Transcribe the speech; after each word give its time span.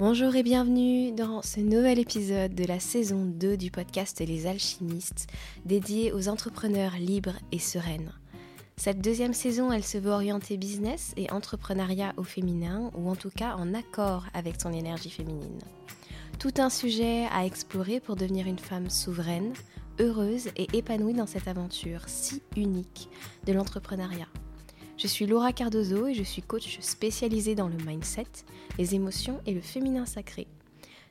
Bonjour 0.00 0.34
et 0.34 0.42
bienvenue 0.42 1.12
dans 1.12 1.42
ce 1.42 1.60
nouvel 1.60 1.98
épisode 1.98 2.54
de 2.54 2.64
la 2.64 2.80
saison 2.80 3.26
2 3.26 3.58
du 3.58 3.70
podcast 3.70 4.18
Les 4.26 4.46
Alchimistes, 4.46 5.26
dédié 5.66 6.10
aux 6.14 6.30
entrepreneurs 6.30 6.94
libres 6.98 7.36
et 7.52 7.58
sereines. 7.58 8.10
Cette 8.78 9.02
deuxième 9.02 9.34
saison, 9.34 9.70
elle 9.70 9.84
se 9.84 9.98
veut 9.98 10.10
orienter 10.10 10.56
business 10.56 11.12
et 11.18 11.30
entrepreneuriat 11.30 12.14
au 12.16 12.22
féminin, 12.22 12.90
ou 12.96 13.10
en 13.10 13.14
tout 13.14 13.28
cas 13.28 13.56
en 13.56 13.74
accord 13.74 14.24
avec 14.32 14.58
son 14.58 14.72
énergie 14.72 15.10
féminine. 15.10 15.60
Tout 16.38 16.54
un 16.56 16.70
sujet 16.70 17.26
à 17.30 17.44
explorer 17.44 18.00
pour 18.00 18.16
devenir 18.16 18.46
une 18.46 18.58
femme 18.58 18.88
souveraine, 18.88 19.52
heureuse 19.98 20.48
et 20.56 20.66
épanouie 20.72 21.12
dans 21.12 21.26
cette 21.26 21.46
aventure 21.46 22.04
si 22.06 22.40
unique 22.56 23.10
de 23.46 23.52
l'entrepreneuriat. 23.52 24.28
Je 25.00 25.06
suis 25.06 25.24
Laura 25.24 25.54
Cardozo 25.54 26.08
et 26.08 26.14
je 26.14 26.22
suis 26.22 26.42
coach 26.42 26.78
spécialisée 26.80 27.54
dans 27.54 27.68
le 27.68 27.76
mindset, 27.86 28.26
les 28.76 28.94
émotions 28.94 29.40
et 29.46 29.54
le 29.54 29.62
féminin 29.62 30.04
sacré. 30.04 30.46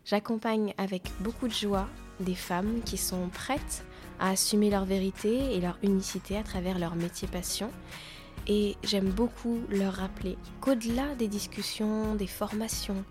J'accompagne 0.05 0.75
avec 0.77 1.09
beaucoup 1.21 1.47
de 1.47 1.53
joie 1.53 1.89
des 2.19 2.35
femmes 2.35 2.81
qui 2.85 2.97
sont 2.97 3.29
prêtes 3.29 3.83
à 4.19 4.29
assumer 4.29 4.69
leur 4.69 4.85
vérité 4.85 5.55
et 5.55 5.59
leur 5.59 5.79
unicité 5.81 6.37
à 6.37 6.43
travers 6.43 6.77
leur 6.77 6.93
métier 6.93 7.27
passion. 7.27 7.71
Et 8.45 8.75
j'aime 8.83 9.09
beaucoup 9.09 9.59
leur 9.71 9.93
rappeler 9.93 10.37
qu'au-delà 10.61 11.15
des 11.15 11.27
discussions, 11.27 12.13
des 12.13 12.27
formations 12.27 13.03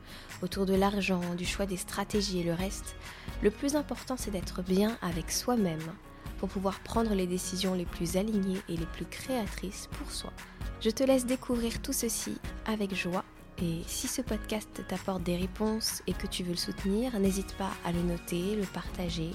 autour 0.42 0.64
de 0.64 0.74
l'argent, 0.74 1.34
du 1.36 1.44
choix 1.44 1.66
des 1.66 1.76
stratégies 1.76 2.38
et 2.38 2.44
le 2.44 2.54
reste, 2.54 2.94
le 3.42 3.50
plus 3.50 3.74
important 3.74 4.14
c'est 4.16 4.30
d'être 4.30 4.62
bien 4.62 4.96
avec 5.02 5.32
soi-même 5.32 5.92
pour 6.38 6.48
pouvoir 6.48 6.80
prendre 6.80 7.14
les 7.14 7.26
décisions 7.26 7.74
les 7.74 7.84
plus 7.84 8.16
alignées 8.16 8.60
et 8.68 8.76
les 8.76 8.86
plus 8.86 9.04
créatrices 9.04 9.88
pour 9.98 10.10
soi. 10.10 10.32
Je 10.80 10.90
te 10.90 11.02
laisse 11.02 11.26
découvrir 11.26 11.82
tout 11.82 11.92
ceci 11.92 12.36
avec 12.66 12.94
joie 12.94 13.24
et 13.60 13.82
si 13.88 14.06
ce 14.06 14.22
podcast 14.22 14.68
t'apporte 14.86 15.24
des 15.24 15.36
réponses 15.36 16.02
et 16.06 16.12
que 16.12 16.28
tu 16.28 16.44
veux 16.44 16.52
le 16.52 16.56
soutenir, 16.56 17.18
n'hésite 17.18 17.56
pas 17.56 17.70
à 17.84 17.90
le 17.90 18.02
noter, 18.02 18.54
le 18.54 18.62
partager 18.62 19.30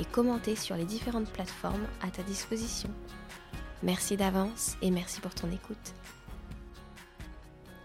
et 0.00 0.04
commenter 0.06 0.56
sur 0.56 0.74
les 0.74 0.86
différentes 0.86 1.30
plateformes 1.30 1.86
à 2.00 2.10
ta 2.10 2.22
disposition. 2.22 2.88
Merci 3.82 4.16
d'avance 4.16 4.76
et 4.80 4.90
merci 4.90 5.20
pour 5.20 5.34
ton 5.34 5.50
écoute. 5.52 5.94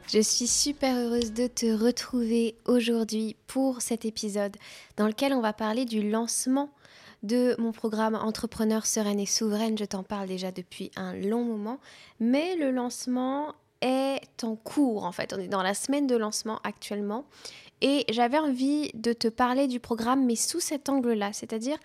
Je 0.07 0.19
suis 0.19 0.47
super 0.47 0.95
heureuse 0.95 1.33
de 1.33 1.47
te 1.47 1.65
retrouver 1.65 2.55
aujourd'hui 2.65 3.35
pour 3.47 3.81
cet 3.81 4.05
épisode 4.05 4.55
dans 4.95 5.07
lequel 5.07 5.33
on 5.33 5.41
va 5.41 5.53
parler 5.53 5.85
du 5.85 6.09
lancement 6.09 6.69
de 7.23 7.55
mon 7.57 7.71
programme 7.71 8.15
Entrepreneur 8.15 8.85
sereine 8.85 9.19
et 9.19 9.25
souveraine. 9.25 9.77
Je 9.77 9.85
t'en 9.85 10.03
parle 10.03 10.27
déjà 10.27 10.51
depuis 10.51 10.91
un 10.95 11.13
long 11.13 11.43
moment, 11.43 11.79
mais 12.19 12.55
le 12.55 12.71
lancement 12.71 13.55
est 13.81 14.43
en 14.43 14.55
cours 14.55 15.05
en 15.05 15.11
fait. 15.11 15.33
On 15.33 15.39
est 15.39 15.47
dans 15.47 15.63
la 15.63 15.73
semaine 15.73 16.07
de 16.07 16.15
lancement 16.15 16.59
actuellement. 16.63 17.25
Et 17.81 18.05
j'avais 18.09 18.37
envie 18.37 18.91
de 18.93 19.11
te 19.11 19.27
parler 19.27 19.67
du 19.67 19.79
programme 19.79 20.25
mais 20.25 20.35
sous 20.35 20.59
cet 20.59 20.89
angle-là, 20.89 21.33
c'est-à-dire 21.33 21.77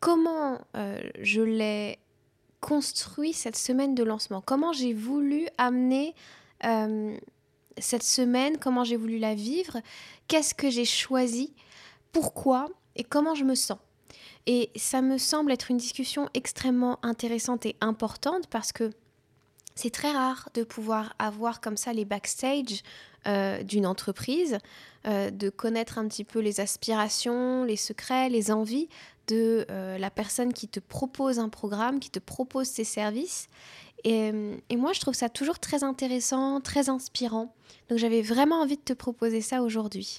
comment 0.00 0.58
euh, 0.76 1.00
je 1.20 1.42
l'ai 1.42 1.98
construit 2.60 3.32
cette 3.32 3.56
semaine 3.56 3.94
de 3.94 4.04
lancement, 4.04 4.40
comment 4.40 4.72
j'ai 4.72 4.94
voulu 4.94 5.46
amener 5.58 6.14
euh, 6.64 7.16
cette 7.76 8.04
semaine, 8.04 8.56
comment 8.58 8.84
j'ai 8.84 8.96
voulu 8.96 9.18
la 9.18 9.34
vivre, 9.34 9.78
qu'est-ce 10.28 10.54
que 10.54 10.70
j'ai 10.70 10.84
choisi, 10.84 11.52
pourquoi? 12.12 12.68
Et 12.94 13.04
comment 13.04 13.34
je 13.34 13.44
me 13.44 13.54
sens? 13.54 13.78
Et 14.46 14.70
ça 14.76 15.02
me 15.02 15.18
semble 15.18 15.52
être 15.52 15.70
une 15.70 15.76
discussion 15.76 16.28
extrêmement 16.34 16.98
intéressante 17.02 17.66
et 17.66 17.76
importante 17.80 18.46
parce 18.48 18.72
que 18.72 18.90
c'est 19.74 19.90
très 19.90 20.12
rare 20.12 20.48
de 20.54 20.64
pouvoir 20.64 21.14
avoir 21.18 21.60
comme 21.60 21.76
ça 21.76 21.92
les 21.92 22.04
backstage 22.04 22.82
euh, 23.26 23.62
d'une 23.62 23.86
entreprise, 23.86 24.58
euh, 25.06 25.30
de 25.30 25.48
connaître 25.48 25.98
un 25.98 26.08
petit 26.08 26.24
peu 26.24 26.40
les 26.40 26.60
aspirations, 26.60 27.64
les 27.64 27.76
secrets, 27.76 28.28
les 28.28 28.50
envies 28.50 28.88
de 29.28 29.64
euh, 29.70 29.96
la 29.98 30.10
personne 30.10 30.52
qui 30.52 30.68
te 30.68 30.80
propose 30.80 31.38
un 31.38 31.48
programme, 31.48 32.00
qui 32.00 32.10
te 32.10 32.18
propose 32.18 32.66
ses 32.66 32.84
services. 32.84 33.48
Et, 34.04 34.32
et, 34.68 34.76
moi, 34.76 34.92
je 34.92 35.00
trouve 35.00 35.14
ça 35.14 35.28
toujours 35.28 35.60
très 35.60 35.84
intéressant, 35.84 36.60
très 36.60 36.88
inspirant. 36.88 37.54
Donc 37.88 37.98
j'avais 37.98 38.20
vraiment 38.20 38.60
envie 38.60 38.76
de 38.76 38.82
te 38.82 38.92
proposer 38.92 39.40
ça 39.40 39.62
aujourd'hui. 39.62 40.18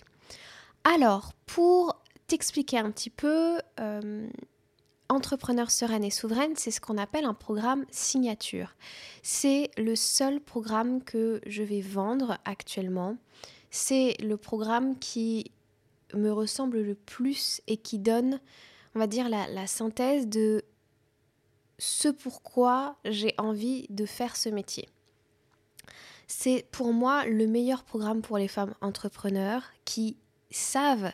Alors, 0.85 1.33
pour 1.45 2.01
t'expliquer 2.27 2.77
un 2.79 2.91
petit 2.91 3.09
peu, 3.09 3.59
euh, 3.79 4.29
Entrepreneur 5.09 5.69
sereine 5.69 6.03
et 6.03 6.09
souveraine, 6.09 6.55
c'est 6.55 6.71
ce 6.71 6.81
qu'on 6.81 6.97
appelle 6.97 7.25
un 7.25 7.35
programme 7.35 7.85
signature. 7.91 8.73
C'est 9.21 9.69
le 9.77 9.95
seul 9.95 10.39
programme 10.39 11.03
que 11.03 11.39
je 11.45 11.61
vais 11.61 11.81
vendre 11.81 12.39
actuellement. 12.45 13.17
C'est 13.69 14.15
le 14.21 14.37
programme 14.37 14.97
qui 14.97 15.51
me 16.15 16.31
ressemble 16.31 16.81
le 16.81 16.95
plus 16.95 17.61
et 17.67 17.77
qui 17.77 17.99
donne, 17.99 18.39
on 18.95 18.99
va 18.99 19.07
dire, 19.07 19.29
la, 19.29 19.47
la 19.49 19.67
synthèse 19.67 20.27
de 20.27 20.63
ce 21.77 22.07
pourquoi 22.07 22.95
j'ai 23.05 23.35
envie 23.37 23.85
de 23.89 24.05
faire 24.05 24.35
ce 24.35 24.49
métier. 24.49 24.89
C'est 26.27 26.65
pour 26.71 26.93
moi 26.93 27.25
le 27.25 27.45
meilleur 27.45 27.83
programme 27.83 28.21
pour 28.21 28.37
les 28.37 28.47
femmes 28.47 28.73
entrepreneurs 28.81 29.63
qui 29.85 30.17
savent 30.55 31.11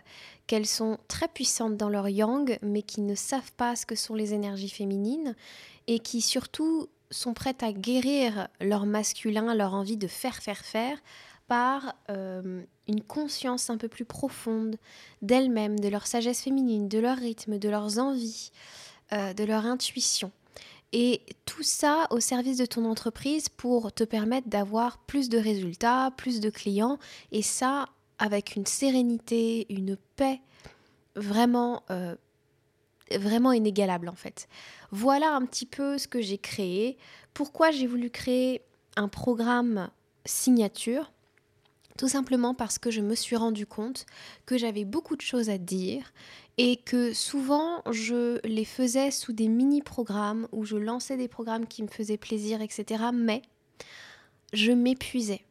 qu'elles 0.48 0.66
sont 0.66 0.98
très 1.08 1.28
puissantes 1.28 1.78
dans 1.78 1.90
leur 1.90 2.10
yang, 2.10 2.58
mais 2.62 2.82
qui 2.82 3.02
ne 3.02 3.16
savent 3.16 3.52
pas 3.54 3.76
ce 3.76 3.86
que 3.86 3.96
sont 3.96 4.16
les 4.16 4.34
énergies 4.34 4.70
féminines, 4.70 5.36
et 5.88 6.00
qui 6.00 6.22
surtout 6.22 6.88
sont 7.12 7.34
prêtes 7.34 7.64
à 7.64 7.72
guérir 7.72 8.48
leur 8.60 8.86
masculin, 8.86 9.54
leur 9.56 9.74
envie 9.74 9.98
de 9.98 10.08
faire, 10.08 10.38
faire, 10.38 10.64
faire, 10.66 10.98
par 11.48 11.96
euh, 12.10 12.62
une 12.88 13.02
conscience 13.02 13.70
un 13.70 13.78
peu 13.78 13.88
plus 13.88 14.06
profonde 14.06 14.78
d'elles-mêmes, 15.22 15.80
de 15.80 15.88
leur 15.88 16.08
sagesse 16.08 16.42
féminine, 16.42 16.88
de 16.88 17.00
leur 17.00 17.18
rythme, 17.18 17.58
de 17.58 17.70
leurs 17.70 17.98
envies, 17.98 18.52
euh, 19.14 19.34
de 19.34 19.44
leur 19.44 19.66
intuition. 19.66 20.32
Et 20.94 21.22
tout 21.46 21.64
ça 21.64 22.08
au 22.10 22.20
service 22.20 22.58
de 22.58 22.66
ton 22.66 22.86
entreprise 22.86 23.50
pour 23.50 23.92
te 23.92 24.04
permettre 24.04 24.48
d'avoir 24.48 24.98
plus 25.00 25.30
de 25.30 25.38
résultats, 25.38 26.12
plus 26.18 26.40
de 26.40 26.50
clients, 26.50 26.98
et 27.32 27.42
ça 27.42 27.88
avec 28.20 28.56
une 28.56 28.66
sérénité, 28.66 29.66
une 29.70 29.98
paix 30.16 30.42
vraiment, 31.16 31.84
euh, 31.90 32.16
vraiment 33.12 33.52
inégalable 33.52 34.10
en 34.10 34.16
fait. 34.16 34.48
Voilà 34.92 35.34
un 35.34 35.46
petit 35.46 35.66
peu 35.66 35.98
ce 35.98 36.08
que 36.08 36.22
j'ai 36.22 36.38
créé. 36.38 36.98
Pourquoi 37.34 37.72
j'ai 37.72 37.88
voulu 37.88 38.10
créer 38.10 38.62
un 38.96 39.08
programme 39.08 39.90
signature? 40.26 41.12
Tout 41.98 42.08
simplement 42.08 42.54
parce 42.54 42.78
que 42.78 42.92
je 42.92 43.02
me 43.02 43.16
suis 43.16 43.36
rendu 43.36 43.66
compte 43.66 44.06
que 44.46 44.58
j'avais 44.58 44.86
beaucoup 44.86 45.18
de 45.18 45.22
choses 45.22 45.50
à 45.50 45.58
dire 45.58 46.14
et 46.58 46.78
que 46.78 47.14
souvent 47.14 47.82
je 47.92 48.40
les 48.48 48.66
faisais 48.66 49.12
sous 49.12 49.34
des 49.34 49.48
mini-programmes 49.50 50.48
où 50.52 50.64
je 50.64 50.78
lançais 50.78 51.18
des 51.18 51.28
programmes 51.28 51.68
qui 51.68 51.84
me 51.84 51.88
faisaient 51.88 52.18
plaisir, 52.18 52.62
etc. 52.62 53.06
Mais 53.14 53.42
je 54.54 54.72
m'épuisais. 54.72 55.42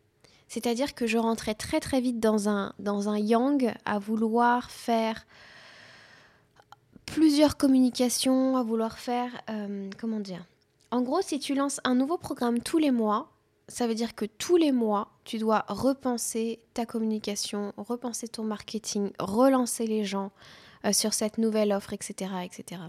C'est-à-dire 0.49 0.95
que 0.95 1.07
je 1.07 1.19
rentrais 1.19 1.55
très 1.55 1.81
très 1.81 2.01
vite 2.01 2.21
dans 2.21 2.49
un, 2.49 2.73
dans 2.79 3.09
un 3.09 3.19
yang 3.19 3.73
à 3.85 3.99
vouloir 3.99 4.71
faire 4.71 5.27
plusieurs 7.07 7.57
communications, 7.57 8.57
à 8.57 8.63
vouloir 8.63 8.99
faire... 8.99 9.31
Euh, 9.51 9.91
comment 9.99 10.21
dire 10.21 10.45
En 10.91 11.03
gros, 11.03 11.23
si 11.23 11.39
tu 11.39 11.55
lances 11.55 11.81
un 11.85 11.95
nouveau 11.95 12.17
programme 12.17 12.61
tous 12.61 12.79
les 12.79 12.91
mois, 12.91 13.31
ça 13.69 13.87
veut 13.87 13.95
dire 13.95 14.15
que 14.15 14.25
tous 14.25 14.57
les 14.57 14.73
mois, 14.73 15.11
tu 15.25 15.39
dois 15.39 15.65
repenser 15.69 16.61
ta 16.75 16.87
communication, 16.87 17.73
repenser 17.77 18.29
ton 18.29 18.45
marketing, 18.45 19.11
relancer 19.19 19.87
les 19.87 20.05
gens 20.05 20.33
euh, 20.85 20.93
sur 20.93 21.13
cette 21.13 21.39
nouvelle 21.39 21.73
offre, 21.73 21.93
etc., 21.93 22.31
etc. 22.45 22.83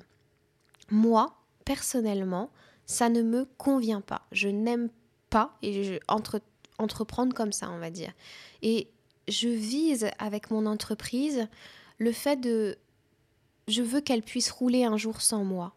Moi, 0.90 1.34
personnellement, 1.66 2.50
ça 2.86 3.10
ne 3.10 3.22
me 3.22 3.46
convient 3.58 4.02
pas. 4.02 4.22
Je 4.32 4.48
n'aime 4.48 4.90
pas, 5.30 5.58
et 5.62 5.84
je, 5.84 6.00
entre 6.08 6.40
entreprendre 6.80 7.34
comme 7.34 7.52
ça, 7.52 7.70
on 7.70 7.78
va 7.78 7.92
dire. 7.92 8.14
Et 8.62 8.88
je 9.28 9.48
vise 9.48 10.10
avec 10.18 10.52
mon 10.52 10.66
entreprise 10.66 11.48
le 11.98 12.12
fait 12.12 12.38
de... 12.38 12.78
Je 13.68 13.84
veux 13.84 14.02
qu'elle 14.02 14.24
puisse 14.24 14.50
rouler 14.50 14.84
un 14.84 14.98
jour 14.98 15.22
sans 15.22 15.44
moi. 15.44 15.76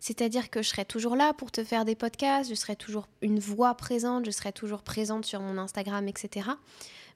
C'est-à-dire 0.00 0.50
que 0.50 0.62
je 0.62 0.68
serai 0.68 0.84
toujours 0.84 1.16
là 1.16 1.32
pour 1.32 1.50
te 1.50 1.64
faire 1.64 1.84
des 1.84 1.94
podcasts, 1.94 2.50
je 2.50 2.54
serai 2.54 2.76
toujours 2.76 3.08
une 3.20 3.38
voix 3.38 3.74
présente, 3.74 4.26
je 4.26 4.30
serai 4.30 4.52
toujours 4.52 4.82
présente 4.82 5.24
sur 5.24 5.40
mon 5.40 5.58
Instagram, 5.58 6.06
etc. 6.08 6.50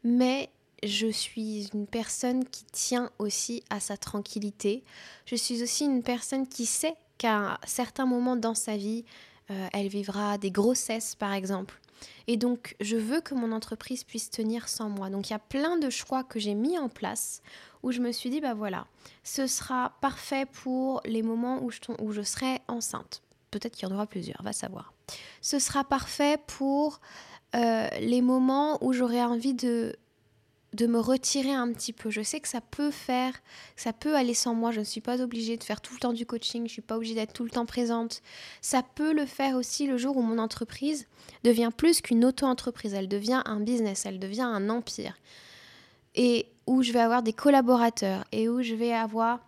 Mais 0.04 0.50
je 0.82 1.06
suis 1.06 1.68
une 1.74 1.86
personne 1.86 2.44
qui 2.44 2.64
tient 2.64 3.10
aussi 3.18 3.62
à 3.70 3.78
sa 3.78 3.96
tranquillité. 3.96 4.82
Je 5.26 5.36
suis 5.36 5.62
aussi 5.62 5.84
une 5.84 6.02
personne 6.02 6.46
qui 6.48 6.66
sait 6.66 6.94
qu'à 7.18 7.60
certains 7.64 8.06
moments 8.06 8.36
dans 8.36 8.54
sa 8.54 8.76
vie, 8.76 9.04
euh, 9.50 9.68
elle 9.72 9.88
vivra 9.88 10.38
des 10.38 10.50
grossesses, 10.50 11.14
par 11.14 11.32
exemple. 11.32 11.80
Et 12.26 12.36
donc, 12.36 12.76
je 12.80 12.96
veux 12.96 13.20
que 13.20 13.34
mon 13.34 13.52
entreprise 13.52 14.04
puisse 14.04 14.30
tenir 14.30 14.68
sans 14.68 14.88
moi. 14.88 15.10
Donc, 15.10 15.30
il 15.30 15.32
y 15.32 15.36
a 15.36 15.40
plein 15.40 15.76
de 15.76 15.90
choix 15.90 16.24
que 16.24 16.38
j'ai 16.38 16.54
mis 16.54 16.78
en 16.78 16.88
place 16.88 17.42
où 17.82 17.92
je 17.92 18.00
me 18.00 18.12
suis 18.12 18.30
dit, 18.30 18.40
bah 18.40 18.54
voilà, 18.54 18.86
ce 19.24 19.46
sera 19.46 19.94
parfait 20.00 20.46
pour 20.46 21.00
les 21.04 21.22
moments 21.22 21.62
où 21.62 21.70
je, 21.70 22.22
serai 22.22 22.60
enceinte. 22.68 23.22
Peut-être 23.50 23.74
qu'il 23.74 23.88
y 23.88 23.92
en 23.92 23.94
aura 23.94 24.06
plusieurs, 24.06 24.42
va 24.42 24.52
savoir. 24.52 24.92
Ce 25.40 25.58
sera 25.58 25.84
parfait 25.84 26.38
pour 26.46 27.00
euh, 27.54 27.88
les 28.00 28.22
moments 28.22 28.82
où 28.82 28.92
j'aurai 28.92 29.22
envie 29.22 29.54
de 29.54 29.96
de 30.72 30.86
me 30.86 30.98
retirer 30.98 31.52
un 31.52 31.72
petit 31.72 31.92
peu. 31.92 32.10
Je 32.10 32.22
sais 32.22 32.40
que 32.40 32.48
ça 32.48 32.60
peut 32.60 32.90
faire, 32.90 33.34
ça 33.76 33.92
peut 33.92 34.16
aller 34.16 34.34
sans 34.34 34.54
moi. 34.54 34.70
Je 34.70 34.80
ne 34.80 34.84
suis 34.84 35.00
pas 35.00 35.20
obligée 35.20 35.56
de 35.56 35.64
faire 35.64 35.80
tout 35.80 35.94
le 35.94 36.00
temps 36.00 36.12
du 36.12 36.24
coaching, 36.24 36.62
je 36.62 36.64
ne 36.64 36.68
suis 36.68 36.82
pas 36.82 36.96
obligée 36.96 37.14
d'être 37.14 37.32
tout 37.32 37.44
le 37.44 37.50
temps 37.50 37.66
présente. 37.66 38.22
Ça 38.60 38.82
peut 38.82 39.12
le 39.12 39.26
faire 39.26 39.56
aussi 39.56 39.86
le 39.86 39.98
jour 39.98 40.16
où 40.16 40.22
mon 40.22 40.38
entreprise 40.38 41.06
devient 41.44 41.70
plus 41.76 42.00
qu'une 42.00 42.24
auto-entreprise. 42.24 42.94
Elle 42.94 43.08
devient 43.08 43.42
un 43.44 43.60
business, 43.60 44.06
elle 44.06 44.18
devient 44.18 44.42
un 44.42 44.70
empire. 44.70 45.16
Et 46.14 46.46
où 46.66 46.82
je 46.82 46.92
vais 46.92 47.00
avoir 47.00 47.22
des 47.22 47.32
collaborateurs 47.32 48.24
et 48.32 48.48
où 48.48 48.62
je 48.62 48.74
vais 48.74 48.92
avoir 48.92 49.40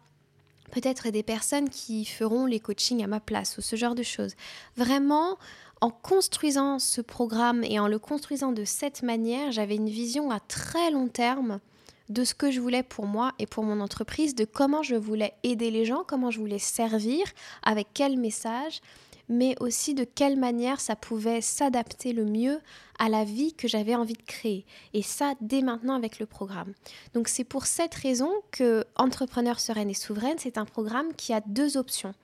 peut-être 0.72 1.10
des 1.10 1.22
personnes 1.22 1.68
qui 1.68 2.04
feront 2.04 2.46
les 2.46 2.60
coachings 2.60 3.02
à 3.04 3.06
ma 3.06 3.20
place 3.20 3.56
ou 3.58 3.62
ce 3.62 3.76
genre 3.76 3.94
de 3.94 4.02
choses. 4.02 4.34
Vraiment, 4.76 5.38
en 5.84 5.90
construisant 5.90 6.78
ce 6.78 7.02
programme 7.02 7.62
et 7.62 7.78
en 7.78 7.88
le 7.88 7.98
construisant 7.98 8.52
de 8.52 8.64
cette 8.64 9.02
manière, 9.02 9.52
j'avais 9.52 9.74
une 9.74 9.90
vision 9.90 10.30
à 10.30 10.40
très 10.40 10.90
long 10.90 11.08
terme 11.08 11.60
de 12.08 12.24
ce 12.24 12.34
que 12.34 12.50
je 12.50 12.58
voulais 12.58 12.82
pour 12.82 13.04
moi 13.04 13.32
et 13.38 13.44
pour 13.44 13.64
mon 13.64 13.82
entreprise, 13.82 14.34
de 14.34 14.46
comment 14.46 14.82
je 14.82 14.94
voulais 14.94 15.34
aider 15.42 15.70
les 15.70 15.84
gens, 15.84 16.02
comment 16.02 16.30
je 16.30 16.40
voulais 16.40 16.58
servir, 16.58 17.26
avec 17.62 17.88
quel 17.92 18.16
message, 18.16 18.80
mais 19.28 19.56
aussi 19.60 19.92
de 19.92 20.04
quelle 20.04 20.38
manière 20.38 20.80
ça 20.80 20.96
pouvait 20.96 21.42
s'adapter 21.42 22.14
le 22.14 22.24
mieux 22.24 22.60
à 22.98 23.10
la 23.10 23.24
vie 23.24 23.52
que 23.52 23.68
j'avais 23.68 23.94
envie 23.94 24.14
de 24.14 24.22
créer. 24.22 24.64
Et 24.94 25.02
ça, 25.02 25.34
dès 25.42 25.60
maintenant 25.60 25.96
avec 25.96 26.18
le 26.18 26.24
programme. 26.24 26.72
Donc 27.12 27.28
c'est 27.28 27.44
pour 27.44 27.66
cette 27.66 27.94
raison 27.94 28.32
que 28.52 28.86
Entrepreneur 28.96 29.60
sereine 29.60 29.90
et 29.90 29.94
souveraine, 29.94 30.38
c'est 30.38 30.56
un 30.56 30.64
programme 30.64 31.12
qui 31.12 31.34
a 31.34 31.42
deux 31.44 31.76
options. 31.76 32.14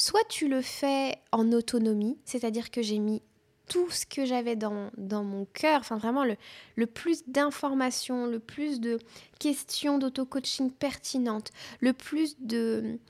Soit 0.00 0.22
tu 0.28 0.46
le 0.46 0.62
fais 0.62 1.16
en 1.32 1.50
autonomie, 1.50 2.18
c'est-à-dire 2.24 2.70
que 2.70 2.82
j'ai 2.82 3.00
mis 3.00 3.20
tout 3.68 3.90
ce 3.90 4.06
que 4.06 4.24
j'avais 4.24 4.54
dans, 4.54 4.92
mon 4.96 5.44
cœur, 5.44 5.80
enfin 5.80 5.98
vraiment 5.98 6.24
le, 6.24 6.86
plus 6.86 7.24
d'informations, 7.26 8.26
le 8.26 8.38
plus 8.38 8.78
de 8.78 9.00
questions 9.40 9.98
d'auto-coaching 9.98 10.70
pertinentes, 10.70 11.50
le 11.80 11.92
plus 11.92 12.36
de, 12.38 13.00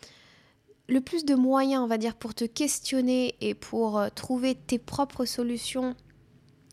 le 0.88 1.00
plus 1.02 1.26
de 1.26 1.35
moyens, 1.35 1.82
on 1.82 1.88
va 1.88 1.99
dire, 1.99 2.17
pour 2.17 2.35
te 2.35 2.46
questionner 2.46 3.35
et 3.43 3.52
pour 3.52 3.99
euh, 3.99 4.08
trouver 4.08 4.55
tes 4.55 4.79
propres 4.79 5.26
solutions. 5.26 5.94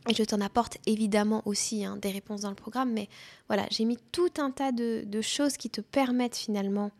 Je 0.09 0.23
t'en 0.23 0.39
apporte 0.39 0.77
évidemment 0.85 1.41
aussi 1.43 1.83
hein, 1.83 1.97
des 1.97 2.11
réponses 2.11 2.41
dans 2.41 2.49
le 2.49 2.55
programme, 2.55 2.93
mais 2.93 3.09
voilà, 3.49 3.65
j'ai 3.69 3.83
mis 3.83 3.97
tout 4.13 4.31
un 4.37 4.51
tas 4.51 4.71
de 4.71 5.21
choses 5.21 5.57
qui 5.57 5.69
te 5.69 5.81
permettent 5.81 6.37
finalement 6.37 6.91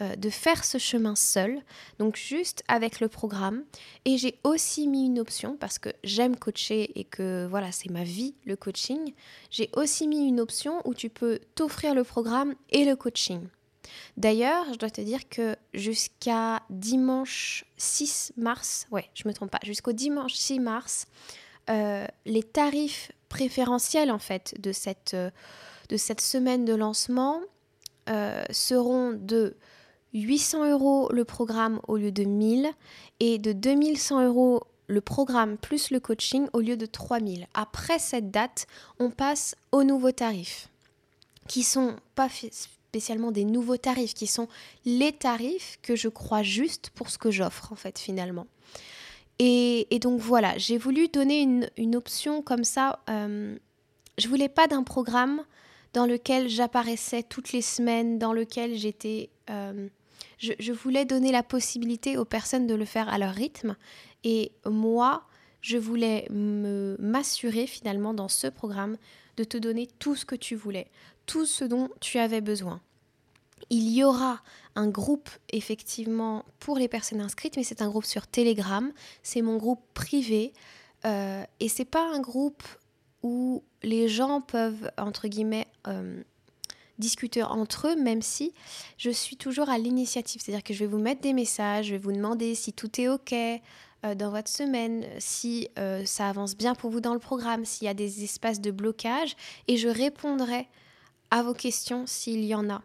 euh, 0.00 0.16
de 0.16 0.30
faire 0.30 0.64
ce 0.64 0.78
chemin 0.78 1.14
seul, 1.14 1.60
donc 1.98 2.16
juste 2.16 2.64
avec 2.66 2.98
le 2.98 3.08
programme. 3.08 3.62
Et 4.06 4.16
j'ai 4.16 4.38
aussi 4.42 4.88
mis 4.88 5.04
une 5.04 5.18
option, 5.18 5.54
parce 5.60 5.78
que 5.78 5.90
j'aime 6.02 6.36
coacher 6.36 6.98
et 6.98 7.04
que 7.04 7.46
voilà, 7.48 7.72
c'est 7.72 7.90
ma 7.90 8.02
vie, 8.02 8.34
le 8.46 8.56
coaching, 8.56 9.12
j'ai 9.50 9.68
aussi 9.74 10.08
mis 10.08 10.26
une 10.26 10.40
option 10.40 10.80
où 10.86 10.94
tu 10.94 11.10
peux 11.10 11.40
t'offrir 11.54 11.94
le 11.94 12.04
programme 12.04 12.54
et 12.70 12.86
le 12.86 12.96
coaching. 12.96 13.46
D'ailleurs, 14.16 14.64
je 14.72 14.78
dois 14.78 14.90
te 14.90 15.02
dire 15.02 15.28
que 15.28 15.56
jusqu'à 15.74 16.62
dimanche 16.70 17.66
6 17.76 18.32
mars, 18.38 18.86
ouais, 18.90 19.10
je 19.12 19.28
me 19.28 19.34
trompe 19.34 19.50
pas, 19.50 19.60
jusqu'au 19.62 19.92
dimanche 19.92 20.34
6 20.34 20.58
mars, 20.58 21.04
euh, 21.68 22.06
les 22.24 22.42
tarifs 22.42 23.12
préférentiels 23.28 24.10
en 24.10 24.18
fait 24.18 24.54
de 24.58 24.72
cette, 24.72 25.12
euh, 25.14 25.30
de 25.90 25.98
cette 25.98 26.22
semaine 26.22 26.64
de 26.64 26.74
lancement 26.74 27.40
seront 28.50 29.12
de 29.12 29.56
800 30.14 30.70
euros 30.70 31.08
le 31.12 31.24
programme 31.24 31.80
au 31.88 31.96
lieu 31.96 32.12
de 32.12 32.24
1000 32.24 32.70
et 33.20 33.38
de 33.38 33.52
2100 33.52 34.26
euros 34.26 34.62
le 34.88 35.00
programme 35.00 35.56
plus 35.56 35.90
le 35.90 36.00
coaching 36.00 36.48
au 36.52 36.60
lieu 36.60 36.76
de 36.76 36.86
3000. 36.86 37.46
Après 37.54 37.98
cette 37.98 38.30
date, 38.30 38.66
on 38.98 39.10
passe 39.10 39.54
aux 39.70 39.84
nouveaux 39.84 40.12
tarifs 40.12 40.68
qui 41.48 41.62
sont 41.62 41.96
pas 42.14 42.28
spécialement 42.50 43.32
des 43.32 43.44
nouveaux 43.44 43.76
tarifs, 43.76 44.14
qui 44.14 44.26
sont 44.26 44.48
les 44.84 45.12
tarifs 45.12 45.78
que 45.82 45.96
je 45.96 46.08
crois 46.08 46.42
justes 46.42 46.90
pour 46.90 47.10
ce 47.10 47.18
que 47.18 47.30
j'offre 47.30 47.72
en 47.72 47.76
fait 47.76 47.98
finalement. 47.98 48.46
Et, 49.38 49.86
donc 50.00 50.20
voilà, 50.20 50.56
j'ai 50.56 50.78
voulu 50.78 51.08
donner 51.08 51.40
une, 51.76 51.96
option 51.96 52.42
comme 52.42 52.62
ça. 52.62 53.00
Euh, 53.10 53.56
je 54.18 54.28
voulais 54.28 54.48
pas 54.48 54.68
d'un 54.68 54.84
programme 54.84 55.42
dans 55.94 56.06
lequel 56.06 56.48
j'apparaissais 56.48 57.24
toutes 57.24 57.52
les 57.52 57.62
semaines, 57.62 58.18
dans 58.18 58.32
lequel 58.32 58.76
j'étais 58.76 59.30
euh, 59.50 59.88
je, 60.42 60.72
voulais 60.72 61.04
donner 61.04 61.30
la 61.30 61.42
possibilité 61.42 62.16
aux 62.16 62.24
personnes 62.24 62.66
de 62.66 62.74
le 62.74 62.84
faire 62.84 63.08
à 63.08 63.18
leur 63.18 63.32
rythme. 63.32 63.76
Et 64.24 64.52
moi, 64.66 65.24
je 65.60 65.78
voulais 65.78 66.26
m'assurer 66.30 67.66
finalement 67.66 68.14
dans 68.14 68.28
ce 68.28 68.48
programme 68.48 68.96
de 69.36 69.44
te 69.44 69.56
donner 69.56 69.88
tout 69.98 70.16
ce 70.16 70.24
que 70.24 70.34
tu 70.34 70.56
voulais, 70.56 70.88
tout 71.26 71.46
ce 71.46 71.64
dont 71.64 71.88
tu 72.00 72.18
avais 72.18 72.40
besoin. 72.40 72.80
Il 73.70 73.88
y 73.90 74.02
aura 74.02 74.42
un 74.74 74.88
groupe 74.88 75.30
effectivement 75.50 76.44
pour 76.58 76.76
les 76.76 76.88
personnes 76.88 77.20
inscrites, 77.20 77.56
mais 77.56 77.62
c'est 77.62 77.80
un 77.80 77.88
groupe 77.88 78.04
sur 78.04 78.26
Telegram. 78.26 78.92
C'est 79.22 79.42
mon 79.42 79.56
groupe 79.56 79.82
privé 79.94 80.52
euh, 81.04 81.44
et 81.60 81.68
c'est 81.68 81.84
pas 81.84 82.04
un 82.12 82.20
groupe 82.20 82.64
où 83.22 83.62
les 83.84 84.08
gens 84.08 84.40
peuvent 84.40 84.90
entre 84.98 85.28
guillemets 85.28 85.68
euh, 85.86 86.22
discuter 87.02 87.42
entre 87.42 87.88
eux, 87.88 87.96
même 87.96 88.22
si 88.22 88.52
je 88.96 89.10
suis 89.10 89.36
toujours 89.36 89.68
à 89.68 89.76
l'initiative. 89.76 90.40
C'est-à-dire 90.42 90.62
que 90.62 90.72
je 90.72 90.78
vais 90.78 90.86
vous 90.86 90.98
mettre 90.98 91.20
des 91.20 91.32
messages, 91.32 91.86
je 91.86 91.92
vais 91.92 91.98
vous 91.98 92.12
demander 92.12 92.54
si 92.54 92.72
tout 92.72 93.00
est 93.00 93.08
OK 93.08 93.34
euh, 93.34 94.14
dans 94.14 94.30
votre 94.30 94.48
semaine, 94.48 95.04
si 95.18 95.68
euh, 95.78 96.04
ça 96.06 96.28
avance 96.28 96.56
bien 96.56 96.74
pour 96.74 96.90
vous 96.90 97.00
dans 97.00 97.12
le 97.12 97.20
programme, 97.20 97.64
s'il 97.64 97.86
y 97.86 97.90
a 97.90 97.94
des 97.94 98.24
espaces 98.24 98.60
de 98.60 98.70
blocage, 98.70 99.36
et 99.68 99.76
je 99.76 99.88
répondrai 99.88 100.68
à 101.30 101.42
vos 101.42 101.54
questions 101.54 102.06
s'il 102.06 102.44
y 102.44 102.54
en 102.54 102.70
a. 102.70 102.82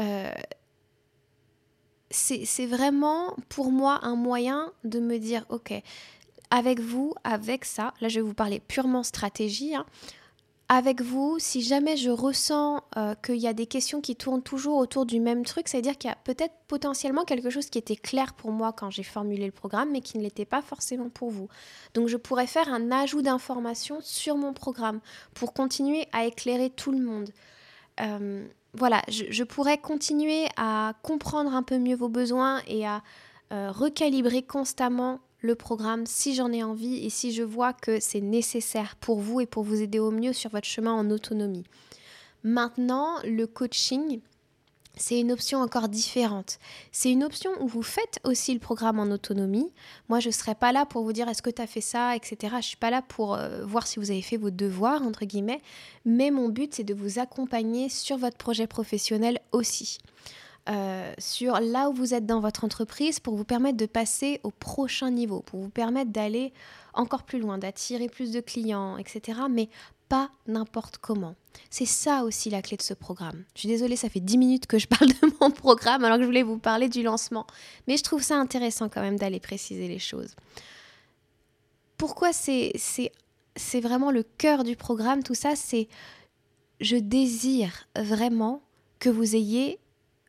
Euh, 0.00 0.32
c'est 2.10 2.66
vraiment 2.66 3.34
pour 3.48 3.72
moi 3.72 3.98
un 4.02 4.14
moyen 4.14 4.72
de 4.84 5.00
me 5.00 5.18
dire, 5.18 5.44
OK, 5.48 5.72
avec 6.50 6.78
vous, 6.78 7.12
avec 7.24 7.64
ça, 7.64 7.92
là 8.00 8.08
je 8.08 8.20
vais 8.20 8.26
vous 8.26 8.34
parler 8.34 8.60
purement 8.60 9.02
stratégie, 9.02 9.74
hein, 9.74 9.84
avec 10.74 11.00
vous, 11.00 11.38
si 11.38 11.62
jamais 11.62 11.96
je 11.96 12.10
ressens 12.10 12.82
euh, 12.96 13.14
qu'il 13.24 13.36
y 13.36 13.46
a 13.46 13.52
des 13.52 13.66
questions 13.66 14.00
qui 14.00 14.16
tournent 14.16 14.42
toujours 14.42 14.78
autour 14.78 15.06
du 15.06 15.20
même 15.20 15.44
truc, 15.44 15.68
c'est-à-dire 15.68 15.96
qu'il 15.96 16.08
y 16.08 16.12
a 16.12 16.16
peut-être 16.24 16.54
potentiellement 16.68 17.24
quelque 17.24 17.50
chose 17.50 17.70
qui 17.70 17.78
était 17.78 17.96
clair 17.96 18.34
pour 18.34 18.50
moi 18.50 18.72
quand 18.72 18.90
j'ai 18.90 19.02
formulé 19.02 19.46
le 19.46 19.52
programme, 19.52 19.90
mais 19.92 20.00
qui 20.00 20.18
ne 20.18 20.22
l'était 20.22 20.44
pas 20.44 20.62
forcément 20.62 21.08
pour 21.08 21.30
vous. 21.30 21.48
Donc 21.94 22.08
je 22.08 22.16
pourrais 22.16 22.46
faire 22.46 22.68
un 22.68 22.90
ajout 22.90 23.22
d'informations 23.22 23.98
sur 24.00 24.36
mon 24.36 24.52
programme 24.52 25.00
pour 25.34 25.52
continuer 25.54 26.06
à 26.12 26.26
éclairer 26.26 26.70
tout 26.70 26.92
le 26.92 27.00
monde. 27.00 27.30
Euh, 28.00 28.46
voilà, 28.74 29.02
je, 29.08 29.44
pourrais 29.44 29.78
continuer 29.78 30.46
à 30.56 30.94
comprendre 31.02 31.54
un 31.54 31.62
peu 31.62 31.78
mieux 31.78 31.94
vos 31.94 32.08
besoins 32.08 32.60
et 32.66 32.86
à 32.86 33.02
euh, 33.52 33.70
recalibrer 33.70 34.42
constamment 34.42 35.20
le 35.44 35.54
programme 35.54 36.06
si 36.06 36.34
j'en 36.34 36.50
ai 36.52 36.62
envie 36.62 37.04
et 37.04 37.10
si 37.10 37.30
je 37.30 37.42
vois 37.42 37.74
que 37.74 38.00
c'est 38.00 38.22
nécessaire 38.22 38.96
pour 38.96 39.20
vous 39.20 39.42
et 39.42 39.46
pour 39.46 39.62
vous 39.62 39.82
aider 39.82 39.98
au 39.98 40.10
mieux 40.10 40.32
sur 40.32 40.50
votre 40.50 40.66
chemin 40.66 40.92
en 40.92 41.10
autonomie. 41.10 41.64
Maintenant, 42.44 43.16
le 43.24 43.46
coaching, 43.46 44.20
c'est 44.96 45.20
une 45.20 45.32
option 45.32 45.60
encore 45.60 45.90
différente. 45.90 46.58
C'est 46.92 47.12
une 47.12 47.22
option 47.22 47.50
où 47.60 47.66
vous 47.66 47.82
faites 47.82 48.20
aussi 48.24 48.54
le 48.54 48.58
programme 48.58 48.98
en 48.98 49.12
autonomie. 49.12 49.70
Moi, 50.08 50.18
je 50.18 50.28
ne 50.28 50.32
serai 50.32 50.54
pas 50.54 50.72
là 50.72 50.86
pour 50.86 51.04
vous 51.04 51.12
dire 51.12 51.28
est-ce 51.28 51.42
que 51.42 51.50
tu 51.50 51.60
as 51.60 51.66
fait 51.66 51.82
ça, 51.82 52.16
etc. 52.16 52.36
Je 52.40 52.56
ne 52.56 52.62
suis 52.62 52.76
pas 52.78 52.90
là 52.90 53.02
pour 53.02 53.34
euh, 53.34 53.66
voir 53.66 53.86
si 53.86 53.98
vous 53.98 54.10
avez 54.10 54.22
fait 54.22 54.38
vos 54.38 54.50
devoirs, 54.50 55.02
entre 55.02 55.26
guillemets. 55.26 55.60
Mais 56.06 56.30
mon 56.30 56.48
but, 56.48 56.74
c'est 56.74 56.84
de 56.84 56.94
vous 56.94 57.18
accompagner 57.18 57.90
sur 57.90 58.16
votre 58.16 58.38
projet 58.38 58.66
professionnel 58.66 59.40
aussi. 59.52 59.98
Euh, 60.70 61.12
sur 61.18 61.60
là 61.60 61.90
où 61.90 61.92
vous 61.92 62.14
êtes 62.14 62.24
dans 62.24 62.40
votre 62.40 62.64
entreprise 62.64 63.20
pour 63.20 63.36
vous 63.36 63.44
permettre 63.44 63.76
de 63.76 63.84
passer 63.84 64.40
au 64.44 64.50
prochain 64.50 65.10
niveau, 65.10 65.40
pour 65.40 65.60
vous 65.60 65.68
permettre 65.68 66.10
d'aller 66.10 66.54
encore 66.94 67.24
plus 67.24 67.38
loin, 67.38 67.58
d'attirer 67.58 68.08
plus 68.08 68.32
de 68.32 68.40
clients, 68.40 68.96
etc. 68.96 69.40
Mais 69.50 69.68
pas 70.08 70.30
n'importe 70.46 70.98
comment. 70.98 71.34
C'est 71.68 71.86
ça 71.86 72.24
aussi 72.24 72.48
la 72.48 72.62
clé 72.62 72.76
de 72.76 72.82
ce 72.82 72.94
programme. 72.94 73.44
Je 73.54 73.60
suis 73.60 73.68
désolée, 73.68 73.96
ça 73.96 74.08
fait 74.08 74.20
10 74.20 74.38
minutes 74.38 74.66
que 74.66 74.78
je 74.78 74.86
parle 74.88 75.08
de 75.08 75.36
mon 75.40 75.50
programme 75.50 76.02
alors 76.04 76.16
que 76.16 76.22
je 76.22 76.26
voulais 76.26 76.42
vous 76.42 76.58
parler 76.58 76.88
du 76.88 77.02
lancement. 77.02 77.46
Mais 77.86 77.96
je 77.96 78.02
trouve 78.02 78.22
ça 78.22 78.36
intéressant 78.36 78.88
quand 78.88 79.02
même 79.02 79.18
d'aller 79.18 79.40
préciser 79.40 79.86
les 79.86 79.98
choses. 79.98 80.34
Pourquoi 81.98 82.32
c'est, 82.32 82.72
vraiment 83.80 84.10
le 84.10 84.22
cœur 84.22 84.64
du 84.64 84.76
programme, 84.76 85.22
tout 85.22 85.34
ça, 85.34 85.56
c'est 85.56 85.88
je 86.80 86.96
désire 86.96 87.86
vraiment 87.96 88.62
que 88.98 89.10
vous 89.10 89.36
ayez 89.36 89.78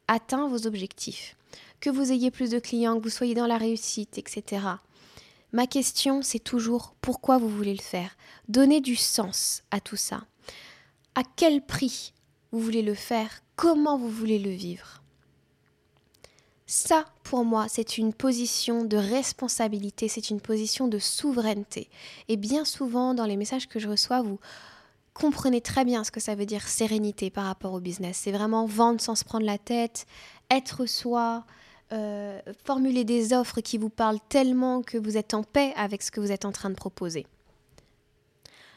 atteint 0.08 0.48
vos 0.48 0.68
objectifs, 0.68 1.36
que 1.80 1.90
vous 1.90 2.12
ayez 2.12 2.32
plus 2.32 2.50
de 2.50 2.60
clients, 2.60 2.98
que 2.98 3.04
vous 3.04 3.10
soyez 3.10 3.34
dans 3.34 3.48
la 3.48 3.58
réussite, 3.58 4.18
etc. 4.18 4.66
Ma 5.52 5.68
question, 5.68 6.22
c'est 6.22 6.40
toujours 6.40 6.96
pourquoi 7.02 7.38
vous 7.38 7.50
voulez 7.50 7.76
le 7.76 7.82
faire? 7.82 8.18
Donnez 8.50 8.82
du 8.82 8.96
sens 8.96 9.64
à 9.72 9.80
tout 9.80 9.96
ça. 9.96 10.26
À 11.16 11.22
quel 11.36 11.66
prix 11.66 12.14
vous 12.52 12.60
voulez 12.60 12.82
le 12.82 12.96
faire? 12.96 13.42
Comment 13.56 13.98
vous 13.98 14.10
voulez 14.10 14.40
le 14.40 14.52
vivre? 14.52 15.02
Ça, 16.68 17.06
pour 17.24 17.46
moi, 17.46 17.68
c'est 17.70 17.98
une 17.98 18.14
position 18.14 18.84
de 18.84 18.98
responsabilité, 18.98 20.08
c'est 20.08 20.32
une 20.32 20.42
position 20.42 20.88
de 20.88 20.98
souveraineté. 20.98 21.90
Et 22.28 22.38
bien 22.38 22.66
souvent, 22.66 23.14
dans 23.14 23.26
les 23.26 23.38
messages 23.38 23.68
que 23.68 23.80
je 23.80 23.88
reçois, 23.88 24.24
vous, 24.24 24.40
comprenez 25.16 25.62
très 25.62 25.86
bien 25.86 26.04
ce 26.04 26.12
que 26.12 26.20
ça 26.20 26.36
veut 26.36 26.46
dire 26.46 26.68
sérénité 26.68 27.32
par 27.32 27.46
rapport 27.46 27.74
au 27.74 27.80
business. 27.80 28.20
C'est 28.24 28.32
vraiment 28.32 28.68
vendre 28.68 29.02
sans 29.02 29.16
se 29.16 29.24
prendre 29.24 29.46
la 29.46 29.58
tête, 29.58 30.06
être 30.52 30.86
soi, 30.86 31.46
euh, 31.92 32.40
formuler 32.66 33.04
des 33.04 33.34
offres 33.34 33.62
qui 33.62 33.80
vous 33.80 33.90
parlent 33.90 34.20
tellement 34.30 34.84
que 34.84 35.00
vous 35.00 35.18
êtes 35.18 35.34
en 35.34 35.42
paix 35.42 35.74
avec 35.78 36.04
ce 36.04 36.12
que 36.12 36.20
vous 36.20 36.32
êtes 36.32 36.46
en 36.46 36.52
train 36.52 36.70
de 36.70 36.76
proposer. 36.76 37.26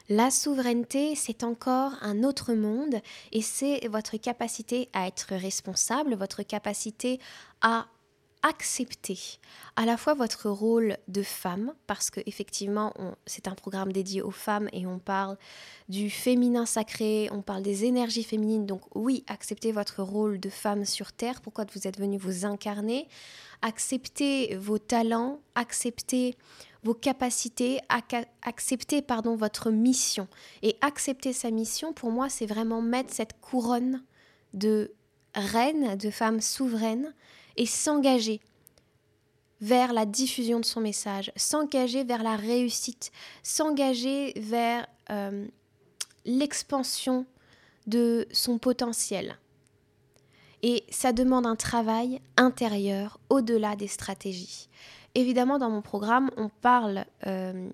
La 0.09 0.31
souveraineté, 0.31 1.15
c'est 1.17 1.45
encore 1.45 1.93
un 2.01 2.23
autre 2.23 2.55
monde 2.55 3.03
et 3.33 3.43
c'est 3.43 3.87
votre 3.89 4.17
capacité 4.17 4.89
à 4.95 5.07
être 5.07 5.35
responsable, 5.35 6.15
votre 6.15 6.43
capacité 6.43 7.21
à 7.61 7.87
accepter 8.43 9.19
à 9.77 9.85
la 9.85 9.97
fois 9.97 10.15
votre 10.15 10.49
rôle 10.49 10.97
de 11.09 11.23
femme, 11.23 11.75
parce 11.87 12.11
que 12.11 12.21
effectivement 12.27 12.93
c'est 13.27 13.49
un 13.49 13.55
programme 13.55 13.93
dédié 13.93 14.23
aux 14.23 14.31
femmes 14.31 14.69
et 14.73 14.87
on 14.87 14.99
parle 14.99 15.37
du 15.89 16.11
féminin 16.11 16.67
sacré, 16.67 17.29
on 17.33 17.43
parle 17.43 17.63
des 17.63 17.85
énergies 17.85 18.25
féminines, 18.25 18.67
donc 18.67 18.83
oui, 18.95 19.25
acceptez 19.27 19.73
votre 19.73 20.03
rôle 20.03 20.41
de 20.41 20.51
femme 20.51 20.85
sur 20.85 21.13
Terre, 21.13 21.41
pourquoi 21.41 21.65
vous 21.75 21.87
êtes 21.87 21.99
venu 21.99 22.19
vous 22.19 22.45
incarner, 22.45 23.09
acceptez 23.63 24.57
vos 24.57 24.79
talents, 24.79 25.41
acceptez 25.55 26.37
vos 26.85 26.95
capacités, 26.95 27.81
accepter 28.43 29.03
pardon 29.03 29.37
votre 29.37 29.71
mission. 29.71 30.29
Et 30.63 30.77
accepter 30.81 31.33
sa 31.33 31.51
mission, 31.51 31.93
pour 31.93 32.11
moi, 32.11 32.29
c'est 32.29 32.47
vraiment 32.47 32.83
mettre 32.83 33.13
cette 33.13 33.41
couronne 33.41 34.03
de 34.55 34.93
reine, 35.35 35.97
de 35.97 36.11
femme 36.11 36.41
souveraine, 36.41 37.15
et 37.59 37.67
s'engager 37.67 38.41
vers 39.61 39.93
la 39.93 40.07
diffusion 40.07 40.61
de 40.61 40.65
son 40.65 40.81
message, 40.81 41.33
s'engager 41.37 42.05
vers 42.05 42.23
la 42.23 42.37
réussite, 42.37 43.11
s'engager 43.43 44.33
vers 44.37 44.87
euh, 45.11 45.47
l'expansion 46.25 47.27
de 47.87 48.27
son 48.33 48.59
potentiel. 48.59 49.37
Et 50.63 50.85
ça 50.91 51.13
demande 51.13 51.47
un 51.47 51.57
travail 51.57 52.21
intérieur 52.37 53.19
au-delà 53.29 53.77
des 53.77 53.89
stratégies. 53.89 54.69
Évidemment, 55.15 55.59
dans 55.59 55.71
mon 55.71 55.83
programme, 55.83 56.31
on 56.37 56.49
parle 56.49 57.05
euh, 57.27 57.69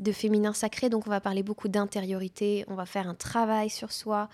de 0.00 0.12
féminin 0.12 0.52
sacré, 0.52 0.88
donc 0.88 1.06
on 1.06 1.10
va 1.10 1.20
parler 1.20 1.44
beaucoup 1.44 1.68
d'intériorité, 1.68 2.64
on 2.68 2.74
va 2.74 2.86
faire 2.86 3.08
un 3.08 3.14
travail 3.14 3.70
sur 3.70 3.92
soi, 3.92 4.28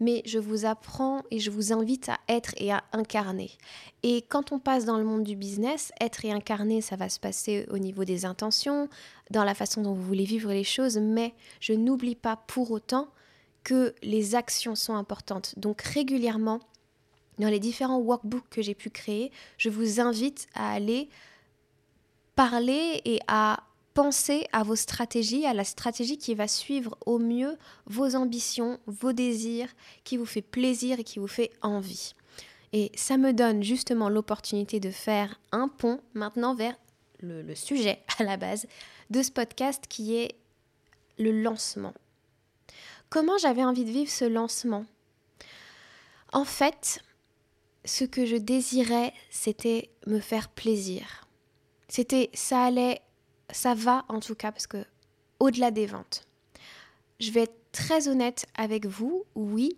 mais 0.00 0.22
je 0.24 0.38
vous 0.38 0.64
apprends 0.64 1.22
et 1.30 1.38
je 1.38 1.50
vous 1.50 1.72
invite 1.72 2.08
à 2.08 2.18
être 2.28 2.54
et 2.56 2.72
à 2.72 2.84
incarner. 2.92 3.50
Et 4.02 4.22
quand 4.22 4.52
on 4.52 4.58
passe 4.58 4.84
dans 4.84 4.98
le 4.98 5.04
monde 5.04 5.24
du 5.24 5.36
business, 5.36 5.92
être 6.00 6.24
et 6.24 6.32
incarner, 6.32 6.80
ça 6.80 6.96
va 6.96 7.08
se 7.08 7.20
passer 7.20 7.66
au 7.70 7.78
niveau 7.78 8.04
des 8.04 8.24
intentions, 8.24 8.88
dans 9.30 9.44
la 9.44 9.54
façon 9.54 9.82
dont 9.82 9.94
vous 9.94 10.02
voulez 10.02 10.24
vivre 10.24 10.52
les 10.52 10.64
choses, 10.64 10.98
mais 10.98 11.34
je 11.60 11.72
n'oublie 11.72 12.14
pas 12.16 12.36
pour 12.36 12.70
autant 12.70 13.08
que 13.64 13.94
les 14.02 14.34
actions 14.34 14.74
sont 14.74 14.94
importantes. 14.94 15.54
Donc 15.58 15.82
régulièrement, 15.82 16.60
dans 17.38 17.48
les 17.48 17.60
différents 17.60 17.98
workbooks 17.98 18.48
que 18.50 18.62
j'ai 18.62 18.74
pu 18.74 18.90
créer, 18.90 19.30
je 19.58 19.68
vous 19.68 20.00
invite 20.00 20.46
à 20.54 20.72
aller 20.72 21.08
parler 22.34 23.00
et 23.04 23.20
à 23.26 23.64
penser 23.98 24.46
à 24.52 24.62
vos 24.62 24.76
stratégies, 24.76 25.44
à 25.44 25.52
la 25.52 25.64
stratégie 25.64 26.18
qui 26.18 26.36
va 26.36 26.46
suivre 26.46 26.96
au 27.04 27.18
mieux 27.18 27.58
vos 27.86 28.14
ambitions, 28.14 28.78
vos 28.86 29.12
désirs, 29.12 29.74
qui 30.04 30.16
vous 30.16 30.24
fait 30.24 30.40
plaisir 30.40 31.00
et 31.00 31.02
qui 31.02 31.18
vous 31.18 31.26
fait 31.26 31.50
envie. 31.62 32.14
Et 32.72 32.92
ça 32.94 33.16
me 33.16 33.32
donne 33.32 33.64
justement 33.64 34.08
l'opportunité 34.08 34.78
de 34.78 34.92
faire 34.92 35.40
un 35.50 35.66
pont 35.66 36.00
maintenant 36.14 36.54
vers 36.54 36.76
le, 37.18 37.42
le, 37.42 37.56
sujet 37.56 38.00
à 38.20 38.22
la 38.22 38.36
base 38.36 38.68
de 39.10 39.20
ce 39.20 39.32
podcast 39.32 39.86
qui 39.88 40.14
est 40.14 40.36
le 41.18 41.32
lancement. 41.32 41.94
Comment 43.10 43.36
j'avais 43.36 43.64
envie 43.64 43.84
de 43.84 43.90
vivre 43.90 44.12
ce 44.12 44.26
lancement? 44.26 44.86
En 46.32 46.44
fait, 46.44 47.02
ce 47.84 48.04
que 48.04 48.26
je 48.26 48.36
désirais, 48.36 49.12
c'était 49.28 49.90
me 50.06 50.20
faire 50.20 50.50
plaisir. 50.50 51.26
C'était, 51.88 52.30
ça 52.32 52.62
allait, 52.62 53.00
ça 53.50 53.74
va 53.74 54.04
en 54.08 54.20
tout 54.20 54.34
cas, 54.34 54.52
parce 54.52 54.66
que 54.66 54.84
au-delà 55.40 55.70
des 55.70 55.86
ventes, 55.86 56.26
je 57.20 57.30
vais 57.30 57.42
être 57.42 57.58
très 57.72 58.08
honnête 58.08 58.46
avec 58.56 58.86
vous. 58.86 59.24
Oui, 59.34 59.76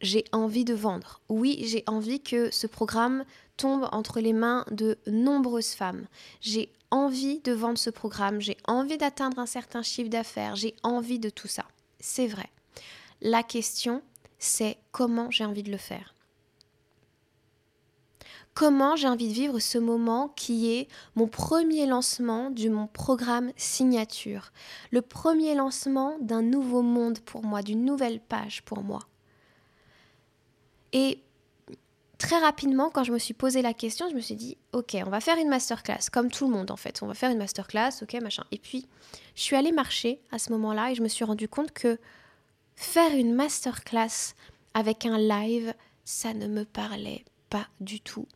j'ai 0.00 0.24
envie 0.32 0.64
de 0.64 0.74
vendre. 0.74 1.20
Oui, 1.28 1.64
j'ai 1.66 1.84
envie 1.86 2.20
que 2.20 2.50
ce 2.50 2.66
programme 2.66 3.24
tombe 3.56 3.88
entre 3.92 4.20
les 4.20 4.32
mains 4.32 4.64
de 4.70 4.98
nombreuses 5.06 5.72
femmes. 5.72 6.06
J'ai 6.40 6.70
envie 6.90 7.40
de 7.40 7.52
vendre 7.52 7.78
ce 7.78 7.90
programme. 7.90 8.40
J'ai 8.40 8.56
envie 8.66 8.98
d'atteindre 8.98 9.38
un 9.38 9.46
certain 9.46 9.82
chiffre 9.82 10.10
d'affaires. 10.10 10.56
J'ai 10.56 10.76
envie 10.82 11.18
de 11.18 11.30
tout 11.30 11.48
ça. 11.48 11.64
C'est 12.00 12.26
vrai. 12.26 12.50
La 13.22 13.42
question, 13.42 14.02
c'est 14.38 14.76
comment 14.92 15.30
j'ai 15.30 15.44
envie 15.44 15.62
de 15.62 15.70
le 15.70 15.78
faire 15.78 16.14
comment 18.56 18.96
j'ai 18.96 19.06
envie 19.06 19.28
de 19.28 19.34
vivre 19.34 19.58
ce 19.58 19.76
moment 19.76 20.32
qui 20.34 20.72
est 20.72 20.88
mon 21.14 21.28
premier 21.28 21.84
lancement 21.84 22.50
de 22.50 22.70
mon 22.70 22.86
programme 22.86 23.52
signature, 23.54 24.50
le 24.90 25.02
premier 25.02 25.54
lancement 25.54 26.16
d'un 26.22 26.40
nouveau 26.40 26.80
monde 26.80 27.18
pour 27.20 27.44
moi, 27.44 27.60
d'une 27.60 27.84
nouvelle 27.84 28.18
page 28.18 28.62
pour 28.62 28.82
moi. 28.82 29.00
Et 30.94 31.20
très 32.16 32.38
rapidement, 32.38 32.88
quand 32.88 33.04
je 33.04 33.12
me 33.12 33.18
suis 33.18 33.34
posé 33.34 33.60
la 33.60 33.74
question, 33.74 34.08
je 34.08 34.14
me 34.14 34.22
suis 34.22 34.36
dit, 34.36 34.56
ok, 34.72 34.96
on 35.06 35.10
va 35.10 35.20
faire 35.20 35.36
une 35.36 35.50
masterclass, 35.50 36.08
comme 36.10 36.30
tout 36.30 36.46
le 36.46 36.54
monde 36.54 36.70
en 36.70 36.76
fait, 36.76 37.02
on 37.02 37.06
va 37.06 37.12
faire 37.14 37.30
une 37.30 37.38
masterclass, 37.38 37.90
ok, 38.00 38.14
machin. 38.22 38.44
Et 38.52 38.58
puis, 38.58 38.86
je 39.34 39.42
suis 39.42 39.54
allée 39.54 39.72
marcher 39.72 40.18
à 40.32 40.38
ce 40.38 40.50
moment-là 40.52 40.92
et 40.92 40.94
je 40.94 41.02
me 41.02 41.08
suis 41.08 41.26
rendu 41.26 41.46
compte 41.46 41.72
que 41.72 41.98
faire 42.74 43.14
une 43.14 43.34
masterclass 43.34 44.32
avec 44.72 45.04
un 45.04 45.18
live, 45.18 45.74
ça 46.06 46.32
ne 46.32 46.46
me 46.46 46.64
parlait 46.64 47.22
pas 47.50 47.66
du 47.80 48.00
tout 48.00 48.26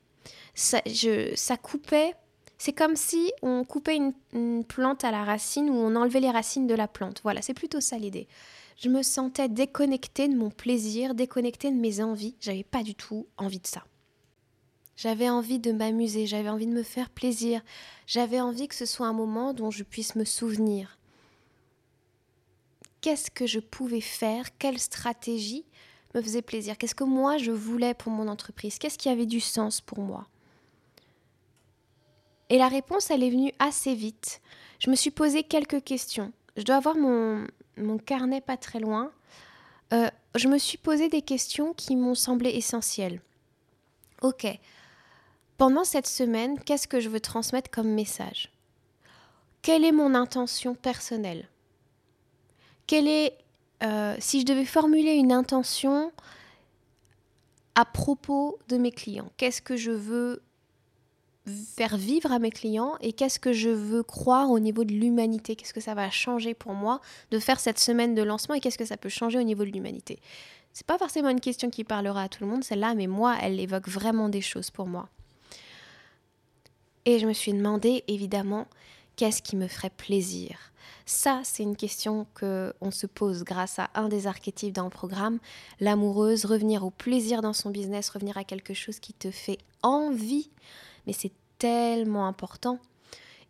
ça, 0.54 0.80
je, 0.86 1.32
ça 1.34 1.56
coupait. 1.56 2.14
C'est 2.58 2.72
comme 2.72 2.96
si 2.96 3.32
on 3.42 3.64
coupait 3.64 3.96
une, 3.96 4.64
plante 4.64 5.04
à 5.04 5.10
la 5.10 5.24
racine 5.24 5.70
ou 5.70 5.74
on 5.74 5.96
enlevait 5.96 6.20
les 6.20 6.30
racines 6.30 6.66
de 6.66 6.74
la 6.74 6.88
plante. 6.88 7.20
Voilà, 7.22 7.40
c'est 7.40 7.54
plutôt 7.54 7.80
ça 7.80 7.96
l'idée. 7.96 8.28
Je 8.76 8.88
me 8.88 9.02
sentais 9.02 9.48
déconnectée 9.48 10.28
de 10.28 10.36
mon 10.36 10.50
plaisir, 10.50 11.14
déconnectée 11.14 11.70
de 11.70 11.76
mes 11.76 12.02
envies. 12.02 12.34
J'avais 12.40 12.64
pas 12.64 12.82
du 12.82 12.94
tout 12.94 13.26
envie 13.38 13.60
de 13.60 13.66
ça. 13.66 13.84
J'avais 14.96 15.30
envie 15.30 15.58
de 15.58 15.72
m'amuser, 15.72 16.26
j'avais 16.26 16.50
envie 16.50 16.66
de 16.66 16.74
me 16.74 16.82
faire 16.82 17.08
plaisir, 17.08 17.62
j'avais 18.06 18.38
envie 18.38 18.68
que 18.68 18.74
ce 18.74 18.84
soit 18.84 19.06
un 19.06 19.14
moment 19.14 19.54
dont 19.54 19.70
je 19.70 19.82
puisse 19.82 20.14
me 20.14 20.26
souvenir. 20.26 20.98
Qu'est-ce 23.00 23.30
que 23.30 23.46
je 23.46 23.60
pouvais 23.60 24.02
faire? 24.02 24.58
Quelle 24.58 24.78
stratégie 24.78 25.64
me 26.14 26.23
faisait 26.23 26.43
plaisir 26.43 26.76
Qu'est-ce 26.76 26.95
que 26.95 27.05
moi 27.05 27.38
je 27.38 27.52
voulais 27.52 27.95
pour 27.95 28.12
mon 28.12 28.29
entreprise? 28.29 28.79
Qu'est-ce 28.79 28.99
qui 28.99 29.09
avait 29.09 29.26
du 29.26 29.40
sens 29.40 29.81
pour 29.81 30.00
moi? 30.00 30.26
Et 32.49 32.59
la 32.59 32.69
réponse, 32.69 33.11
elle 33.11 33.23
est 33.23 33.31
venue 33.31 33.52
assez 33.59 33.95
vite. 33.95 34.40
Je 34.81 34.90
me 34.90 34.97
suis 34.97 35.11
posé 35.11 35.45
quelques 35.45 35.85
questions. 35.85 36.33
Je 36.57 36.64
dois 36.64 36.76
avoir 36.76 36.97
mon, 36.97 37.47
mon 37.76 37.99
carnet 37.99 38.40
pas 38.40 38.57
très 38.57 38.81
loin. 38.81 39.12
Euh, 39.93 40.11
je 40.35 40.49
me 40.49 40.59
suis 40.59 40.79
posé 40.79 41.09
des 41.09 41.23
questions 41.23 41.75
qui 41.75 41.95
m'ont 41.97 42.14
semblé 42.14 42.50
essentielles. 42.50 43.21
Ok, 44.23 44.47
pendant 45.61 45.85
cette 45.85 46.07
semaine, 46.07 46.59
qu'est-ce 46.59 46.88
que 46.88 47.00
je 47.00 47.11
veux 47.11 47.21
transmettre 47.21 47.71
comme 47.71 47.90
message? 47.90 48.50
Quelle 49.61 49.85
est 49.85 49.93
mon 49.93 50.14
intention 50.14 50.75
personnelle? 50.75 51.49
Quelle 52.87 53.07
est, 53.07 53.37
euh, 53.82 54.16
si 54.18 54.40
je 54.40 54.46
devais 54.46 54.64
formuler 54.64 55.14
une 55.14 55.32
intention 55.32 56.12
à 57.75 57.84
propos 57.84 58.58
de 58.68 58.76
mes 58.76 58.92
clients, 58.92 59.30
qu'est-ce 59.37 59.62
que 59.62 59.76
je 59.76 59.90
veux 59.90 60.42
faire 61.46 61.96
vivre 61.96 62.32
à 62.32 62.38
mes 62.38 62.50
clients 62.50 62.96
et 63.00 63.12
qu'est-ce 63.12 63.40
que 63.40 63.52
je 63.52 63.70
veux 63.70 64.02
croire 64.02 64.50
au 64.50 64.58
niveau 64.58 64.84
de 64.84 64.92
l'humanité? 64.92 65.56
Qu'est-ce 65.56 65.75
que 65.75 65.80
ça 65.80 65.94
va 65.94 66.10
changer 66.10 66.54
pour 66.54 66.75
moi 66.75 67.00
de 67.30 67.38
faire 67.38 67.60
cette 67.60 67.78
semaine 67.78 68.14
de 68.14 68.22
lancement 68.22 68.54
et 68.54 68.60
qu'est-ce 68.60 68.78
que 68.78 68.84
ça 68.84 68.96
peut 68.96 69.08
changer 69.08 69.38
au 69.38 69.42
niveau 69.42 69.64
de 69.64 69.70
l'humanité? 69.70 70.20
C'est 70.72 70.87
pas 70.87 70.99
forcément 70.99 71.30
une 71.30 71.40
question 71.40 71.70
qui 71.70 71.82
parlera 71.82 72.25
à 72.25 72.28
tout 72.28 72.44
le 72.44 72.50
monde, 72.50 72.62
celle-là, 72.62 72.94
mais 72.94 73.06
moi, 73.06 73.37
elle 73.40 73.58
évoque 73.58 73.88
vraiment 73.88 74.28
des 74.28 74.40
choses 74.40 74.70
pour 74.70 74.87
moi. 74.87 75.08
Et 77.06 77.18
je 77.18 77.26
me 77.26 77.32
suis 77.32 77.52
demandé, 77.52 78.04
évidemment, 78.06 78.66
qu'est-ce 79.17 79.43
qui 79.43 79.57
me 79.57 79.69
ferait 79.69 79.90
plaisir? 79.90 80.73
Ça, 81.07 81.40
c'est 81.45 81.62
une 81.62 81.76
question 81.76 82.26
que 82.35 82.73
on 82.81 82.90
se 82.90 83.07
pose 83.07 83.43
grâce 83.43 83.79
à 83.79 83.90
un 83.95 84.09
des 84.09 84.26
archétypes 84.26 84.75
dans 84.75 84.85
le 84.85 84.90
programme, 84.90 85.38
l'amoureuse, 85.81 86.45
revenir 86.45 86.85
au 86.85 86.90
plaisir 86.90 87.43
dans 87.43 87.52
son 87.52 87.71
business, 87.71 88.11
revenir 88.11 88.37
à 88.38 88.45
quelque 88.45 88.75
chose 88.75 89.00
qui 89.00 89.12
te 89.12 89.31
fait 89.31 89.59
envie 89.83 90.50
mais 91.07 91.12
c'est 91.12 91.33
tellement 91.59 92.26
important. 92.26 92.79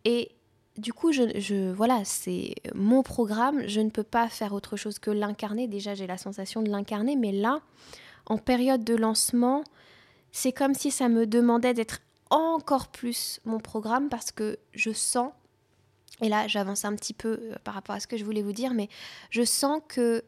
Et 0.05 0.31
du 0.77 0.93
coup, 0.93 1.11
je, 1.11 1.71
voilà, 1.71 2.01
c'est 2.05 2.55
mon 2.73 3.03
programme. 3.03 3.67
Je 3.67 3.81
ne 3.81 3.89
peux 3.89 4.03
pas 4.03 4.29
faire 4.29 4.53
autre 4.53 4.77
chose 4.77 4.99
que 4.99 5.11
l'incarner. 5.11 5.67
Déjà, 5.67 5.93
j'ai 5.93 6.07
la 6.07 6.17
sensation 6.17 6.61
de 6.61 6.69
l'incarner, 6.69 7.15
mais 7.15 7.31
là, 7.31 7.61
en 8.25 8.37
période 8.37 8.83
de 8.83 8.95
lancement, 8.95 9.63
c'est 10.31 10.51
comme 10.51 10.73
si 10.73 10.91
ça 10.91 11.09
me 11.09 11.27
demandait 11.27 11.73
d'être 11.73 11.99
encore 12.29 12.87
plus 12.87 13.41
mon 13.45 13.59
programme 13.59 14.07
parce 14.07 14.31
que 14.31 14.57
je 14.73 14.91
sens, 14.91 15.31
et 16.21 16.29
là 16.29 16.47
j'avance 16.47 16.85
un 16.85 16.95
petit 16.95 17.13
peu 17.13 17.39
euh, 17.41 17.55
par 17.63 17.73
rapport 17.73 17.95
à 17.95 17.99
ce 17.99 18.07
que 18.07 18.17
je 18.17 18.25
voulais 18.25 18.41
vous 18.41 18.53
dire, 18.53 18.73
mais 18.73 18.89
je 19.29 19.43
sens 19.43 19.81
que 19.87 20.23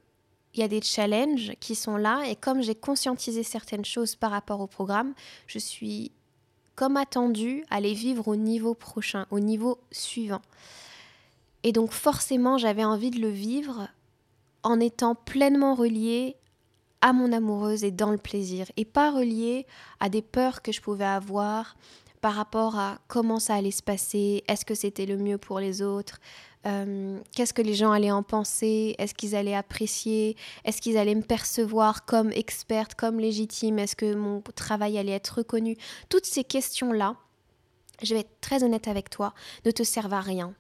il 0.53 0.59
y 0.59 0.63
a 0.63 0.67
des 0.67 0.81
challenges 0.81 1.53
qui 1.59 1.73
sont 1.73 1.97
là 1.97 2.23
et 2.27 2.35
comme 2.35 2.61
j'ai 2.61 2.75
conscientisé 2.75 3.41
certaines 3.41 3.85
choses 3.85 4.15
par 4.15 4.29
rapport 4.29 4.61
au 4.61 4.67
programme, 4.67 5.13
je 5.47 5.57
suis 5.57 6.11
comme 6.75 6.97
attendu 6.97 7.65
à 7.69 7.79
les 7.79 7.93
vivre 7.93 8.27
au 8.27 8.35
niveau 8.35 8.73
prochain, 8.73 9.25
au 9.31 9.39
niveau 9.39 9.79
suivant. 9.91 10.41
Et 11.63 11.71
donc 11.71 11.91
forcément, 11.91 12.57
j'avais 12.57 12.83
envie 12.83 13.09
de 13.09 13.19
le 13.19 13.29
vivre 13.29 13.87
en 14.63 14.79
étant 14.79 15.15
pleinement 15.15 15.75
relié 15.75 16.35
à 17.01 17.13
mon 17.13 17.31
amoureuse 17.31 17.83
et 17.83 17.91
dans 17.91 18.11
le 18.11 18.17
plaisir, 18.17 18.67
et 18.77 18.85
pas 18.85 19.11
relié 19.11 19.65
à 19.99 20.09
des 20.09 20.21
peurs 20.21 20.61
que 20.61 20.71
je 20.71 20.81
pouvais 20.81 21.03
avoir 21.03 21.75
par 22.23 22.35
rapport 22.35 22.79
à 22.79 22.99
comment 23.09 23.37
ça 23.37 23.55
allait 23.55 23.69
se 23.69 23.83
passer, 23.83 24.45
est-ce 24.47 24.63
que 24.63 24.75
c'était 24.75 25.05
le 25.05 25.17
mieux 25.17 25.37
pour 25.37 25.59
les 25.59 25.81
autres, 25.81 26.21
euh, 26.65 27.19
qu'est-ce 27.35 27.53
que 27.53 27.61
les 27.61 27.73
gens 27.73 27.91
allaient 27.91 28.11
en 28.11 28.23
penser, 28.23 28.95
est-ce 28.97 29.13
qu'ils 29.13 29.35
allaient 29.35 29.53
apprécier, 29.53 30.37
est-ce 30.63 30.81
qu'ils 30.81 30.97
allaient 30.97 31.15
me 31.15 31.21
percevoir 31.21 32.05
comme 32.05 32.31
experte, 32.31 32.95
comme 32.95 33.19
légitime, 33.19 33.77
est-ce 33.77 33.97
que 33.97 34.15
mon 34.15 34.39
travail 34.55 34.97
allait 34.97 35.11
être 35.11 35.39
reconnu. 35.39 35.75
Toutes 36.07 36.25
ces 36.25 36.45
questions-là, 36.45 37.17
je 38.01 38.13
vais 38.13 38.21
être 38.21 38.39
très 38.39 38.63
honnête 38.63 38.87
avec 38.87 39.09
toi, 39.09 39.33
ne 39.65 39.71
te 39.71 39.83
servent 39.83 40.13
à 40.13 40.21
rien 40.21 40.53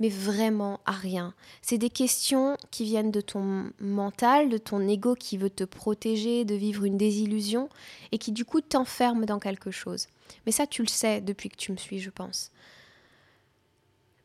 mais 0.00 0.10
vraiment 0.10 0.78
à 0.86 0.92
rien. 0.92 1.34
C'est 1.60 1.78
des 1.78 1.90
questions 1.90 2.56
qui 2.70 2.84
viennent 2.84 3.10
de 3.10 3.20
ton 3.20 3.72
mental, 3.80 4.48
de 4.48 4.58
ton 4.58 4.86
ego 4.86 5.16
qui 5.16 5.36
veut 5.36 5.50
te 5.50 5.64
protéger, 5.64 6.44
de 6.44 6.54
vivre 6.54 6.84
une 6.84 6.96
désillusion, 6.96 7.68
et 8.12 8.18
qui 8.18 8.30
du 8.30 8.44
coup 8.44 8.60
t'enferme 8.60 9.26
dans 9.26 9.40
quelque 9.40 9.72
chose. 9.72 10.06
Mais 10.46 10.52
ça, 10.52 10.66
tu 10.66 10.82
le 10.82 10.88
sais 10.88 11.20
depuis 11.20 11.48
que 11.48 11.56
tu 11.56 11.72
me 11.72 11.76
suis, 11.76 12.00
je 12.00 12.10
pense. 12.10 12.50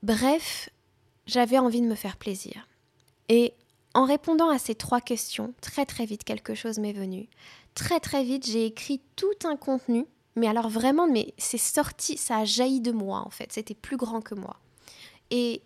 Bref, 0.02 0.70
j'avais 1.26 1.58
envie 1.58 1.82
de 1.82 1.88
me 1.88 1.96
faire 1.96 2.18
plaisir. 2.18 2.68
Et 3.30 3.54
en 3.94 4.06
répondant 4.06 4.50
à 4.50 4.60
ces 4.60 4.76
trois 4.76 5.02
questions, 5.02 5.54
très 5.62 5.86
très 5.86 6.06
vite 6.06 6.24
quelque 6.24 6.56
chose 6.56 6.80
m'est 6.80 6.94
venu. 6.94 7.28
Très 7.76 8.00
très 8.00 8.24
vite, 8.24 8.46
j'ai 8.46 8.66
écrit 8.66 9.02
tout 9.16 9.34
un 9.46 9.56
contenu, 9.56 10.06
mais 10.36 10.48
alors 10.48 10.70
vraiment, 10.70 11.08
mais 11.08 11.34
c'est 11.38 11.58
sorti, 11.58 12.18
ça 12.18 12.40
a 12.40 12.46
jailli 12.46 12.82
de 12.82 12.92
moi 12.92 13.24
en 13.26 13.30
fait, 13.30 13.52
c'était 13.52 13.74
plus 13.74 13.98
grand 13.98 14.22
que 14.22 14.36
moi. 14.36 14.58
Et 15.32 15.62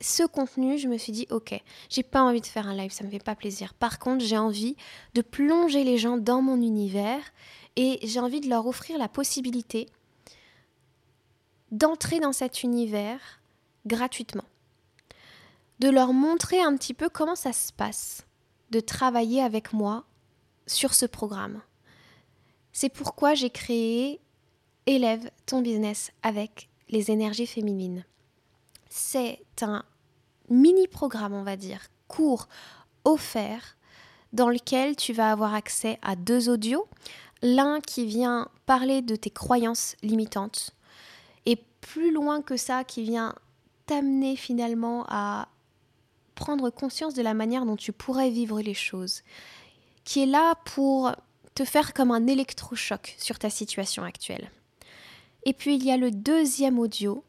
ce 0.00 0.24
contenu, 0.24 0.78
je 0.78 0.88
me 0.88 0.98
suis 0.98 1.12
dit, 1.12 1.26
ok, 1.30 1.54
j'ai 1.88 2.02
pas 2.02 2.22
envie 2.22 2.40
de 2.40 2.46
faire 2.46 2.66
un 2.66 2.74
live, 2.74 2.90
ça 2.90 3.04
me 3.04 3.10
fait 3.10 3.22
pas 3.22 3.36
plaisir. 3.36 3.72
Par 3.74 3.98
contre, 3.98 4.24
j'ai 4.24 4.36
envie 4.36 4.76
de 5.14 5.22
plonger 5.22 5.84
les 5.84 5.96
gens 5.96 6.16
dans 6.16 6.42
mon 6.42 6.60
univers 6.60 7.22
et 7.76 8.00
j'ai 8.06 8.20
envie 8.20 8.40
de 8.40 8.48
leur 8.48 8.66
offrir 8.66 8.98
la 8.98 9.08
possibilité 9.08 9.88
d'entrer 11.70 12.20
dans 12.20 12.32
cet 12.32 12.62
univers 12.62 13.40
gratuitement. 13.86 14.44
De 15.78 15.88
leur 15.88 16.12
montrer 16.12 16.60
un 16.60 16.76
petit 16.76 16.94
peu 16.94 17.08
comment 17.08 17.34
ça 17.34 17.52
se 17.52 17.72
passe, 17.72 18.26
de 18.70 18.80
travailler 18.80 19.42
avec 19.42 19.72
moi 19.72 20.04
sur 20.66 20.94
ce 20.94 21.06
programme. 21.06 21.60
C'est 22.72 22.92
pourquoi 22.92 23.34
j'ai 23.34 23.50
créé 23.50 24.20
Élève 24.86 25.30
ton 25.46 25.62
business 25.62 26.10
avec 26.22 26.68
les 26.88 27.10
énergies 27.10 27.46
féminines 27.46 28.04
c'est 28.92 29.40
un 29.62 29.84
mini-programme, 30.50 31.32
on 31.32 31.42
va 31.42 31.56
dire, 31.56 31.80
court, 32.08 32.46
offert, 33.04 33.76
dans 34.34 34.50
lequel 34.50 34.96
tu 34.96 35.14
vas 35.14 35.32
avoir 35.32 35.54
accès 35.54 35.98
à 36.02 36.14
deux 36.14 36.50
audios. 36.50 36.86
L'un 37.42 37.80
qui 37.80 38.06
vient 38.06 38.48
parler 38.66 39.02
de 39.02 39.16
tes 39.16 39.30
croyances 39.30 39.96
limitantes, 40.02 40.74
et 41.46 41.56
plus 41.80 42.12
loin 42.12 42.40
que 42.40 42.56
ça, 42.56 42.84
qui 42.84 43.02
vient 43.02 43.34
t'amener 43.86 44.36
finalement 44.36 45.04
à 45.08 45.48
prendre 46.34 46.70
conscience 46.70 47.14
de 47.14 47.22
la 47.22 47.34
manière 47.34 47.66
dont 47.66 47.76
tu 47.76 47.92
pourrais 47.92 48.30
vivre 48.30 48.60
les 48.60 48.74
choses, 48.74 49.22
qui 50.04 50.22
est 50.22 50.26
là 50.26 50.54
pour 50.64 51.12
te 51.54 51.64
faire 51.64 51.94
comme 51.94 52.10
un 52.10 52.26
électrochoc 52.26 53.14
sur 53.18 53.38
ta 53.38 53.50
situation 53.50 54.02
actuelle. 54.02 54.50
Et 55.44 55.52
puis 55.52 55.74
il 55.74 55.84
y 55.84 55.90
a 55.90 55.96
le 55.96 56.10
deuxième 56.10 56.78
audio 56.78 57.24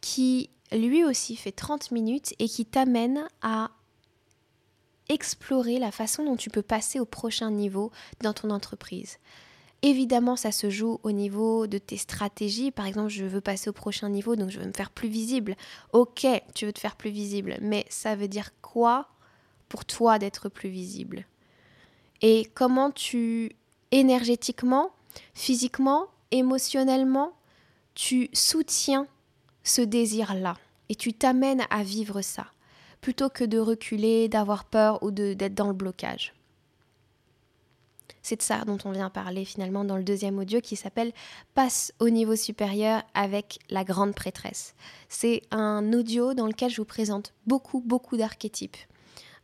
qui 0.00 0.50
lui 0.72 1.04
aussi 1.04 1.36
fait 1.36 1.52
30 1.52 1.90
minutes 1.90 2.34
et 2.38 2.48
qui 2.48 2.66
t'amène 2.66 3.26
à 3.40 3.70
explorer 5.08 5.78
la 5.78 5.92
façon 5.92 6.24
dont 6.24 6.36
tu 6.36 6.50
peux 6.50 6.62
passer 6.62 6.98
au 7.00 7.04
prochain 7.04 7.50
niveau 7.50 7.90
dans 8.20 8.32
ton 8.32 8.50
entreprise. 8.50 9.18
Évidemment, 9.84 10.36
ça 10.36 10.52
se 10.52 10.70
joue 10.70 11.00
au 11.02 11.10
niveau 11.10 11.66
de 11.66 11.78
tes 11.78 11.96
stratégies. 11.96 12.70
Par 12.70 12.86
exemple, 12.86 13.08
je 13.08 13.24
veux 13.24 13.40
passer 13.40 13.68
au 13.68 13.72
prochain 13.72 14.08
niveau, 14.08 14.36
donc 14.36 14.50
je 14.50 14.60
veux 14.60 14.66
me 14.66 14.72
faire 14.72 14.90
plus 14.90 15.08
visible. 15.08 15.56
Ok, 15.92 16.24
tu 16.54 16.66
veux 16.66 16.72
te 16.72 16.78
faire 16.78 16.94
plus 16.94 17.10
visible, 17.10 17.58
mais 17.60 17.84
ça 17.88 18.14
veut 18.14 18.28
dire 18.28 18.50
quoi 18.62 19.08
pour 19.68 19.84
toi 19.84 20.20
d'être 20.20 20.48
plus 20.48 20.68
visible? 20.68 21.26
Et 22.20 22.48
comment 22.54 22.92
tu, 22.92 23.56
énergétiquement, 23.90 24.92
physiquement, 25.34 26.06
émotionnellement, 26.30 27.32
tu 27.94 28.30
soutiens 28.32 29.08
ce 29.64 29.82
désir-là 29.82 30.56
et 30.88 30.94
tu 30.94 31.12
t'amènes 31.12 31.64
à 31.70 31.82
vivre 31.82 32.22
ça, 32.22 32.46
plutôt 33.00 33.30
que 33.30 33.42
de 33.42 33.58
reculer, 33.58 34.28
d'avoir 34.28 34.64
peur 34.64 35.02
ou 35.02 35.10
d'être 35.10 35.54
dans 35.54 35.66
le 35.66 35.72
blocage? 35.72 36.34
C'est 38.22 38.36
de 38.36 38.42
ça 38.42 38.64
dont 38.64 38.78
on 38.84 38.92
vient 38.92 39.10
parler 39.10 39.44
finalement 39.44 39.84
dans 39.84 39.96
le 39.96 40.04
deuxième 40.04 40.38
audio 40.38 40.60
qui 40.60 40.76
s'appelle 40.76 41.12
Passe 41.54 41.92
au 41.98 42.08
niveau 42.08 42.36
supérieur 42.36 43.02
avec 43.14 43.58
la 43.68 43.84
grande 43.84 44.14
prêtresse. 44.14 44.74
C'est 45.08 45.42
un 45.50 45.92
audio 45.92 46.34
dans 46.34 46.46
lequel 46.46 46.70
je 46.70 46.76
vous 46.76 46.86
présente 46.86 47.34
beaucoup, 47.46 47.80
beaucoup 47.80 48.16
d'archétypes. 48.16 48.76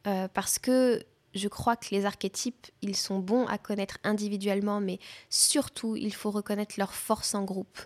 Euh, 0.07 0.29
parce 0.33 0.59
que 0.59 1.03
je 1.35 1.49
crois 1.49 1.77
que 1.77 1.89
les 1.91 2.07
archétypes, 2.07 2.69
ils 2.83 2.97
sont 2.97 3.19
bons 3.19 3.47
à 3.47 3.59
connaître 3.59 3.99
individuellement, 4.05 4.81
mais 4.81 4.99
surtout, 5.29 5.97
il 5.97 6.15
faut 6.15 6.31
reconnaître 6.31 6.77
leur 6.79 6.95
force 6.95 7.35
en 7.35 7.45
groupe. 7.45 7.79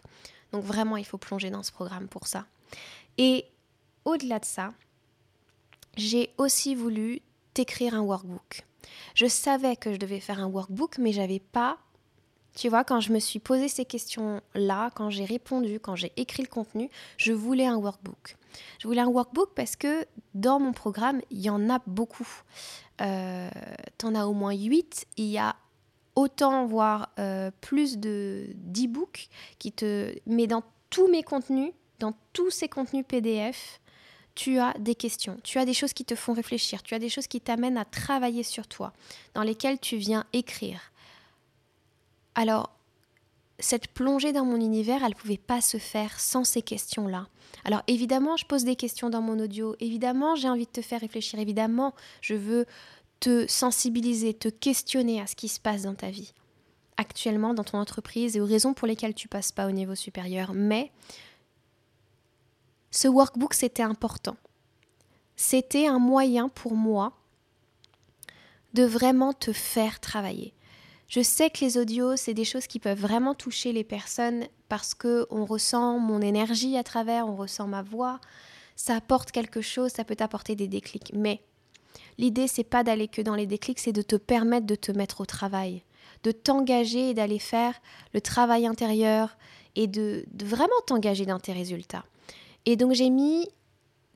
Donc 0.53 0.65
vraiment, 0.65 0.97
il 0.97 1.05
faut 1.05 1.19
plonger 1.19 1.51
dans 1.51 1.63
ce 1.63 1.73
programme 1.73 2.09
pour 2.09 2.27
ça. 2.27 2.47
Et 3.19 3.47
au-delà 4.05 4.39
de 4.39 4.45
ça, 4.45 4.73
j'ai 5.97 6.33
aussi 6.39 6.75
voulu 6.75 7.21
t'écrire 7.55 7.95
un 7.95 8.01
workbook. 8.01 8.65
Je 9.15 9.27
savais 9.27 9.77
que 9.77 9.93
je 9.93 9.99
devais 9.99 10.21
faire 10.21 10.41
un 10.41 10.47
workbook, 10.47 10.99
mais 10.99 11.13
j'avais 11.13 11.41
pas. 11.41 11.79
Tu 12.55 12.69
vois, 12.69 12.85
quand 12.85 13.01
je 13.01 13.13
me 13.13 13.19
suis 13.19 13.39
posé 13.39 13.69
ces 13.69 13.85
questions-là, 13.85 14.91
quand 14.95 15.09
j'ai 15.09 15.25
répondu, 15.25 15.81
quand 15.81 15.97
j'ai 15.97 16.13
écrit 16.17 16.43
le 16.43 16.49
contenu, 16.49 16.91
je 17.17 17.33
voulais 17.33 17.67
un 17.67 17.77
workbook. 17.77 18.37
Je 18.79 18.87
voulais 18.87 19.01
un 19.01 19.09
workbook 19.09 19.51
parce 19.55 19.77
que 19.77 20.07
dans 20.35 20.61
mon 20.61 20.73
programme, 20.73 21.23
il 21.31 21.41
y 21.41 21.49
en 21.49 21.71
a 21.71 21.81
beaucoup. 21.87 22.29
Euh, 23.01 23.49
tu 23.99 24.07
en 24.07 24.15
as 24.15 24.27
au 24.27 24.35
moins 24.35 24.55
8. 24.55 25.07
Il 25.17 25.27
y 25.27 25.39
a 25.39 25.57
autant, 26.15 26.67
voire 26.67 27.09
euh, 27.19 27.51
plus 27.63 27.99
de 27.99 28.49
d'e-books 28.55 29.29
qui 29.59 29.73
te. 29.73 30.15
Mais 30.27 30.47
dans 30.47 30.63
tous 30.91 31.09
mes 31.09 31.23
contenus, 31.23 31.73
dans 32.01 32.13
tous 32.35 32.51
ces 32.51 32.69
contenus 32.69 33.05
PDF, 33.09 33.81
tu 34.35 34.59
as 34.59 34.75
des 34.79 34.95
questions, 34.95 35.39
tu 35.43 35.59
as 35.59 35.65
des 35.65 35.75
choses 35.75 35.93
qui 35.93 36.05
te 36.05 36.15
font 36.15 36.33
réfléchir, 36.33 36.83
tu 36.83 36.95
as 36.95 36.99
des 36.99 37.09
choses 37.09 37.27
qui 37.27 37.41
t'amènent 37.41 37.77
à 37.77 37.85
travailler 37.85 38.43
sur 38.43 38.67
toi, 38.67 38.93
dans 39.35 39.43
lesquelles 39.43 39.79
tu 39.79 39.97
viens 39.97 40.25
écrire. 40.33 40.93
Alors, 42.35 42.71
cette 43.59 43.89
plongée 43.89 44.33
dans 44.33 44.45
mon 44.45 44.57
univers, 44.57 45.05
elle 45.05 45.11
ne 45.11 45.15
pouvait 45.15 45.37
pas 45.37 45.61
se 45.61 45.77
faire 45.77 46.19
sans 46.19 46.45
ces 46.45 46.63
questions-là. 46.63 47.29
Alors 47.65 47.83
évidemment, 47.87 48.37
je 48.37 48.47
pose 48.47 48.65
des 48.65 48.77
questions 48.77 49.11
dans 49.11 49.21
mon 49.21 49.39
audio, 49.39 49.77
évidemment, 49.81 50.35
j'ai 50.35 50.49
envie 50.49 50.67
de 50.67 50.71
te 50.71 50.83
faire 50.83 51.01
réfléchir, 51.01 51.39
évidemment, 51.39 51.95
je 52.21 52.35
veux 52.35 52.67
te 53.21 53.47
sensibiliser, 53.47 54.35
te 54.35 54.49
questionner 54.49 55.21
à 55.21 55.27
ce 55.27 55.37
qui 55.37 55.49
se 55.49 55.61
passe 55.61 55.83
dans 55.83 55.95
ta 55.95 56.11
vie, 56.11 56.33
actuellement 56.97 57.55
dans 57.55 57.63
ton 57.63 57.79
entreprise 57.79 58.37
et 58.37 58.41
aux 58.41 58.47
raisons 58.47 58.75
pour 58.75 58.89
lesquelles 58.89 59.15
tu 59.15 59.29
passes 59.29 59.53
pas 59.53 59.69
au 59.69 59.71
niveau 59.71 59.95
supérieur. 59.95 60.53
Mais 60.55 60.91
ce 62.93 63.09
workbook, 63.09 63.55
c'était 63.55 63.83
important. 63.83 64.37
C'était 65.35 65.87
un 65.87 65.99
moyen 65.99 66.49
pour 66.51 66.75
moi 66.75 67.15
de 68.75 68.85
vraiment 68.85 69.33
te 69.33 69.53
faire 69.53 69.99
travailler. 69.99 70.55
Je 71.09 71.23
sais 71.23 71.51
que 71.51 71.65
les 71.65 71.79
audios, 71.79 72.17
c'est 72.17 72.35
des 72.35 72.45
choses 72.45 72.67
qui 72.67 72.79
peuvent 72.79 73.01
vraiment 73.01 73.35
toucher 73.35 73.73
les 73.73 73.83
personnes 73.83 74.45
parce 74.69 74.95
que 74.95 75.27
on 75.31 75.45
ressent 75.45 75.99
mon 75.99 76.21
énergie 76.21 76.77
à 76.77 76.85
travers, 76.85 77.27
on 77.27 77.35
ressent 77.35 77.67
ma 77.67 77.83
voix, 77.83 78.21
ça 78.77 78.97
apporte 78.97 79.31
quelque 79.31 79.63
chose, 79.63 79.91
ça 79.91 80.05
peut 80.05 80.17
t'apporter 80.17 80.55
des 80.55 80.69
déclics. 80.69 81.13
Mais 81.15 81.43
l'idée, 82.19 82.47
c'est 82.47 82.65
pas 82.65 82.85
d'aller 82.85 83.09
que 83.09 83.23
dans 83.23 83.35
les 83.35 83.47
déclics, 83.47 83.79
c'est 83.79 83.93
de 83.93 84.03
te 84.03 84.17
permettre 84.17 84.67
de 84.67 84.75
te 84.75 84.93
mettre 84.93 85.23
au 85.23 85.27
travail, 85.27 85.83
de 86.25 86.31
t'engager 86.31 87.11
et 87.11 87.15
d'aller 87.15 87.39
faire 87.39 87.75
le 88.13 88.21
travail 88.21 88.67
intérieur 88.67 89.37
et 89.77 89.87
de, 89.87 90.25
de 90.31 90.45
vraiment 90.45 90.81
t'engager 90.87 91.27
dans 91.27 91.41
tes 91.41 91.53
résultats. 91.53 92.05
Et 92.67 92.77
donc 92.77 92.93
j'ai 92.93 93.11
mis 93.11 93.49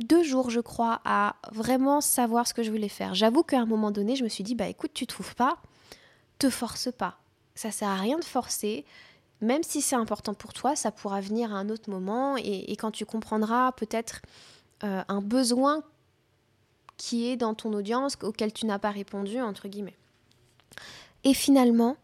deux 0.00 0.22
jours, 0.22 0.50
je 0.50 0.60
crois, 0.60 1.00
à 1.04 1.36
vraiment 1.52 2.00
savoir 2.00 2.46
ce 2.46 2.54
que 2.54 2.62
je 2.62 2.70
voulais 2.70 2.88
faire. 2.88 3.14
J'avoue 3.14 3.42
qu'à 3.42 3.60
un 3.60 3.66
moment 3.66 3.90
donné, 3.90 4.16
je 4.16 4.24
me 4.24 4.28
suis 4.28 4.44
dit, 4.44 4.54
bah 4.54 4.68
écoute, 4.68 4.92
tu 4.92 5.06
trouves 5.06 5.34
pas, 5.34 5.58
te 6.38 6.50
force 6.50 6.90
pas. 6.92 7.18
Ça 7.54 7.70
sert 7.70 7.88
à 7.88 7.96
rien 7.96 8.18
de 8.18 8.24
forcer. 8.24 8.84
Même 9.40 9.62
si 9.62 9.80
c'est 9.80 9.96
important 9.96 10.34
pour 10.34 10.52
toi, 10.52 10.76
ça 10.76 10.90
pourra 10.90 11.20
venir 11.20 11.54
à 11.54 11.58
un 11.58 11.68
autre 11.70 11.90
moment 11.90 12.36
et, 12.36 12.74
quand 12.76 12.90
tu 12.90 13.04
comprendras 13.04 13.72
peut-être 13.72 14.22
euh, 14.84 15.02
un 15.08 15.20
besoin 15.20 15.82
qui 16.96 17.28
est 17.28 17.36
dans 17.36 17.54
ton 17.54 17.72
audience 17.72 18.16
auquel 18.22 18.52
tu 18.52 18.66
n'as 18.66 18.78
pas 18.78 18.90
répondu, 18.90 19.40
entre 19.40 19.68
guillemets. 19.68 19.96
Et 21.24 21.34
finalement, 21.34 21.96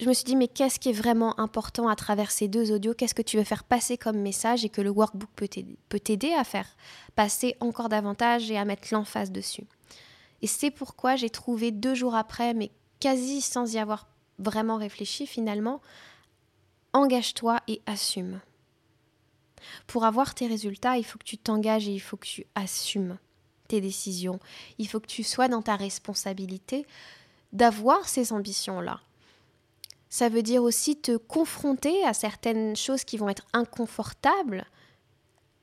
je 0.00 0.08
me 0.08 0.12
suis 0.12 0.24
dit, 0.24 0.34
mais 0.34 0.48
qu'est-ce 0.48 0.80
qui 0.80 0.88
est 0.88 0.92
vraiment 0.92 1.38
important 1.38 1.88
à 1.88 1.94
travers 1.94 2.32
ces 2.32 2.48
deux 2.48 2.72
audios? 2.72 2.94
Qu'est-ce 2.94 3.14
que 3.14 3.22
tu 3.22 3.36
veux 3.36 3.44
faire 3.44 3.62
passer 3.62 3.96
comme 3.96 4.18
message 4.18 4.64
et 4.64 4.68
que 4.68 4.80
le 4.80 4.90
workbook 4.90 5.30
peut 5.30 6.00
t'aider 6.00 6.32
à 6.32 6.42
faire 6.42 6.66
passer 7.14 7.56
encore 7.60 7.88
davantage 7.88 8.50
et 8.50 8.58
à 8.58 8.64
mettre 8.64 8.88
l'emphase 8.90 9.30
dessus? 9.30 9.66
Et 10.42 10.48
c'est 10.48 10.72
pourquoi 10.72 11.14
j'ai 11.14 11.30
trouvé 11.30 11.70
deux 11.70 11.94
jours 11.94 12.16
après, 12.16 12.54
mais 12.54 12.72
quasi 12.98 13.40
sans 13.40 13.72
y 13.72 13.78
avoir 13.78 14.08
vraiment 14.38 14.76
réfléchi 14.76 15.26
finalement, 15.26 15.80
engage-toi 16.92 17.60
et 17.68 17.80
assume. 17.86 18.40
Pour 19.86 20.04
avoir 20.04 20.34
tes 20.34 20.48
résultats, 20.48 20.98
il 20.98 21.04
faut 21.04 21.18
que 21.18 21.24
tu 21.24 21.38
t'engages 21.38 21.88
et 21.88 21.94
il 21.94 22.00
faut 22.00 22.16
que 22.16 22.26
tu 22.26 22.46
assumes 22.56 23.16
tes 23.68 23.80
décisions. 23.80 24.40
Il 24.78 24.88
faut 24.88 25.00
que 25.00 25.06
tu 25.06 25.22
sois 25.22 25.48
dans 25.48 25.62
ta 25.62 25.76
responsabilité 25.76 26.84
d'avoir 27.52 28.08
ces 28.08 28.32
ambitions-là. 28.32 29.00
Ça 30.14 30.28
veut 30.28 30.44
dire 30.44 30.62
aussi 30.62 30.94
te 30.94 31.16
confronter 31.16 32.04
à 32.04 32.14
certaines 32.14 32.76
choses 32.76 33.02
qui 33.02 33.16
vont 33.16 33.28
être 33.28 33.48
inconfortables, 33.52 34.64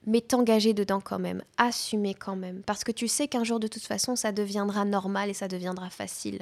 mais 0.05 0.19
t'engager 0.19 0.73
dedans 0.73 0.99
quand 0.99 1.19
même, 1.19 1.41
assumer 1.55 2.13
quand 2.13 2.35
même, 2.35 2.61
parce 2.63 2.83
que 2.83 2.91
tu 2.91 3.07
sais 3.07 3.29
qu'un 3.29 3.45
jour 3.45 3.61
de 3.61 3.67
toute 3.67 3.85
façon 3.85 4.17
ça 4.17 4.33
deviendra 4.33 4.83
normal 4.83 5.29
et 5.29 5.33
ça 5.33 5.47
deviendra 5.47 5.89
facile. 5.89 6.41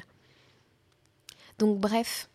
Donc 1.60 1.78
bref, 1.78 2.29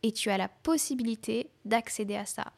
et 0.03 0.11
tu 0.11 0.29
as 0.29 0.37
la 0.37 0.49
possibilité 0.49 1.49
d'accéder 1.65 2.15
à 2.15 2.25
ça. 2.25 2.51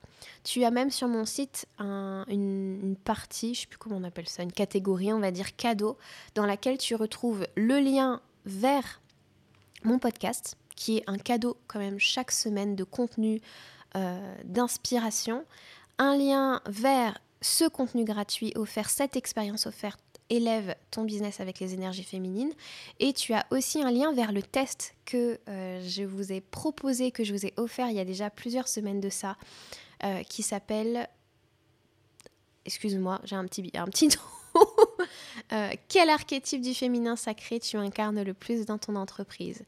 Tu 0.43 0.63
as 0.63 0.71
même 0.71 0.89
sur 0.89 1.07
mon 1.07 1.25
site 1.25 1.67
une, 1.79 2.95
partie, 3.03 3.53
je 3.53 3.59
ne 3.59 3.61
sais 3.61 3.67
plus 3.67 3.77
comment 3.77 3.97
on 3.97 4.03
appelle 4.03 4.27
ça, 4.27 4.43
une 4.43 4.51
catégorie, 4.51 5.13
on 5.13 5.19
va 5.19 5.31
dire 5.31 5.55
cadeau, 5.55 5.97
dans 6.33 6.45
laquelle 6.45 6.77
tu 6.77 6.95
retrouves 6.95 7.45
le 7.55 7.79
lien 7.79 8.21
vers 8.45 9.01
mon 9.83 9.99
podcast, 9.99 10.57
qui 10.75 10.97
est 10.97 11.03
un 11.07 11.17
cadeau 11.17 11.57
quand 11.67 11.79
même 11.79 11.99
chaque 11.99 12.31
semaine 12.31 12.75
de 12.75 12.83
contenu, 12.83 13.41
euh, 13.95 14.35
d'inspiration, 14.43 15.45
un 15.99 16.17
lien 16.17 16.61
vers 16.67 17.19
ce 17.41 17.65
contenu 17.65 18.03
gratuit 18.03 18.51
offert, 18.55 18.89
cette 18.89 19.15
expérience 19.15 19.67
offerte 19.67 20.01
élève 20.29 20.75
ton 20.91 21.03
business 21.03 21.39
avec 21.39 21.59
les 21.59 21.73
énergies 21.73 22.03
féminines. 22.03 22.53
Et 22.99 23.13
tu 23.13 23.33
as 23.33 23.45
aussi 23.51 23.81
un 23.81 23.91
lien 23.91 24.13
vers 24.13 24.31
le 24.31 24.41
test 24.41 24.95
que 25.05 25.39
euh, 25.49 25.81
je 25.87 26.03
vous 26.03 26.31
ai 26.31 26.41
proposé, 26.41 27.11
que 27.11 27.23
je 27.23 27.33
vous 27.33 27.45
ai 27.45 27.53
offert 27.57 27.89
il 27.89 27.95
y 27.95 27.99
a 27.99 28.05
déjà 28.05 28.29
plusieurs 28.29 28.67
semaines 28.67 29.01
de 29.01 29.09
ça, 29.09 29.37
euh, 30.03 30.23
qui 30.23 30.43
s'appelle... 30.43 31.09
Excuse-moi, 32.65 33.21
j'ai 33.23 33.35
un 33.35 33.45
petit, 33.45 33.69
un 33.75 33.85
petit 33.85 34.09
euh, 35.53 35.69
quel 35.87 36.09
archétype 36.09 36.61
du 36.61 36.73
féminin 36.73 37.15
sacré 37.15 37.59
tu 37.59 37.77
incarnes 37.77 38.23
le 38.23 38.33
plus 38.33 38.65
dans 38.65 38.79
ton 38.79 38.95
entreprise? 38.95 39.63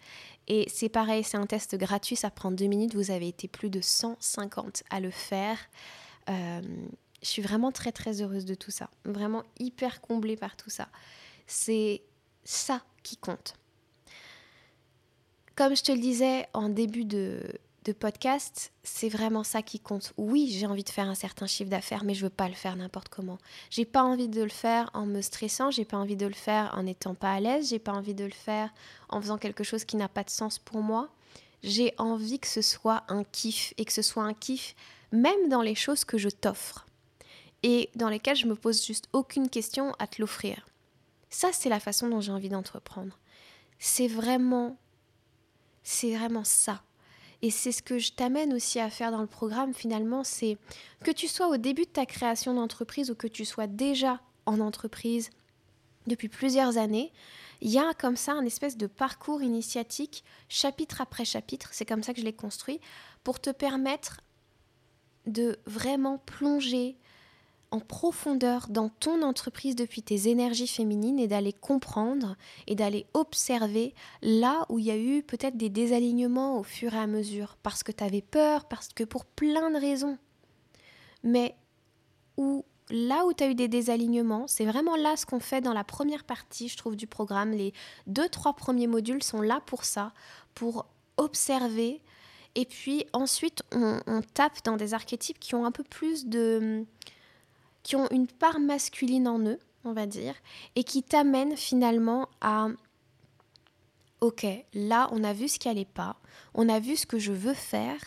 Et 0.48 0.66
c'est 0.68 0.90
pareil, 0.90 1.24
c'est 1.24 1.38
un 1.38 1.46
test 1.46 1.76
gratuit, 1.76 2.16
ça 2.16 2.32
prend 2.32 2.52
deux 2.52 2.66
minutes, 2.66 2.96
vous 2.96 3.12
avez 3.12 3.28
été 3.28 3.48
plus 3.48 3.70
de 3.70 3.82
150 3.82 4.84
à 4.90 5.00
le 5.00 5.12
faire. 5.12 5.58
Je 7.22 7.28
suis 7.28 7.42
vraiment 7.42 7.72
très 7.72 7.92
très 7.92 8.22
heureuse 8.22 8.46
de 8.46 8.56
tout 8.56 8.72
ça, 8.72 8.90
vraiment 9.06 9.44
hyper 9.60 10.02
comblée 10.02 10.38
par 10.38 10.56
tout 10.56 10.70
ça. 10.70 10.88
C'est 11.48 12.02
ça 12.44 12.82
qui 13.04 13.18
compte. 13.18 13.56
Comme 15.56 15.76
je 15.76 15.84
te 15.84 15.92
le 15.92 16.00
disais 16.00 16.46
en 16.54 16.70
début 16.70 17.06
de, 17.06 17.42
podcast, 18.02 18.74
c'est 18.84 19.08
vraiment 19.08 19.46
ça 19.46 19.62
qui 19.62 19.80
compte. 19.80 20.12
Oui, 20.18 20.50
j'ai 20.52 20.68
envie 20.68 20.84
de 20.84 20.90
faire 20.90 21.08
un 21.08 21.16
certain 21.16 21.48
chiffre 21.48 21.70
d'affaires, 21.70 22.04
mais 22.04 22.14
je 22.14 22.24
veux 22.24 22.30
pas 22.30 22.50
le 22.50 22.54
faire 22.54 22.76
n'importe 22.76 23.08
comment. 23.08 23.38
J'ai 23.70 23.86
pas 23.86 24.04
envie 24.04 24.28
de 24.28 24.44
le 24.44 24.50
faire 24.50 24.90
en 24.94 25.06
me 25.06 25.22
stressant, 25.22 25.72
j'ai 25.72 25.86
pas 25.86 25.96
envie 25.96 26.18
de 26.18 26.26
le 26.26 26.34
faire 26.34 26.74
en 26.78 26.84
n'étant 26.84 27.16
pas 27.16 27.32
à 27.32 27.40
l'aise, 27.40 27.70
j'ai 27.70 27.80
pas 27.80 27.94
envie 27.94 28.14
de 28.14 28.26
le 28.26 28.32
faire 28.32 28.74
en 29.08 29.22
faisant 29.22 29.38
quelque 29.38 29.64
chose 29.64 29.86
qui 29.86 29.96
n'a 29.96 30.10
pas 30.10 30.26
de 30.26 30.30
sens 30.30 30.60
pour 30.60 30.82
moi. 30.82 31.08
J'ai 31.64 31.94
envie 31.98 32.40
que 32.40 32.48
ce 32.48 32.62
soit 32.62 33.04
un 33.08 33.24
kiff 33.24 33.74
et 33.78 33.86
que 33.86 33.94
ce 33.94 34.02
soit 34.02 34.24
un 34.24 34.34
kiff 34.34 34.76
même 35.14 35.48
dans 35.48 35.62
les 35.62 35.76
choses 35.76 36.04
que 36.04 36.18
je 36.18 36.28
t'offre 36.28 36.87
et 37.64 37.90
dans 37.96 38.10
lesquelles 38.10 38.36
je 38.36 38.48
me 38.48 38.56
pose 38.56 38.86
juste 38.86 39.10
aucune 39.14 39.50
question 39.50 39.94
à 40.00 40.08
te 40.08 40.22
l'offrir. 40.22 40.68
Ça, 41.30 41.50
c'est 41.52 41.70
la 41.70 41.80
façon 41.80 42.10
dont 42.10 42.22
j'ai 42.22 42.32
envie 42.32 42.50
d'entreprendre. 42.50 43.18
C'est 43.80 44.08
vraiment, 44.08 44.78
c'est 45.84 46.16
vraiment 46.16 46.44
ça. 46.44 46.82
Et 47.42 47.52
c'est 47.52 47.72
ce 47.72 47.84
que 47.84 48.00
je 48.00 48.14
t'amène 48.14 48.54
aussi 48.54 48.80
à 48.80 48.90
faire 48.90 49.12
dans 49.12 49.22
le 49.22 49.28
programme 49.28 49.74
finalement, 49.74 50.24
c'est 50.24 50.58
que 51.04 51.12
tu 51.12 51.28
sois 51.28 51.50
au 51.50 51.58
début 51.58 51.84
de 51.84 51.90
ta 51.90 52.06
création 52.06 52.54
d'entreprise 52.54 53.12
ou 53.12 53.16
que 53.16 53.28
tu 53.28 53.46
sois 53.46 53.68
déjà 53.68 54.22
en 54.46 54.60
entreprise 54.60 55.30
depuis 56.08 56.30
plusieurs 56.30 56.78
années, 56.78 57.12
il 57.62 57.70
y 57.70 57.78
a 57.78 57.94
comme 57.94 58.16
ça 58.16 58.34
un 58.34 58.46
espèce 58.46 58.78
de 58.78 58.88
parcours 58.88 59.42
initiatique, 59.42 60.24
chapitre 60.48 61.02
après 61.02 61.26
chapitre, 61.26 61.70
c'est 61.74 61.86
comme 61.86 62.02
ça 62.02 62.14
que 62.14 62.20
je 62.20 62.26
l'ai 62.26 62.34
construit, 62.34 62.80
pour 63.24 63.40
te 63.40 63.50
permettre 63.50 64.22
de 65.26 65.60
vraiment 65.66 66.18
plonger 66.20 66.96
en 67.72 67.80
profondeur 67.80 68.68
dans 68.70 68.90
ton 68.90 69.22
entreprise 69.22 69.76
depuis 69.76 70.02
tes 70.02 70.30
énergies 70.30 70.68
féminines 70.68 71.20
et 71.20 71.28
d'aller 71.28 71.54
comprendre 71.54 72.36
et 72.66 72.76
d'aller 72.76 73.06
observer 73.14 73.94
là 74.22 74.66
où 74.70 74.80
il 74.80 74.86
y 74.86 74.92
a 74.92 74.98
eu 74.98 75.22
peut-être 75.22 75.58
des 75.58 75.70
désalignements 75.70 76.58
au 76.58 76.64
fur 76.64 76.94
et 76.94 77.00
à 77.00 77.08
mesure, 77.08 77.58
parce 77.64 77.84
que 77.84 77.92
tu 77.92 78.04
avais 78.04 78.22
peur, 78.22 78.66
parce 78.66 78.90
que 78.90 79.04
pour 79.04 79.26
plein 79.26 79.70
de 79.72 79.78
raisons. 79.78 80.18
Mais 81.24 81.56
où 82.38 82.64
là 82.90 83.26
où 83.26 83.34
tu 83.34 83.44
as 83.44 83.50
eu 83.50 83.56
des 83.56 83.68
désalignements, 83.68 84.48
c'est 84.48 84.66
vraiment 84.66 84.96
là 84.96 85.18
ce 85.18 85.26
qu'on 85.26 85.42
fait 85.42 85.60
dans 85.60 85.74
la 85.74 85.84
première 85.84 86.24
partie, 86.24 86.70
je 86.70 86.78
trouve, 86.78 86.96
du 86.96 87.08
programme. 87.08 87.52
Les 87.52 87.74
deux, 88.06 88.30
trois 88.30 88.54
premiers 88.54 88.88
modules 88.88 89.24
sont 89.24 89.42
là 89.42 89.62
pour 89.66 89.84
ça, 89.84 90.14
pour 90.54 90.86
observer. 91.18 92.02
Et 92.56 92.66
puis 92.66 93.06
ensuite, 93.12 93.64
on, 93.74 94.00
on 94.08 94.22
tape 94.22 94.64
dans 94.64 94.78
des 94.78 94.94
archétypes 94.94 95.40
qui 95.40 95.54
ont 95.54 95.66
un 95.66 95.72
peu 95.72 95.84
plus 95.84 96.28
de 96.28 96.86
qui 97.88 97.96
ont 97.96 98.10
une 98.12 98.28
part 98.28 98.60
masculine 98.60 99.30
en 99.30 99.40
eux, 99.40 99.60
on 99.86 99.94
va 99.94 100.08
dire, 100.08 100.36
et 100.76 100.84
qui 100.84 101.04
t'amènent 101.04 101.56
finalement 101.56 102.28
à 102.42 102.68
ok, 104.20 104.46
là 104.74 105.08
on 105.14 105.24
a 105.24 105.32
vu 105.32 105.48
ce 105.48 105.58
qui 105.58 105.70
allait 105.70 105.86
pas, 105.86 106.18
on 106.54 106.68
a 106.68 106.82
vu 106.82 106.98
ce 106.98 107.06
que 107.06 107.18
je 107.18 107.32
veux 107.32 107.54
faire, 107.54 108.02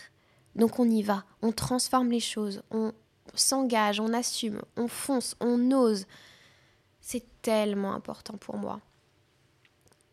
donc 0.55 0.77
on 0.77 0.87
y 0.87 1.01
va, 1.01 1.25
on 1.41 1.51
transforme 1.51 2.11
les 2.11 2.19
choses, 2.19 2.61
on 2.69 2.93
s'engage, 3.33 3.99
on 3.99 4.13
assume, 4.13 4.61
on 4.77 4.87
fonce, 4.87 5.35
on 5.39 5.71
ose. 5.71 6.05
C'est 6.99 7.25
tellement 7.41 7.95
important 7.95 8.37
pour 8.37 8.57
moi. 8.57 8.81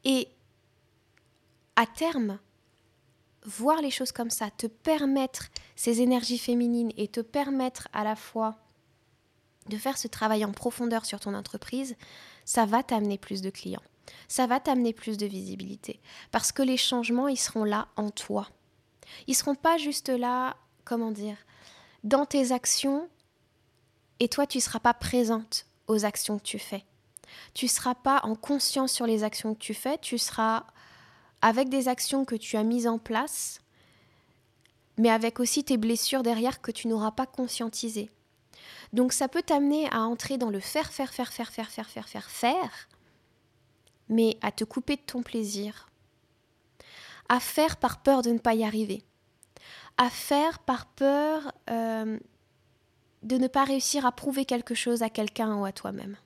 Et 0.03 0.29
à 1.77 1.85
terme, 1.85 2.39
voir 3.45 3.83
les 3.83 3.91
choses 3.91 4.13
comme 4.13 4.31
ça, 4.31 4.51
te 4.51 4.67
permettre 4.67 5.49
ces 5.77 6.01
énergies 6.01 6.39
féminines 6.39 6.93
et 6.97 7.09
te 7.09 7.21
permettre 7.21 7.89
à 7.93 8.03
la 8.03 8.17
fois 8.17 8.57
de 9.69 9.77
faire 9.77 9.99
ce 9.99 10.09
travail 10.09 10.45
en 10.45 10.53
profondeur 10.53 11.05
sur 11.05 11.21
ton 11.21 11.35
entreprise, 11.35 11.97
ça 12.45 12.67
va 12.67 12.83
t'amener 12.83 13.19
plus 13.19 13.43
de 13.43 13.51
clients. 13.51 13.83
Ça 14.27 14.47
va 14.47 14.61
t'amener 14.61 14.93
plus 14.93 15.19
de 15.19 15.27
visibilité. 15.27 16.01
Parce 16.31 16.53
que 16.53 16.63
les 16.63 16.77
changements, 16.77 17.29
ils 17.29 17.39
seront 17.39 17.65
là 17.65 17.89
en 17.97 18.11
toi. 18.11 18.49
Ils 19.27 19.35
seront 19.35 19.55
pas 19.55 19.77
juste 19.79 20.09
là, 20.09 20.57
comment 20.85 21.11
dire, 21.11 21.37
dans 22.05 22.27
tes 22.27 22.53
actions 22.53 23.09
et 24.21 24.29
toi, 24.29 24.47
tu 24.47 24.59
ne 24.59 24.63
seras 24.63 24.81
pas 24.81 24.95
présente 24.95 25.67
aux 25.87 26.05
actions 26.05 26.39
que 26.39 26.45
tu 26.45 26.59
fais. 26.59 26.85
Tu 27.55 27.67
ne 27.67 27.71
seras 27.71 27.95
pas 27.95 28.21
en 28.25 28.35
conscience 28.35 28.93
sur 28.93 29.07
les 29.07 29.23
actions 29.23 29.55
que 29.55 29.61
tu 29.61 29.75
fais, 29.75 29.99
tu 29.99 30.19
seras 30.19 30.65
avec 31.41 31.69
des 31.69 31.89
actions 31.89 32.25
que 32.25 32.35
tu 32.35 32.57
as 32.57 32.65
mises 32.65 32.87
en 32.87 32.99
place, 32.99 33.61
mais 34.97 35.11
avec 35.11 35.39
aussi 35.39 35.63
tes 35.63 35.77
blessures 35.77 36.23
derrière 36.23 36.61
que 36.61 36.73
tu 36.73 36.89
n'auras 36.89 37.13
pas 37.13 37.27
conscientisées. 37.27 38.11
Donc 38.93 39.13
ça 39.13 39.29
peut 39.29 39.43
t'amener 39.43 39.89
à 39.93 40.03
entrer 40.03 40.39
dans 40.39 40.51
le 40.51 40.61
faire, 40.61 40.91
faire, 40.93 41.13
faire, 41.13 41.33
faire, 41.33 41.51
faire, 41.51 41.71
faire, 41.71 41.89
faire, 41.89 42.09
faire, 42.09 42.31
faire, 42.31 42.89
mais 44.09 44.39
à 44.41 44.51
te 44.51 44.65
couper 44.65 44.97
de 44.97 45.03
ton 45.03 45.23
plaisir, 45.23 45.89
à 47.29 47.41
faire 47.41 47.77
par 47.77 48.03
peur 48.03 48.23
de 48.23 48.31
ne 48.31 48.39
pas 48.39 48.55
y 48.55 48.65
arriver, 48.65 49.03
à 49.99 50.09
faire 50.09 50.59
par 50.61 50.87
peur 50.87 51.53
euh, 51.69 52.19
de 53.23 53.37
ne 53.37 53.49
pas 53.49 53.65
réussir 53.65 54.07
à 54.07 54.13
prouver 54.13 54.45
quelque 54.45 54.75
chose 54.75 55.03
à 55.03 55.11
quelqu'un 55.11 55.57
ou 55.57 55.65
à 55.65 55.73
toi-même. 55.73 56.17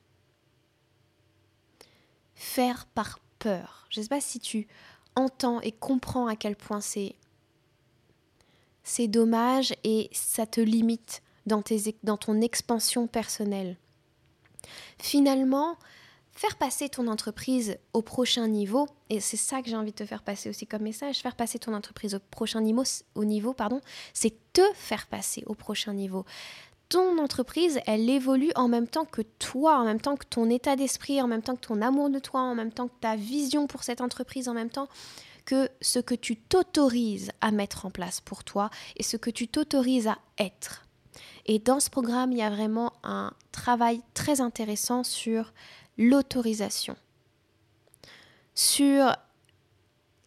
Faire 2.35 2.87
par 2.87 3.18
peur. 3.38 3.87
Je 3.90 4.01
ne 4.01 4.03
sais 4.03 4.09
pas 4.09 4.20
si 4.20 4.40
tu 4.40 4.68
entends 5.16 5.61
et 5.61 5.72
comprends 5.72 6.27
à 6.27 6.37
quel 6.37 6.57
point 6.57 6.81
c'est 6.81 7.16
c'est 8.85 9.07
dommage 9.07 9.75
et 9.85 10.11
ça 10.12 10.44
te 10.44 10.61
limite 10.61 11.22
dans, 11.46 11.62
ton 11.62 12.40
expansion 12.40 13.07
personnelle. 13.07 13.76
Finalement, 14.98 15.76
faire 16.33 16.57
passer 16.57 16.88
ton 16.88 17.09
entreprise 17.09 17.78
au 17.92 18.02
prochain 18.02 18.48
niveau, 18.48 18.88
et 19.11 19.20
c'est 19.20 19.37
ça 19.37 19.62
que 19.62 19.68
j'ai 19.68 19.76
envie 19.76 19.90
de 19.90 19.96
te 19.96 20.07
faire 20.07 20.22
passer 20.22 20.48
aussi 20.48 20.66
comme 20.66 20.83
message, 20.83 21.18
faire 21.18 21.37
passer 21.37 21.59
ton 21.59 21.74
entreprise 21.74 22.14
au 22.14 22.20
prochain 22.31 22.61
niveau, 22.61 22.85
au 23.14 23.24
niveau 23.24 23.52
pardon, 23.52 23.81
c'est 24.12 24.35
te 24.52 24.62
faire 24.74 25.07
passer 25.07 25.42
au 25.46 25.55
prochain 25.55 25.94
niveau. 25.94 26.24
Ton 26.88 27.18
entreprise, 27.18 27.81
elle 27.87 28.09
évolue 28.11 28.52
en 28.55 28.68
même 28.68 28.87
temps 28.87 29.07
que 29.07 29.22
toi, 29.22 29.78
en 29.78 29.85
même 29.85 30.00
temps 30.00 30.16
que 30.16 30.26
ton 30.26 30.50
état 30.50 30.76
d'esprit, 30.76 31.22
en 31.22 31.26
même 31.26 31.42
temps 31.42 31.57
que 31.57 31.66
ton 31.66 31.81
amour 31.81 32.11
de 32.11 32.18
toi, 32.18 32.40
en 32.40 32.55
même 32.55 32.72
temps 32.72 32.88
que 32.88 33.00
ta 33.00 33.16
vision 33.16 33.66
pour 33.66 33.83
cette 33.83 34.02
entreprise, 34.02 34.48
en 34.48 34.55
même 34.55 34.68
temps 34.68 34.88
que 35.44 35.68
ce 35.81 35.98
que 35.98 36.14
tu 36.14 36.37
t'autorises 36.37 37.31
à 37.40 37.50
mettre 37.50 37.87
en 37.87 37.90
place 37.90 38.20
pour 38.20 38.44
toi 38.44 38.70
et 38.96 39.02
ce 39.02 39.16
que 39.16 39.31
tu 39.31 39.48
t'autorises 39.48 40.09
à 40.09 40.18
être. 40.38 40.87
Et 41.46 41.59
dans 41.59 41.81
ce 41.81 41.90
programme, 41.90 42.33
il 42.33 42.38
y 42.38 42.42
a 42.42 42.51
vraiment 42.51 42.92
un 43.03 43.33
travail 43.51 44.01
très 44.14 44.40
intéressant 44.40 45.05
sur 45.05 45.53
l'autorisation, 45.98 46.96
sur 48.55 49.14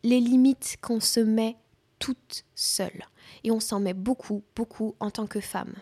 les 0.03 0.19
limites 0.19 0.77
qu'on 0.81 0.99
se 0.99 1.19
met 1.19 1.57
toute 1.99 2.43
seule. 2.53 3.05
Et 3.43 3.51
on 3.51 3.59
s'en 3.59 3.79
met 3.79 3.93
beaucoup, 3.93 4.43
beaucoup 4.55 4.95
en 4.99 5.09
tant 5.09 5.27
que 5.27 5.39
femme. 5.39 5.73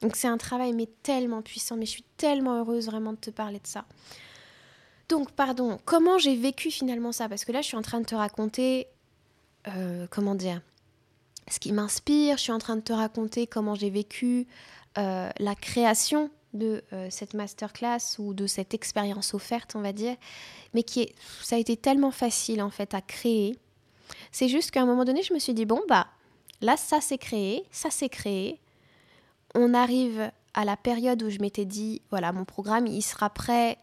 Donc 0.00 0.14
c'est 0.14 0.28
un 0.28 0.38
travail 0.38 0.72
mais 0.72 0.88
tellement 1.02 1.42
puissant, 1.42 1.76
mais 1.76 1.86
je 1.86 1.90
suis 1.90 2.04
tellement 2.16 2.60
heureuse 2.60 2.86
vraiment 2.86 3.12
de 3.12 3.18
te 3.18 3.30
parler 3.30 3.58
de 3.58 3.66
ça. 3.66 3.84
Donc 5.08 5.32
pardon, 5.32 5.78
comment 5.84 6.18
j'ai 6.18 6.36
vécu 6.36 6.70
finalement 6.70 7.12
ça? 7.12 7.28
Parce 7.28 7.44
que 7.44 7.52
là 7.52 7.62
je 7.62 7.66
suis 7.66 7.76
en 7.76 7.82
train 7.82 8.00
de 8.00 8.06
te 8.06 8.14
raconter, 8.14 8.86
euh, 9.66 10.06
comment 10.10 10.34
dire, 10.34 10.60
ce 11.50 11.58
qui 11.58 11.72
m'inspire, 11.72 12.36
je 12.36 12.42
suis 12.42 12.52
en 12.52 12.58
train 12.58 12.76
de 12.76 12.80
te 12.80 12.92
raconter 12.92 13.46
comment 13.46 13.74
j'ai 13.74 13.90
vécu 13.90 14.46
euh, 14.98 15.30
la 15.38 15.54
création 15.54 16.30
de 16.54 16.82
euh, 16.92 17.08
cette 17.10 17.34
masterclass 17.34 18.18
ou 18.18 18.34
de 18.34 18.46
cette 18.46 18.74
expérience 18.74 19.34
offerte, 19.34 19.76
on 19.76 19.80
va 19.80 19.92
dire, 19.92 20.16
mais 20.74 20.82
qui 20.82 21.02
est, 21.02 21.14
ça 21.42 21.56
a 21.56 21.58
été 21.58 21.76
tellement 21.76 22.10
facile 22.10 22.62
en 22.62 22.70
fait 22.70 22.94
à 22.94 23.00
créer. 23.00 23.56
C'est 24.32 24.48
juste 24.48 24.70
qu'à 24.70 24.82
un 24.82 24.86
moment 24.86 25.04
donné, 25.04 25.22
je 25.22 25.34
me 25.34 25.38
suis 25.38 25.54
dit 25.54 25.66
bon 25.66 25.80
bah 25.88 26.06
là 26.60 26.76
ça 26.76 27.00
s'est 27.00 27.18
créé, 27.18 27.64
ça 27.70 27.90
s'est 27.90 28.08
créé. 28.08 28.60
On 29.54 29.74
arrive 29.74 30.30
à 30.54 30.64
la 30.64 30.76
période 30.76 31.22
où 31.22 31.30
je 31.30 31.38
m'étais 31.38 31.66
dit 31.66 32.02
voilà 32.10 32.32
mon 32.32 32.44
programme 32.44 32.86
il 32.86 33.02
sera 33.02 33.30
prêt 33.30 33.78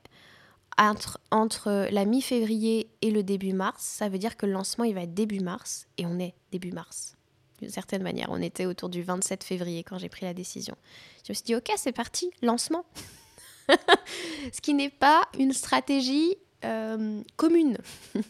entre, 0.77 1.19
entre 1.31 1.87
la 1.91 2.05
mi-février 2.05 2.89
et 3.01 3.11
le 3.11 3.23
début 3.23 3.53
mars. 3.53 3.83
Ça 3.83 4.09
veut 4.09 4.17
dire 4.17 4.37
que 4.37 4.45
le 4.45 4.53
lancement 4.53 4.83
il 4.83 4.95
va 4.95 5.01
être 5.01 5.13
début 5.13 5.39
mars 5.39 5.87
et 5.97 6.05
on 6.05 6.19
est 6.19 6.33
début 6.51 6.71
mars 6.71 7.15
d'une 7.59 7.69
certaine 7.69 8.03
manière. 8.03 8.27
On 8.29 8.41
était 8.41 8.65
autour 8.65 8.89
du 8.89 9.03
27 9.03 9.43
février 9.43 9.83
quand 9.83 9.97
j'ai 9.97 10.09
pris 10.09 10.25
la 10.25 10.33
décision. 10.33 10.75
Je 11.25 11.31
me 11.31 11.33
suis 11.35 11.43
dit, 11.43 11.55
ok, 11.55 11.71
c'est 11.77 11.91
parti, 11.91 12.31
lancement. 12.41 12.85
Ce 14.53 14.61
qui 14.61 14.73
n'est 14.73 14.89
pas 14.89 15.27
une 15.39 15.53
stratégie 15.53 16.35
euh, 16.63 17.21
commune. 17.35 17.77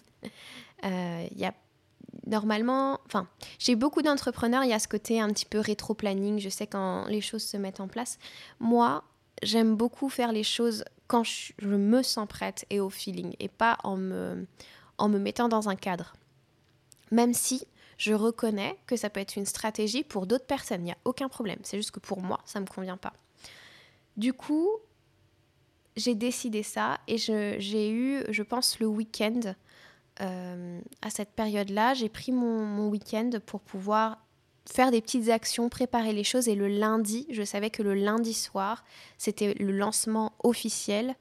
Euh, 0.84 1.28
y 1.36 1.46
a 1.46 1.54
normalement, 2.28 3.00
enfin, 3.06 3.28
j'ai 3.60 3.76
beaucoup 3.76 4.02
d'entrepreneurs, 4.02 4.64
il 4.64 4.70
y 4.70 4.74
a 4.74 4.80
ce 4.80 4.88
côté 4.88 5.20
un 5.20 5.30
petit 5.30 5.46
peu 5.46 5.60
rétro-planning, 5.60 6.40
je 6.40 6.50
sais 6.50 6.68
quand 6.68 7.06
les 7.08 7.22
choses 7.22 7.44
se 7.44 7.58
mettent 7.58 7.80
en 7.80 7.88
place. 7.88 8.20
Moi, 8.60 9.04
j'aime 9.42 9.76
beaucoup 9.76 10.10
faire 10.10 10.32
les 10.32 10.44
choses 10.44 10.84
quand 11.08 11.24
je, 11.24 11.54
je, 11.60 11.68
me 11.68 12.04
sens 12.04 12.28
prête 12.28 12.66
et 12.70 12.80
au 12.80 12.90
feeling, 12.90 13.36
et 13.40 13.48
pas 13.48 13.78
en 13.84 13.98
me, 13.98 14.46
en 14.98 15.10
me 15.10 15.18
mettant 15.18 15.50
dans 15.50 15.70
un 15.70 15.76
cadre. 15.76 16.14
Même 17.12 17.34
si 17.34 17.66
je 17.98 18.14
reconnais 18.14 18.78
que 18.88 18.96
ça 18.96 19.10
peut 19.10 19.20
être 19.20 19.36
une 19.36 19.46
stratégie 19.46 20.04
pour 20.04 20.28
d'autres 20.28 20.46
personnes, 20.46 20.82
il 20.82 20.86
n'y 20.86 20.92
a 20.92 20.98
aucun 21.06 21.30
problème. 21.30 21.60
C'est 21.64 21.78
juste 21.78 21.92
que 21.92 22.00
pour 22.00 22.22
moi, 22.22 22.40
ça 22.46 22.60
ne 22.60 22.66
me 22.66 22.70
convient 22.70 22.98
pas. 22.98 23.14
Du 24.18 24.34
coup, 24.34 24.70
j'ai 25.96 26.16
décidé 26.16 26.64
ça 26.64 27.00
et 27.08 27.18
j'ai 27.18 27.90
eu, 27.90 28.24
je 28.30 28.44
pense, 28.44 28.80
le 28.80 28.88
week-end. 28.88 29.54
Euh, 30.22 30.80
à 31.02 31.10
cette 31.10 31.32
période-là, 31.32 31.94
j'ai 31.94 32.10
pris 32.10 32.32
mon, 32.32 32.66
mon 32.66 32.88
week-end 32.88 33.32
pour 33.46 33.60
pouvoir 33.62 34.18
faire 34.70 34.92
des 34.92 35.02
petites 35.02 35.30
actions, 35.30 35.70
préparer 35.70 36.14
les 36.14 36.24
choses. 36.24 36.48
Et 36.48 36.56
le 36.56 36.68
lundi, 36.68 37.28
je 37.30 37.44
savais 37.44 37.70
que 37.70 37.84
le 37.84 37.94
lundi 37.94 38.34
soir, 38.34 38.84
c'était 39.18 39.54
le 39.56 39.72
lancement 39.72 40.34
officiel 40.44 41.16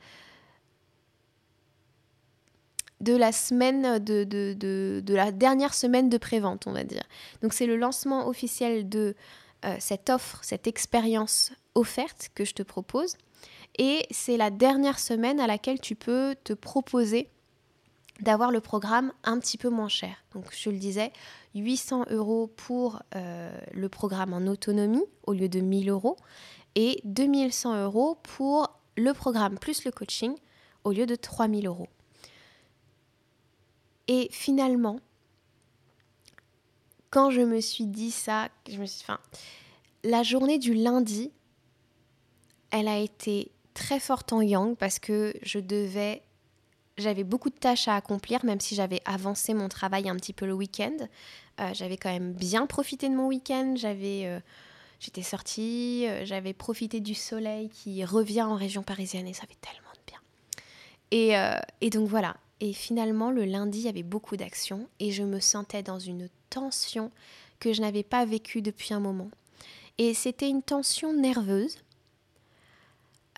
de 3.04 3.14
la 3.14 3.32
semaine 3.32 3.98
de, 3.98 4.24
de, 4.24 5.14
la 5.14 5.30
dernière 5.30 5.74
semaine 5.74 6.08
de 6.08 6.18
prévente, 6.18 6.66
on 6.66 6.72
va 6.72 6.84
dire. 6.84 7.02
Donc 7.42 7.52
c'est 7.52 7.66
le 7.66 7.76
lancement 7.76 8.26
officiel 8.26 8.88
de 8.88 9.14
euh, 9.64 9.76
cette 9.78 10.08
offre, 10.10 10.40
cette 10.42 10.66
expérience 10.66 11.52
offerte 11.74 12.30
que 12.34 12.44
je 12.44 12.54
te 12.54 12.62
propose. 12.62 13.16
Et 13.78 14.06
c'est 14.10 14.36
la 14.36 14.50
dernière 14.50 14.98
semaine 14.98 15.38
à 15.38 15.46
laquelle 15.46 15.80
tu 15.80 15.94
peux 15.94 16.34
te 16.44 16.54
proposer 16.54 17.28
d'avoir 18.20 18.50
le 18.50 18.60
programme 18.60 19.12
un 19.24 19.38
petit 19.38 19.58
peu 19.58 19.68
moins 19.68 19.88
cher. 19.88 20.16
Donc 20.32 20.46
je 20.52 20.70
le 20.70 20.78
disais, 20.78 21.12
800 21.54 22.06
euros 22.10 22.46
pour 22.46 23.02
euh, 23.16 23.54
le 23.72 23.88
programme 23.88 24.32
en 24.32 24.46
autonomie 24.46 25.04
au 25.26 25.32
lieu 25.32 25.48
de 25.48 25.60
1000 25.60 25.90
euros 25.90 26.16
et 26.74 27.00
2100 27.04 27.82
euros 27.84 28.16
pour 28.22 28.68
le 28.96 29.12
programme 29.12 29.58
plus 29.58 29.84
le 29.84 29.90
coaching 29.90 30.34
au 30.84 30.92
lieu 30.92 31.06
de 31.06 31.16
3000 31.16 31.66
euros. 31.66 31.88
Et 34.08 34.28
finalement, 34.30 35.00
quand 37.10 37.30
je 37.30 37.40
me 37.40 37.60
suis 37.60 37.86
dit 37.86 38.10
ça, 38.10 38.48
je 38.68 38.78
me 38.78 38.86
suis, 38.86 39.02
enfin, 39.02 39.20
la 40.02 40.22
journée 40.22 40.58
du 40.58 40.74
lundi, 40.74 41.30
elle 42.70 42.88
a 42.88 42.98
été 42.98 43.52
très 43.72 44.00
forte 44.00 44.32
en 44.32 44.40
yang 44.40 44.76
parce 44.76 44.98
que 44.98 45.32
je 45.42 45.58
devais, 45.58 46.22
j'avais 46.98 47.24
beaucoup 47.24 47.50
de 47.50 47.54
tâches 47.54 47.88
à 47.88 47.96
accomplir, 47.96 48.44
même 48.44 48.60
si 48.60 48.74
j'avais 48.74 49.00
avancé 49.04 49.54
mon 49.54 49.68
travail 49.68 50.08
un 50.08 50.16
petit 50.16 50.32
peu 50.32 50.44
le 50.44 50.54
week-end. 50.54 50.96
Euh, 51.60 51.70
j'avais 51.72 51.96
quand 51.96 52.10
même 52.10 52.32
bien 52.32 52.66
profité 52.66 53.08
de 53.08 53.14
mon 53.14 53.28
week-end. 53.28 53.74
J'avais, 53.76 54.26
euh, 54.26 54.40
j'étais 55.00 55.22
sortie, 55.22 56.06
euh, 56.08 56.24
j'avais 56.24 56.52
profité 56.52 57.00
du 57.00 57.14
soleil 57.14 57.68
qui 57.68 58.04
revient 58.04 58.42
en 58.42 58.56
région 58.56 58.82
parisienne 58.82 59.28
et 59.28 59.34
ça 59.34 59.46
fait 59.46 59.58
tellement 59.60 59.92
de 59.94 60.00
bien. 60.06 60.20
Et, 61.12 61.34
et 61.80 61.90
donc 61.90 62.08
voilà, 62.08 62.34
et 62.60 62.72
finalement, 62.72 63.30
le 63.30 63.44
lundi, 63.44 63.80
il 63.80 63.84
y 63.84 63.88
avait 63.88 64.02
beaucoup 64.02 64.36
d'actions 64.36 64.88
et 65.00 65.10
je 65.10 65.22
me 65.22 65.40
sentais 65.40 65.82
dans 65.82 65.98
une 65.98 66.28
tension 66.50 67.10
que 67.58 67.72
je 67.72 67.80
n'avais 67.80 68.02
pas 68.02 68.24
vécue 68.24 68.62
depuis 68.62 68.94
un 68.94 69.00
moment. 69.00 69.30
Et 69.98 70.14
c'était 70.14 70.48
une 70.48 70.62
tension 70.62 71.12
nerveuse, 71.12 71.78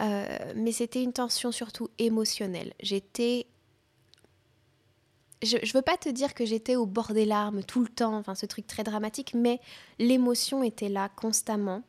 euh, 0.00 0.52
mais 0.54 0.72
c'était 0.72 1.02
une 1.02 1.12
tension 1.12 1.52
surtout 1.52 1.88
émotionnelle. 1.98 2.72
J'étais... 2.80 3.46
Je 5.42 5.56
ne 5.56 5.72
veux 5.72 5.82
pas 5.82 5.98
te 5.98 6.08
dire 6.08 6.34
que 6.34 6.46
j'étais 6.46 6.76
au 6.76 6.86
bord 6.86 7.12
des 7.12 7.26
larmes 7.26 7.62
tout 7.62 7.80
le 7.80 7.88
temps, 7.88 8.16
enfin 8.16 8.34
ce 8.34 8.46
truc 8.46 8.66
très 8.66 8.84
dramatique, 8.84 9.34
mais 9.34 9.60
l'émotion 9.98 10.62
était 10.62 10.88
là 10.88 11.10
constamment. 11.10 11.82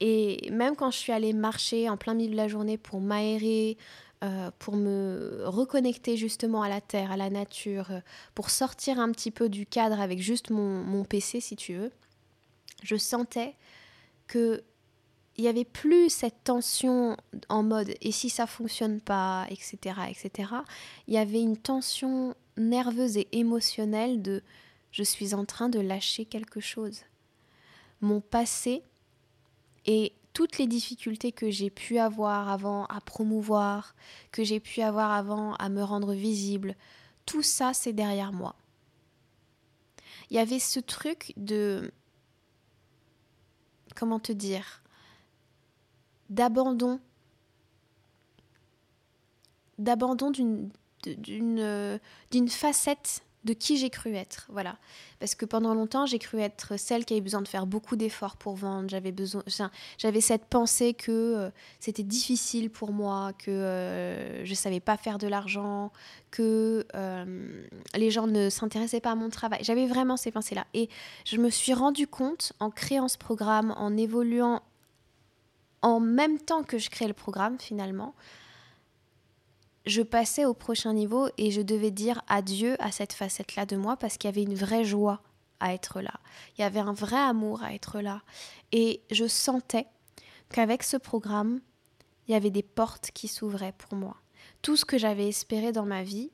Et 0.00 0.50
même 0.50 0.74
quand 0.74 0.90
je 0.90 0.98
suis 0.98 1.12
allée 1.12 1.32
marcher 1.32 1.88
en 1.88 1.96
plein 1.96 2.14
milieu 2.14 2.32
de 2.32 2.36
la 2.36 2.48
journée 2.48 2.76
pour 2.76 3.00
m'aérer, 3.00 3.78
euh, 4.22 4.52
pour 4.60 4.76
me 4.76 5.42
reconnecter 5.46 6.16
justement 6.16 6.62
à 6.62 6.68
la 6.68 6.80
terre, 6.80 7.10
à 7.10 7.16
la 7.16 7.28
nature, 7.28 7.90
euh, 7.90 8.00
pour 8.36 8.50
sortir 8.50 9.00
un 9.00 9.10
petit 9.10 9.32
peu 9.32 9.48
du 9.48 9.66
cadre 9.66 10.00
avec 10.00 10.20
juste 10.20 10.50
mon, 10.50 11.04
PC 11.04 11.40
si 11.40 11.56
tu 11.56 11.74
veux, 11.74 11.90
je 12.84 12.96
sentais 12.96 13.56
que 14.28 14.62
il 15.36 15.42
n'y 15.42 15.48
avait 15.48 15.64
plus 15.64 16.08
cette 16.08 16.44
tension 16.44 17.16
en 17.48 17.62
mode 17.62 17.94
et 18.00 18.12
si 18.12 18.30
ça 18.30 18.46
fonctionne 18.46 19.00
pas, 19.00 19.46
etc., 19.50 19.96
etc. 20.08 20.50
Il 21.08 21.14
y 21.14 21.18
avait 21.18 21.40
une 21.40 21.56
tension 21.56 22.36
nerveuse 22.56 23.16
et 23.16 23.28
émotionnelle 23.32 24.22
de 24.22 24.42
je 24.92 25.02
suis 25.02 25.34
en 25.34 25.46
train 25.46 25.68
de 25.68 25.80
lâcher 25.80 26.26
quelque 26.26 26.60
chose. 26.60 27.00
Mon 28.02 28.20
passé 28.20 28.82
est 29.86 30.12
toutes 30.32 30.58
les 30.58 30.66
difficultés 30.66 31.32
que 31.32 31.50
j'ai 31.50 31.70
pu 31.70 31.98
avoir 31.98 32.48
avant 32.48 32.86
à 32.86 33.00
promouvoir, 33.00 33.94
que 34.30 34.44
j'ai 34.44 34.60
pu 34.60 34.80
avoir 34.80 35.12
avant 35.12 35.54
à 35.54 35.68
me 35.68 35.82
rendre 35.82 36.14
visible, 36.14 36.74
tout 37.26 37.42
ça 37.42 37.74
c'est 37.74 37.92
derrière 37.92 38.32
moi. 38.32 38.54
Il 40.30 40.36
y 40.36 40.40
avait 40.40 40.58
ce 40.58 40.80
truc 40.80 41.32
de 41.36 41.92
comment 43.94 44.18
te 44.18 44.32
dire 44.32 44.82
d'abandon 46.30 46.98
d'abandon 49.78 50.30
d'une 50.30 50.70
d'une 51.02 52.00
d'une 52.30 52.48
facette 52.48 53.22
de 53.44 53.52
qui 53.52 53.76
j'ai 53.76 53.90
cru 53.90 54.14
être. 54.14 54.46
Voilà. 54.50 54.76
Parce 55.18 55.34
que 55.34 55.44
pendant 55.44 55.74
longtemps, 55.74 56.06
j'ai 56.06 56.18
cru 56.18 56.40
être 56.40 56.78
celle 56.78 57.04
qui 57.04 57.14
avait 57.14 57.20
besoin 57.20 57.42
de 57.42 57.48
faire 57.48 57.66
beaucoup 57.66 57.96
d'efforts 57.96 58.36
pour 58.36 58.54
vendre. 58.54 58.88
J'avais 58.88 59.12
besoin, 59.12 59.42
j'avais 59.98 60.20
cette 60.20 60.44
pensée 60.46 60.94
que 60.94 61.10
euh, 61.10 61.50
c'était 61.80 62.02
difficile 62.02 62.70
pour 62.70 62.92
moi, 62.92 63.32
que 63.38 63.50
euh, 63.50 64.44
je 64.44 64.50
ne 64.50 64.56
savais 64.56 64.80
pas 64.80 64.96
faire 64.96 65.18
de 65.18 65.26
l'argent, 65.26 65.92
que 66.30 66.86
euh, 66.94 67.64
les 67.94 68.10
gens 68.10 68.26
ne 68.26 68.48
s'intéressaient 68.48 69.00
pas 69.00 69.12
à 69.12 69.16
mon 69.16 69.28
travail. 69.28 69.60
J'avais 69.62 69.86
vraiment 69.86 70.16
ces 70.16 70.30
pensées-là. 70.30 70.66
Et 70.74 70.88
je 71.24 71.36
me 71.36 71.50
suis 71.50 71.74
rendu 71.74 72.06
compte 72.06 72.52
en 72.60 72.70
créant 72.70 73.08
ce 73.08 73.18
programme, 73.18 73.74
en 73.76 73.96
évoluant 73.96 74.62
en 75.82 75.98
même 75.98 76.38
temps 76.38 76.62
que 76.62 76.78
je 76.78 76.90
créais 76.90 77.08
le 77.08 77.14
programme 77.14 77.58
finalement, 77.58 78.14
je 79.84 80.02
passais 80.02 80.44
au 80.44 80.54
prochain 80.54 80.92
niveau 80.92 81.28
et 81.38 81.50
je 81.50 81.60
devais 81.60 81.90
dire 81.90 82.22
adieu 82.28 82.76
à 82.78 82.92
cette 82.92 83.12
facette-là 83.12 83.66
de 83.66 83.76
moi 83.76 83.96
parce 83.96 84.16
qu'il 84.16 84.28
y 84.28 84.32
avait 84.32 84.42
une 84.42 84.54
vraie 84.54 84.84
joie 84.84 85.22
à 85.60 85.74
être 85.74 86.00
là. 86.00 86.20
Il 86.56 86.60
y 86.60 86.64
avait 86.64 86.80
un 86.80 86.92
vrai 86.92 87.18
amour 87.18 87.62
à 87.62 87.74
être 87.74 88.00
là. 88.00 88.22
Et 88.72 89.02
je 89.10 89.26
sentais 89.26 89.86
qu'avec 90.50 90.82
ce 90.82 90.96
programme, 90.96 91.60
il 92.26 92.32
y 92.32 92.34
avait 92.34 92.50
des 92.50 92.62
portes 92.62 93.10
qui 93.12 93.28
s'ouvraient 93.28 93.74
pour 93.76 93.96
moi. 93.96 94.16
Tout 94.60 94.76
ce 94.76 94.84
que 94.84 94.98
j'avais 94.98 95.28
espéré 95.28 95.72
dans 95.72 95.86
ma 95.86 96.02
vie 96.02 96.30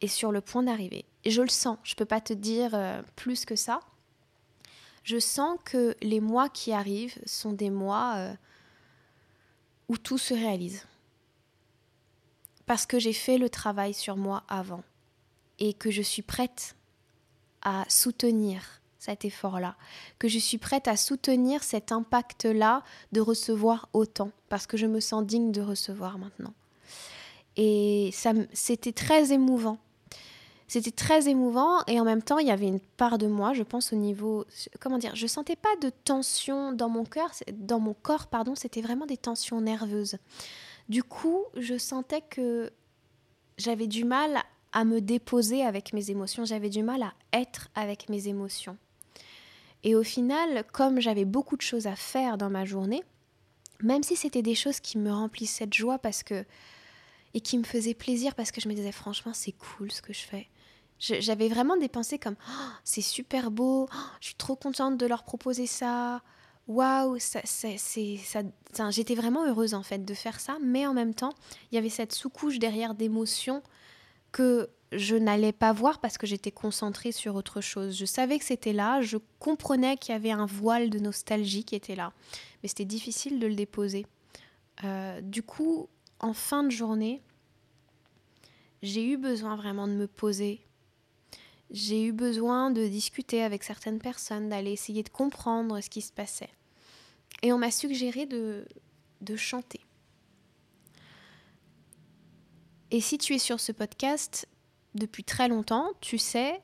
est 0.00 0.08
sur 0.08 0.32
le 0.32 0.40
point 0.40 0.62
d'arriver. 0.62 1.04
Je 1.26 1.42
le 1.42 1.48
sens, 1.48 1.78
je 1.82 1.92
ne 1.92 1.96
peux 1.96 2.04
pas 2.04 2.20
te 2.20 2.32
dire 2.32 2.70
euh, 2.74 3.02
plus 3.16 3.44
que 3.44 3.56
ça. 3.56 3.80
Je 5.02 5.18
sens 5.18 5.58
que 5.64 5.96
les 6.02 6.20
mois 6.20 6.48
qui 6.48 6.72
arrivent 6.72 7.18
sont 7.26 7.52
des 7.52 7.70
mois 7.70 8.14
euh, 8.16 8.34
où 9.88 9.96
tout 9.96 10.18
se 10.18 10.34
réalise 10.34 10.86
parce 12.68 12.84
que 12.84 12.98
j'ai 12.98 13.14
fait 13.14 13.38
le 13.38 13.48
travail 13.48 13.94
sur 13.94 14.16
moi 14.16 14.44
avant 14.46 14.84
et 15.58 15.72
que 15.72 15.90
je 15.90 16.02
suis 16.02 16.22
prête 16.22 16.76
à 17.62 17.84
soutenir 17.88 18.82
cet 18.98 19.24
effort-là, 19.24 19.74
que 20.18 20.28
je 20.28 20.38
suis 20.38 20.58
prête 20.58 20.86
à 20.86 20.96
soutenir 20.96 21.62
cet 21.62 21.92
impact-là 21.92 22.82
de 23.12 23.22
recevoir 23.22 23.88
autant, 23.94 24.30
parce 24.50 24.66
que 24.66 24.76
je 24.76 24.86
me 24.86 25.00
sens 25.00 25.24
digne 25.24 25.50
de 25.50 25.62
recevoir 25.62 26.18
maintenant. 26.18 26.52
Et 27.56 28.10
ça, 28.12 28.32
c'était 28.52 28.92
très 28.92 29.32
émouvant. 29.32 29.78
C'était 30.66 30.90
très 30.90 31.26
émouvant 31.26 31.82
et 31.86 31.98
en 31.98 32.04
même 32.04 32.22
temps, 32.22 32.38
il 32.38 32.48
y 32.48 32.50
avait 32.50 32.68
une 32.68 32.80
part 32.80 33.16
de 33.16 33.26
moi, 33.26 33.54
je 33.54 33.62
pense 33.62 33.94
au 33.94 33.96
niveau, 33.96 34.44
comment 34.78 34.98
dire, 34.98 35.16
je 35.16 35.26
sentais 35.26 35.56
pas 35.56 35.74
de 35.80 35.88
tension 35.88 36.72
dans 36.72 36.90
mon 36.90 37.06
cœur, 37.06 37.30
dans 37.50 37.80
mon 37.80 37.94
corps, 37.94 38.26
pardon, 38.26 38.54
c'était 38.54 38.82
vraiment 38.82 39.06
des 39.06 39.16
tensions 39.16 39.62
nerveuses. 39.62 40.18
Du 40.88 41.02
coup, 41.02 41.44
je 41.56 41.76
sentais 41.76 42.22
que 42.22 42.72
j'avais 43.58 43.86
du 43.86 44.04
mal 44.04 44.42
à 44.72 44.84
me 44.84 45.00
déposer 45.00 45.62
avec 45.64 45.92
mes 45.92 46.10
émotions, 46.10 46.44
j'avais 46.44 46.70
du 46.70 46.82
mal 46.82 47.02
à 47.02 47.14
être 47.32 47.68
avec 47.74 48.08
mes 48.08 48.28
émotions. 48.28 48.76
Et 49.84 49.94
au 49.94 50.02
final, 50.02 50.64
comme 50.72 51.00
j'avais 51.00 51.24
beaucoup 51.24 51.56
de 51.56 51.62
choses 51.62 51.86
à 51.86 51.96
faire 51.96 52.38
dans 52.38 52.50
ma 52.50 52.64
journée, 52.64 53.02
même 53.82 54.02
si 54.02 54.16
c'était 54.16 54.42
des 54.42 54.54
choses 54.54 54.80
qui 54.80 54.98
me 54.98 55.12
remplissaient 55.12 55.66
de 55.66 55.72
joie 55.72 55.98
parce 55.98 56.22
que 56.22 56.44
et 57.34 57.40
qui 57.40 57.58
me 57.58 57.64
faisaient 57.64 57.94
plaisir 57.94 58.34
parce 58.34 58.50
que 58.50 58.60
je 58.60 58.68
me 58.68 58.74
disais 58.74 58.90
franchement 58.90 59.34
c'est 59.34 59.52
cool 59.52 59.92
ce 59.92 60.02
que 60.02 60.12
je 60.12 60.20
fais. 60.20 60.48
J'avais 60.98 61.48
vraiment 61.48 61.76
des 61.76 61.88
pensées 61.88 62.18
comme 62.18 62.34
oh, 62.48 62.70
c'est 62.82 63.02
super 63.02 63.50
beau, 63.52 63.88
oh, 63.92 63.96
je 64.20 64.26
suis 64.26 64.34
trop 64.34 64.56
contente 64.56 64.96
de 64.96 65.06
leur 65.06 65.22
proposer 65.22 65.66
ça, 65.66 66.22
waouh, 66.68 67.18
ça, 67.18 67.40
ça, 67.44 68.90
j'étais 68.90 69.14
vraiment 69.14 69.46
heureuse 69.46 69.74
en 69.74 69.82
fait 69.82 70.04
de 70.04 70.14
faire 70.14 70.38
ça, 70.38 70.58
mais 70.62 70.86
en 70.86 70.94
même 70.94 71.14
temps, 71.14 71.32
il 71.72 71.74
y 71.74 71.78
avait 71.78 71.88
cette 71.88 72.12
sous-couche 72.12 72.58
derrière 72.58 72.94
d'émotions 72.94 73.62
que 74.30 74.68
je 74.92 75.16
n'allais 75.16 75.52
pas 75.52 75.72
voir 75.72 76.00
parce 76.00 76.18
que 76.18 76.26
j'étais 76.26 76.50
concentrée 76.50 77.12
sur 77.12 77.34
autre 77.34 77.60
chose. 77.60 77.96
Je 77.96 78.04
savais 78.04 78.38
que 78.38 78.44
c'était 78.44 78.72
là, 78.72 79.00
je 79.00 79.16
comprenais 79.38 79.96
qu'il 79.96 80.12
y 80.12 80.16
avait 80.16 80.30
un 80.30 80.46
voile 80.46 80.90
de 80.90 80.98
nostalgie 80.98 81.64
qui 81.64 81.74
était 81.74 81.96
là, 81.96 82.12
mais 82.62 82.68
c'était 82.68 82.84
difficile 82.84 83.40
de 83.40 83.46
le 83.46 83.54
déposer. 83.54 84.06
Euh, 84.84 85.20
du 85.22 85.42
coup, 85.42 85.88
en 86.20 86.34
fin 86.34 86.62
de 86.62 86.70
journée, 86.70 87.22
j'ai 88.82 89.04
eu 89.04 89.16
besoin 89.16 89.56
vraiment 89.56 89.88
de 89.88 89.92
me 89.92 90.06
poser. 90.06 90.60
J'ai 91.70 92.04
eu 92.04 92.12
besoin 92.12 92.70
de 92.70 92.86
discuter 92.86 93.42
avec 93.42 93.64
certaines 93.64 93.98
personnes, 93.98 94.48
d'aller 94.48 94.72
essayer 94.72 95.02
de 95.02 95.08
comprendre 95.08 95.80
ce 95.80 95.90
qui 95.90 96.00
se 96.00 96.12
passait. 96.12 96.50
Et 97.42 97.52
on 97.52 97.58
m'a 97.58 97.70
suggéré 97.70 98.26
de, 98.26 98.66
de 99.20 99.36
chanter. 99.36 99.80
Et 102.90 103.00
si 103.00 103.18
tu 103.18 103.34
es 103.34 103.38
sur 103.38 103.60
ce 103.60 103.72
podcast 103.72 104.48
depuis 104.94 105.24
très 105.24 105.48
longtemps, 105.48 105.92
tu 106.00 106.18
sais 106.18 106.60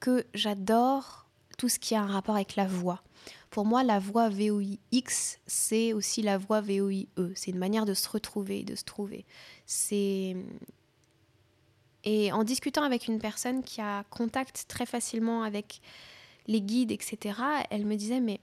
que 0.00 0.26
j'adore 0.34 1.26
tout 1.58 1.68
ce 1.68 1.78
qui 1.78 1.94
a 1.94 2.02
un 2.02 2.06
rapport 2.06 2.36
avec 2.36 2.56
la 2.56 2.66
voix. 2.66 3.02
Pour 3.50 3.64
moi, 3.64 3.82
la 3.82 3.98
voix 3.98 4.28
VOIX, 4.28 5.38
c'est 5.46 5.92
aussi 5.92 6.22
la 6.22 6.38
voix 6.38 6.60
VOIE. 6.60 7.06
C'est 7.34 7.50
une 7.50 7.58
manière 7.58 7.84
de 7.84 7.94
se 7.94 8.08
retrouver, 8.08 8.62
de 8.62 8.74
se 8.74 8.84
trouver. 8.84 9.26
C'est 9.66 10.36
et 12.04 12.32
en 12.32 12.44
discutant 12.44 12.84
avec 12.84 13.08
une 13.08 13.18
personne 13.18 13.62
qui 13.62 13.80
a 13.80 14.04
contact 14.04 14.66
très 14.68 14.86
facilement 14.86 15.42
avec 15.42 15.80
les 16.46 16.62
guides, 16.62 16.92
etc., 16.92 17.38
elle 17.70 17.84
me 17.84 17.96
disait 17.96 18.20
mais 18.20 18.40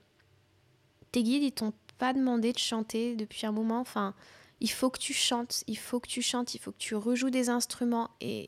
tes 1.15 1.23
guides, 1.23 1.43
ils 1.43 1.53
t'ont 1.53 1.71
pas 1.97 2.11
demandé 2.11 2.51
de 2.51 2.57
chanter 2.57 3.15
depuis 3.15 3.45
un 3.45 3.53
moment. 3.53 3.79
Enfin, 3.79 4.13
il 4.59 4.69
faut 4.69 4.89
que 4.89 4.99
tu 4.99 5.13
chantes, 5.13 5.63
il 5.65 5.77
faut 5.77 6.01
que 6.01 6.09
tu 6.09 6.21
chantes, 6.21 6.55
il 6.55 6.59
faut 6.59 6.73
que 6.73 6.77
tu 6.77 6.93
rejoues 6.93 7.29
des 7.29 7.47
instruments. 7.47 8.09
Et, 8.19 8.47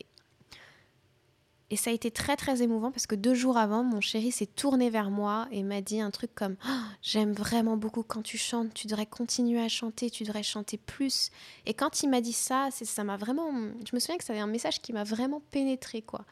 et 1.70 1.78
ça 1.78 1.92
a 1.92 1.94
été 1.94 2.12
très 2.12 2.36
très 2.36 2.62
émouvant 2.62 2.92
parce 2.92 3.08
que 3.08 3.16
deux 3.16 3.36
jours 3.36 3.58
avant, 3.58 3.86
mon 3.86 4.02
chéri 4.02 4.34
s'est 4.34 4.48
tourné 4.48 4.90
vers 4.90 5.10
moi 5.12 5.48
et 5.50 5.64
m'a 5.64 5.80
dit 5.80 6.02
un 6.02 6.12
truc 6.12 6.36
comme 6.36 6.58
oh, 6.68 6.72
J'aime 7.02 7.32
vraiment 7.32 7.78
beaucoup 7.78 8.04
quand 8.04 8.22
tu 8.22 8.38
chantes, 8.38 8.74
tu 8.74 8.88
devrais 8.88 9.06
continuer 9.06 9.62
à 9.62 9.70
chanter, 9.70 10.10
tu 10.10 10.26
devrais 10.26 10.44
chanter 10.44 10.76
plus. 10.78 11.30
Et 11.66 11.74
quand 11.74 12.04
il 12.04 12.10
m'a 12.10 12.20
dit 12.20 12.34
ça, 12.34 12.68
ça 12.70 13.04
m'a 13.06 13.16
vraiment. 13.16 13.50
Je 13.90 13.96
me 13.96 14.00
souviens 14.02 14.18
que 14.18 14.26
c'était 14.26 14.40
un 14.40 14.48
message 14.48 14.82
qui 14.82 14.92
m'a 14.92 15.06
vraiment 15.06 15.42
pénétré, 15.52 16.02
quoi. 16.02 16.26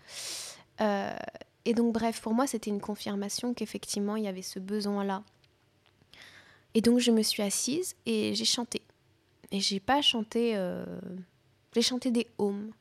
Euh, 0.82 1.16
et 1.64 1.74
donc, 1.74 1.94
bref, 1.94 2.20
pour 2.20 2.34
moi, 2.34 2.46
c'était 2.46 2.72
une 2.72 2.82
confirmation 2.82 3.54
qu'effectivement, 3.54 4.18
il 4.18 4.26
y 4.26 4.28
avait 4.28 4.42
ce 4.42 4.60
besoin-là 4.60 5.24
et 6.76 6.82
donc 6.82 7.00
je 7.00 7.10
me 7.10 7.24
suis 7.24 7.42
assise 7.42 7.96
et 8.06 8.36
j'ai 8.36 8.46
chanté. 8.46 8.82
Et 9.52 9.62
j'ai 9.62 9.80
pas 9.80 10.02
chanté. 10.02 10.52
Euh, 10.56 10.86
j'ai 11.74 11.82
chanté 11.82 12.12
des 12.12 12.28
haumes. 12.38 12.72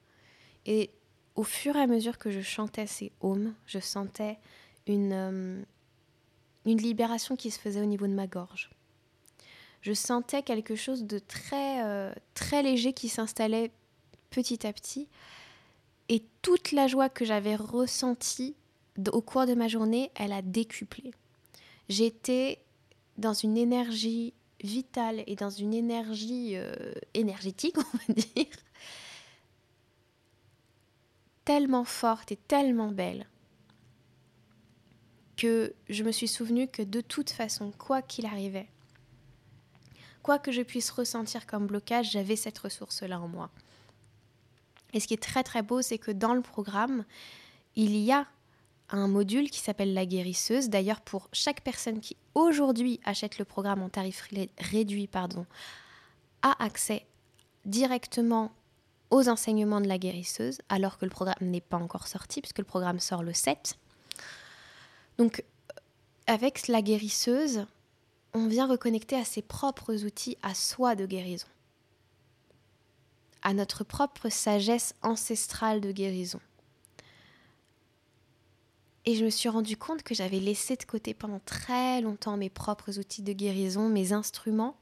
Et 0.66 0.90
au 1.36 1.44
fur 1.44 1.76
et 1.76 1.80
à 1.80 1.86
mesure 1.86 2.18
que 2.18 2.30
je 2.30 2.40
chantais 2.40 2.86
ces 2.86 3.12
haumes, 3.20 3.54
je 3.66 3.78
sentais 3.78 4.38
une, 4.88 5.12
euh, 5.12 5.62
une 6.66 6.78
libération 6.78 7.36
qui 7.36 7.52
se 7.52 7.58
faisait 7.58 7.80
au 7.80 7.86
niveau 7.86 8.08
de 8.08 8.12
ma 8.12 8.26
gorge. 8.26 8.70
Je 9.80 9.92
sentais 9.92 10.42
quelque 10.42 10.74
chose 10.74 11.04
de 11.04 11.20
très, 11.20 11.84
euh, 11.84 12.12
très 12.34 12.62
léger 12.62 12.94
qui 12.94 13.08
s'installait 13.08 13.70
petit 14.30 14.66
à 14.66 14.72
petit. 14.72 15.08
Et 16.08 16.24
toute 16.42 16.72
la 16.72 16.88
joie 16.88 17.08
que 17.08 17.24
j'avais 17.24 17.54
ressentie 17.54 18.56
au 19.12 19.20
cours 19.20 19.46
de 19.46 19.54
ma 19.54 19.68
journée, 19.68 20.10
elle 20.16 20.32
a 20.32 20.42
décuplé. 20.42 21.12
J'étais 21.88 22.58
dans 23.18 23.34
une 23.34 23.56
énergie 23.56 24.34
vitale 24.62 25.22
et 25.26 25.36
dans 25.36 25.50
une 25.50 25.74
énergie 25.74 26.52
euh, 26.54 26.92
énergétique, 27.12 27.76
on 27.78 28.12
va 28.12 28.14
dire, 28.14 28.46
tellement 31.44 31.84
forte 31.84 32.32
et 32.32 32.36
tellement 32.36 32.90
belle 32.90 33.26
que 35.36 35.74
je 35.88 36.04
me 36.04 36.12
suis 36.12 36.28
souvenu 36.28 36.68
que 36.68 36.82
de 36.82 37.00
toute 37.00 37.30
façon, 37.30 37.72
quoi 37.72 38.02
qu'il 38.02 38.24
arrivait, 38.24 38.68
quoi 40.22 40.38
que 40.38 40.52
je 40.52 40.62
puisse 40.62 40.90
ressentir 40.90 41.46
comme 41.46 41.66
blocage, 41.66 42.12
j'avais 42.12 42.36
cette 42.36 42.58
ressource-là 42.58 43.20
en 43.20 43.28
moi. 43.28 43.50
Et 44.92 45.00
ce 45.00 45.08
qui 45.08 45.14
est 45.14 45.22
très 45.22 45.42
très 45.42 45.62
beau, 45.62 45.82
c'est 45.82 45.98
que 45.98 46.12
dans 46.12 46.34
le 46.34 46.40
programme, 46.40 47.04
il 47.74 47.96
y 47.96 48.12
a 48.12 48.26
un 48.90 49.08
module 49.08 49.50
qui 49.50 49.60
s'appelle 49.60 49.94
la 49.94 50.06
guérisseuse. 50.06 50.68
D'ailleurs, 50.68 51.00
pour 51.00 51.28
chaque 51.32 51.62
personne 51.62 52.00
qui 52.00 52.16
aujourd'hui 52.34 53.00
achète 53.04 53.38
le 53.38 53.44
programme 53.44 53.82
en 53.82 53.88
tarif 53.88 54.28
réduit, 54.58 55.06
pardon, 55.06 55.46
a 56.42 56.62
accès 56.62 57.06
directement 57.64 58.52
aux 59.10 59.28
enseignements 59.28 59.80
de 59.80 59.88
la 59.88 59.98
guérisseuse, 59.98 60.58
alors 60.68 60.98
que 60.98 61.04
le 61.04 61.10
programme 61.10 61.36
n'est 61.40 61.60
pas 61.60 61.76
encore 61.76 62.08
sorti, 62.08 62.40
puisque 62.40 62.58
le 62.58 62.64
programme 62.64 63.00
sort 63.00 63.22
le 63.22 63.32
7. 63.32 63.76
Donc, 65.18 65.44
avec 66.26 66.68
la 66.68 66.82
guérisseuse, 66.82 67.66
on 68.32 68.48
vient 68.48 68.66
reconnecter 68.66 69.16
à 69.16 69.24
ses 69.24 69.42
propres 69.42 70.04
outils, 70.04 70.36
à 70.42 70.54
soi 70.54 70.96
de 70.96 71.06
guérison, 71.06 71.46
à 73.42 73.54
notre 73.54 73.84
propre 73.84 74.28
sagesse 74.28 74.94
ancestrale 75.02 75.80
de 75.80 75.92
guérison. 75.92 76.40
Et 79.06 79.14
je 79.14 79.24
me 79.24 79.30
suis 79.30 79.48
rendu 79.48 79.76
compte 79.76 80.02
que 80.02 80.14
j'avais 80.14 80.40
laissé 80.40 80.76
de 80.76 80.84
côté 80.84 81.12
pendant 81.12 81.40
très 81.40 82.00
longtemps 82.00 82.36
mes 82.36 82.48
propres 82.48 82.98
outils 82.98 83.22
de 83.22 83.32
guérison, 83.32 83.88
mes 83.88 84.12
instruments 84.12 84.76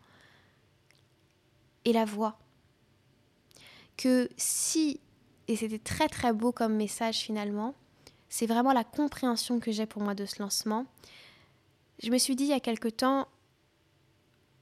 et 1.84 1.92
la 1.92 2.04
voix. 2.04 2.38
Que 3.96 4.28
si, 4.36 5.00
et 5.48 5.56
c'était 5.56 5.78
très 5.78 6.08
très 6.08 6.32
beau 6.32 6.52
comme 6.52 6.74
message 6.74 7.18
finalement, 7.18 7.74
c'est 8.28 8.46
vraiment 8.46 8.72
la 8.72 8.84
compréhension 8.84 9.60
que 9.60 9.72
j'ai 9.72 9.86
pour 9.86 10.02
moi 10.02 10.14
de 10.14 10.24
ce 10.24 10.40
lancement. 10.40 10.86
Je 12.02 12.10
me 12.10 12.18
suis 12.18 12.36
dit 12.36 12.44
il 12.44 12.50
y 12.50 12.54
a 12.54 12.60
quelque 12.60 12.88
temps, 12.88 13.28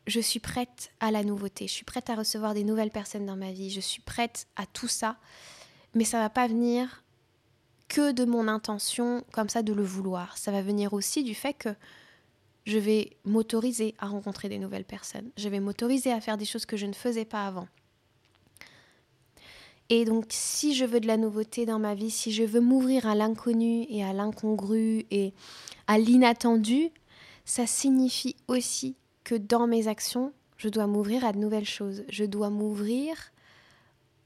je 0.06 0.20
suis 0.20 0.40
prête 0.40 0.90
à 1.00 1.10
la 1.10 1.22
nouveauté, 1.22 1.68
je 1.68 1.72
suis 1.72 1.84
prête 1.84 2.10
à 2.10 2.14
recevoir 2.14 2.54
des 2.54 2.64
nouvelles 2.64 2.90
personnes 2.90 3.26
dans 3.26 3.36
ma 3.36 3.52
vie, 3.52 3.70
je 3.70 3.80
suis 3.80 4.02
prête 4.02 4.48
à 4.56 4.66
tout 4.66 4.88
ça, 4.88 5.18
mais 5.94 6.04
ça 6.04 6.18
va 6.18 6.30
pas 6.30 6.48
venir 6.48 7.04
que 7.90 8.12
de 8.12 8.24
mon 8.24 8.46
intention 8.46 9.24
comme 9.32 9.48
ça 9.48 9.62
de 9.62 9.72
le 9.72 9.82
vouloir. 9.82 10.38
Ça 10.38 10.52
va 10.52 10.62
venir 10.62 10.94
aussi 10.94 11.24
du 11.24 11.34
fait 11.34 11.54
que 11.54 11.70
je 12.64 12.78
vais 12.78 13.16
m'autoriser 13.24 13.96
à 13.98 14.06
rencontrer 14.06 14.48
des 14.48 14.58
nouvelles 14.58 14.84
personnes. 14.84 15.30
Je 15.36 15.48
vais 15.48 15.58
m'autoriser 15.58 16.12
à 16.12 16.20
faire 16.20 16.38
des 16.38 16.44
choses 16.44 16.66
que 16.66 16.76
je 16.76 16.86
ne 16.86 16.92
faisais 16.92 17.24
pas 17.24 17.46
avant. 17.46 17.66
Et 19.88 20.04
donc, 20.04 20.26
si 20.28 20.72
je 20.76 20.84
veux 20.84 21.00
de 21.00 21.08
la 21.08 21.16
nouveauté 21.16 21.66
dans 21.66 21.80
ma 21.80 21.96
vie, 21.96 22.12
si 22.12 22.30
je 22.30 22.44
veux 22.44 22.60
m'ouvrir 22.60 23.08
à 23.08 23.16
l'inconnu 23.16 23.86
et 23.88 24.04
à 24.04 24.12
l'incongru 24.12 25.04
et 25.10 25.34
à 25.88 25.98
l'inattendu, 25.98 26.90
ça 27.44 27.66
signifie 27.66 28.36
aussi 28.46 28.94
que 29.24 29.34
dans 29.34 29.66
mes 29.66 29.88
actions, 29.88 30.32
je 30.58 30.68
dois 30.68 30.86
m'ouvrir 30.86 31.24
à 31.24 31.32
de 31.32 31.38
nouvelles 31.38 31.66
choses. 31.66 32.04
Je 32.08 32.24
dois 32.24 32.50
m'ouvrir 32.50 33.32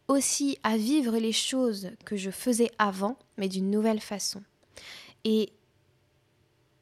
aussi 0.08 0.58
à 0.62 0.76
vivre 0.76 1.16
les 1.16 1.32
choses 1.32 1.90
que 2.04 2.16
je 2.16 2.30
faisais 2.30 2.70
avant, 2.78 3.16
mais 3.36 3.48
d'une 3.48 3.70
nouvelle 3.70 4.00
façon. 4.00 4.42
Et 5.24 5.52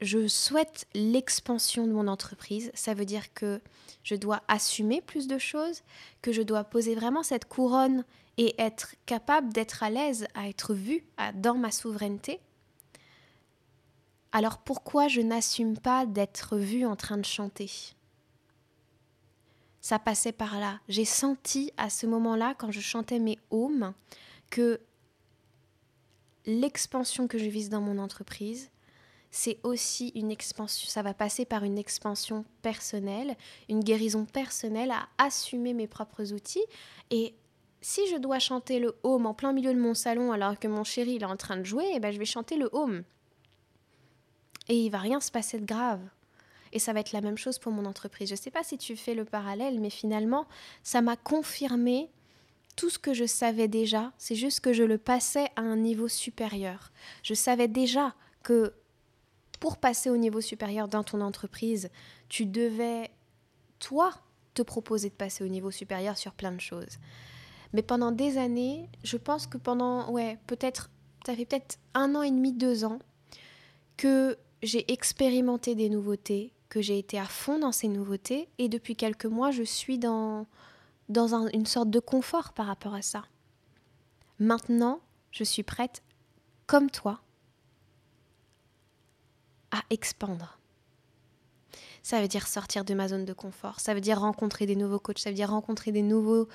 je 0.01 0.27
souhaite 0.27 0.87
l'expansion 0.95 1.87
de 1.87 1.93
mon 1.93 2.09
entreprise. 2.09 2.73
Ça 2.75 2.95
veut 2.95 3.05
dire 3.05 3.33
que 3.35 3.61
je 4.03 4.17
dois 4.17 4.43
assumer 4.49 5.01
plus 5.01 5.29
de 5.29 5.39
choses, 5.39 5.83
que 6.23 6.33
je 6.33 6.43
dois 6.43 6.65
poser 6.65 6.95
vraiment 6.97 7.23
cette 7.23 7.45
couronne 7.45 8.05
et 8.37 8.55
être 8.61 8.97
capable 9.07 9.53
d'être 9.53 9.83
à 9.83 9.91
l'aise, 9.91 10.27
à 10.35 10.49
être 10.49 10.75
vue 10.75 11.05
dans 11.35 11.55
ma 11.55 11.71
souveraineté. 11.71 12.41
Alors 14.33 14.59
pourquoi 14.59 15.09
je 15.09 15.21
n'assume 15.21 15.79
pas 15.79 16.07
d'être 16.07 16.57
vue 16.57 16.87
en 16.87 16.97
train 16.97 17.19
de 17.19 17.25
chanter? 17.25 17.71
Ça 19.83 19.99
passait 19.99 20.33
par 20.33 20.59
là. 20.59 20.81
J'ai 20.89 21.05
senti 21.05 21.73
à 21.77 21.91
ce 21.91 22.07
moment-là, 22.07 22.55
quand 22.57 22.71
je 22.71 22.81
chantais 22.81 23.19
mes 23.19 23.39
haumes, 23.51 23.93
que 24.49 24.81
l'expansion 26.47 27.29
que 27.29 27.37
je 27.37 27.51
vise 27.51 27.69
dans 27.69 27.81
mon 27.81 27.99
entreprise, 27.99 28.71
c'est 29.31 29.59
aussi 29.63 30.13
une 30.15 30.31
expansion, 30.31 30.89
ça 30.89 31.03
va 31.03 31.15
passer 31.15 31.45
par 31.45 31.65
une 31.65 31.79
expansion 31.79 32.45
personnelle, 32.61 33.35
une 33.69 33.81
guérison 33.81 34.25
personnelle 34.25 34.91
à 34.91 35.09
assumer 35.19 35.73
mes 35.73 35.87
propres 35.87 36.33
outils. 36.33 36.65
Et 37.11 37.35
si 37.81 38.07
je 38.09 38.17
dois 38.17 38.39
chanter 38.39 38.79
le 38.79 38.95
home 39.03 39.27
en 39.27 39.35
plein 39.35 39.53
milieu 39.53 39.75
de 39.75 39.81
mon 39.81 39.95
salon 39.95 40.33
alors 40.33 40.59
que 40.59 40.69
mon 40.69 40.85
chéri 40.85 41.17
est 41.17 41.25
en 41.25 41.37
train 41.37 41.57
de 41.57 41.65
jouer, 41.65 41.93
eh 41.95 41.99
ben, 41.99 42.13
je 42.13 42.19
vais 42.19 42.25
chanter 42.25 42.57
le 42.57 42.69
home. 42.73 43.03
Et 44.69 44.77
il 44.77 44.91
va 44.91 44.99
rien 44.99 45.21
se 45.21 45.33
passer 45.33 45.59
de 45.59 45.65
grave. 45.65 46.01
Et 46.73 46.79
ça 46.79 46.93
va 46.93 47.01
être 47.01 47.13
la 47.13 47.21
même 47.21 47.37
chose 47.37 47.59
pour 47.59 47.73
mon 47.73 47.85
entreprise. 47.85 48.29
Je 48.29 48.35
ne 48.35 48.39
sais 48.39 48.51
pas 48.51 48.65
si 48.65 48.79
tu 48.79 48.97
fais 48.97 49.15
le 49.15 49.25
parallèle, 49.25 49.81
mais 49.81 49.91
finalement, 49.91 50.47
ça 50.83 51.03
m'a 51.03 51.17
confirmé 51.17 52.11
tout 52.77 52.91
ce 52.91 52.99
que 52.99 53.13
je 53.13 53.27
savais 53.27 53.69
déjà. 53.69 54.13
C'est 54.19 54.35
juste 54.35 54.61
que 54.61 54.73
je 54.73 54.83
le 54.83 54.99
passais 54.99 55.49
à 55.57 55.61
un 55.61 55.77
niveau 55.77 56.09
supérieur. 56.09 56.93
Je 57.23 57.35
savais 57.35 57.69
déjà 57.69 58.15
que 58.43 58.73
pour 59.61 59.77
passer 59.77 60.11
au 60.11 60.17
niveau 60.17 60.41
supérieur 60.41 60.89
dans 60.89 61.05
ton 61.05 61.21
entreprise, 61.21 61.91
tu 62.29 62.47
devais, 62.47 63.11
toi, 63.79 64.13
te 64.55 64.63
proposer 64.63 65.09
de 65.09 65.15
passer 65.15 65.45
au 65.45 65.49
niveau 65.49 65.71
supérieur 65.71 66.17
sur 66.17 66.33
plein 66.33 66.53
de 66.53 66.61
choses. 66.61 66.99
Mais 67.73 67.83
pendant 67.83 68.13
des 68.13 68.39
années, 68.39 68.89
je 69.05 69.17
pense 69.17 69.47
que 69.47 69.59
pendant, 69.59 70.11
ouais, 70.11 70.39
peut-être, 70.47 70.91
ça 71.25 71.35
fait 71.35 71.45
peut-être 71.45 71.79
un 71.95 72.15
an 72.15 72.23
et 72.23 72.31
demi, 72.31 72.53
deux 72.53 72.85
ans, 72.85 72.99
que 73.97 74.37
j'ai 74.63 74.91
expérimenté 74.93 75.75
des 75.75 75.89
nouveautés, 75.89 76.53
que 76.73 76.81
j'ai 76.81 76.99
été 76.99 77.19
à 77.19 77.27
fond 77.27 77.59
dans 77.59 77.71
ces 77.71 77.87
nouveautés, 77.87 78.49
et 78.57 78.71
depuis 78.71 78.97
quelques 78.97 79.27
mois, 79.27 79.51
je 79.51 79.63
suis 79.63 79.99
dans, 79.99 80.47
dans 81.11 81.47
une 81.49 81.67
sorte 81.67 81.91
de 81.91 82.01
confort 82.01 82.55
par 82.55 82.65
rapport 82.65 82.95
à 82.95 83.03
ça. 83.03 83.27
Maintenant, 84.39 85.03
je 85.33 85.45
suis 85.45 85.65
prête, 85.65 86.03
comme 86.67 86.91
toi, 86.91 87.21
à 89.71 89.83
expandre. 89.91 90.59
Ça 92.03 92.21
veut 92.21 92.29
dire 92.29 92.49
sortir 92.49 92.85
de 92.85 92.95
ma 92.95 93.09
zone 93.09 93.25
de 93.25 93.33
confort, 93.33 93.79
ça 93.81 93.95
veut 93.95 94.01
dire 94.01 94.21
rencontrer 94.21 94.67
des 94.67 94.77
nouveaux 94.77 94.99
coachs, 94.99 95.19
ça 95.19 95.31
veut 95.31 95.37
dire 95.37 95.51
rencontrer 95.51 95.93
des 95.93 96.03
nouveaux 96.03 96.49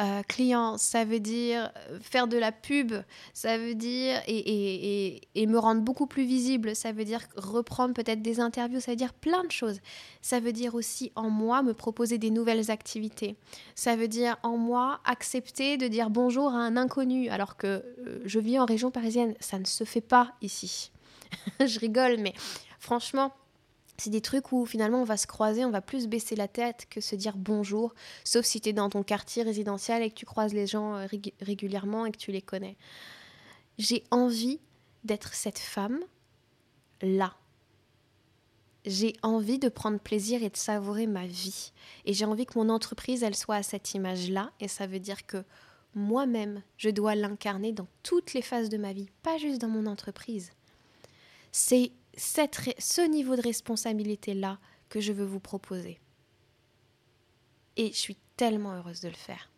euh, 0.00 0.22
clients, 0.26 0.76
ça 0.76 1.04
veut 1.04 1.20
dire 1.20 1.70
euh, 1.90 2.00
faire 2.00 2.26
de 2.26 2.36
la 2.36 2.50
pub, 2.50 2.94
ça 3.32 3.58
veut 3.58 3.74
dire 3.74 4.20
et, 4.26 5.20
et, 5.34 5.46
me 5.46 5.58
rendre 5.58 5.82
beaucoup 5.82 6.06
plus 6.06 6.24
visible, 6.24 6.74
ça 6.74 6.90
veut 6.90 7.04
dire 7.04 7.20
reprendre 7.36 7.94
peut-être 7.94 8.22
des 8.22 8.40
interviews, 8.40 8.80
ça 8.80 8.92
veut 8.92 8.96
dire 8.96 9.12
plein 9.12 9.44
de 9.44 9.52
choses. 9.52 9.78
Ça 10.20 10.40
veut 10.40 10.52
dire 10.52 10.74
aussi 10.74 11.12
en 11.14 11.30
moi 11.30 11.62
me 11.62 11.74
proposer 11.74 12.18
des 12.18 12.30
nouvelles 12.30 12.70
activités. 12.70 13.36
Ça 13.76 13.94
veut 13.94 14.08
dire 14.08 14.36
en 14.42 14.56
moi 14.56 15.00
accepter 15.04 15.76
de 15.76 15.86
dire 15.86 16.10
bonjour 16.10 16.50
à 16.50 16.58
un 16.58 16.76
inconnu 16.76 17.28
alors 17.28 17.56
que 17.56 17.66
euh, 17.66 18.20
je 18.24 18.40
vis 18.40 18.58
en 18.58 18.64
région 18.64 18.90
parisienne, 18.90 19.34
ça 19.38 19.58
ne 19.58 19.64
se 19.64 19.84
fait 19.84 20.00
pas 20.00 20.32
ici. 20.42 20.90
je 21.60 21.78
rigole, 21.78 22.16
mais 22.18 22.34
franchement, 22.80 23.32
c'est 23.96 24.10
des 24.10 24.20
trucs 24.20 24.52
où 24.52 24.66
finalement 24.66 25.00
on 25.00 25.04
va 25.04 25.16
se 25.16 25.26
croiser, 25.26 25.64
on 25.64 25.70
va 25.70 25.80
plus 25.80 26.08
baisser 26.08 26.36
la 26.36 26.48
tête 26.48 26.86
que 26.90 27.00
se 27.00 27.14
dire 27.14 27.36
bonjour, 27.36 27.94
sauf 28.24 28.44
si 28.44 28.60
tu 28.60 28.70
es 28.70 28.72
dans 28.72 28.90
ton 28.90 29.02
quartier 29.02 29.42
résidentiel 29.42 30.02
et 30.02 30.10
que 30.10 30.14
tu 30.14 30.26
croises 30.26 30.52
les 30.52 30.66
gens 30.66 30.96
euh, 30.96 31.06
régulièrement 31.40 32.06
et 32.06 32.12
que 32.12 32.18
tu 32.18 32.32
les 32.32 32.42
connais. 32.42 32.76
J'ai 33.78 34.04
envie 34.10 34.60
d'être 35.04 35.34
cette 35.34 35.58
femme 35.58 36.00
là. 37.02 37.34
J'ai 38.86 39.14
envie 39.22 39.58
de 39.58 39.68
prendre 39.68 39.98
plaisir 39.98 40.42
et 40.42 40.50
de 40.50 40.56
savourer 40.56 41.06
ma 41.06 41.26
vie. 41.26 41.72
Et 42.04 42.12
j'ai 42.12 42.26
envie 42.26 42.44
que 42.44 42.58
mon 42.58 42.68
entreprise, 42.68 43.22
elle 43.22 43.34
soit 43.34 43.56
à 43.56 43.62
cette 43.62 43.94
image-là. 43.94 44.52
Et 44.60 44.68
ça 44.68 44.86
veut 44.86 44.98
dire 44.98 45.24
que 45.26 45.42
moi-même, 45.94 46.62
je 46.76 46.90
dois 46.90 47.14
l'incarner 47.14 47.72
dans 47.72 47.86
toutes 48.02 48.34
les 48.34 48.42
phases 48.42 48.68
de 48.68 48.76
ma 48.76 48.92
vie, 48.92 49.08
pas 49.22 49.38
juste 49.38 49.60
dans 49.60 49.68
mon 49.68 49.86
entreprise. 49.86 50.50
C'est 51.50 51.92
ce 52.16 53.08
niveau 53.08 53.36
de 53.36 53.42
responsabilité-là 53.42 54.58
que 54.88 55.00
je 55.00 55.12
veux 55.12 55.24
vous 55.24 55.40
proposer. 55.40 56.00
Et 57.76 57.88
je 57.88 57.98
suis 57.98 58.16
tellement 58.36 58.74
heureuse 58.74 59.00
de 59.00 59.08
le 59.08 59.14
faire. 59.14 59.50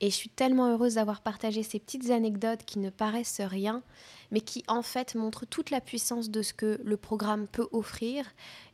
Et 0.00 0.10
je 0.10 0.14
suis 0.14 0.30
tellement 0.30 0.72
heureuse 0.72 0.94
d'avoir 0.94 1.20
partagé 1.20 1.62
ces 1.62 1.78
petites 1.78 2.10
anecdotes 2.10 2.64
qui 2.64 2.78
ne 2.78 2.90
paraissent 2.90 3.40
rien, 3.40 3.82
mais 4.30 4.40
qui 4.40 4.64
en 4.66 4.82
fait 4.82 5.14
montrent 5.14 5.46
toute 5.46 5.70
la 5.70 5.80
puissance 5.80 6.30
de 6.30 6.42
ce 6.42 6.52
que 6.52 6.80
le 6.82 6.96
programme 6.96 7.46
peut 7.46 7.68
offrir 7.70 8.26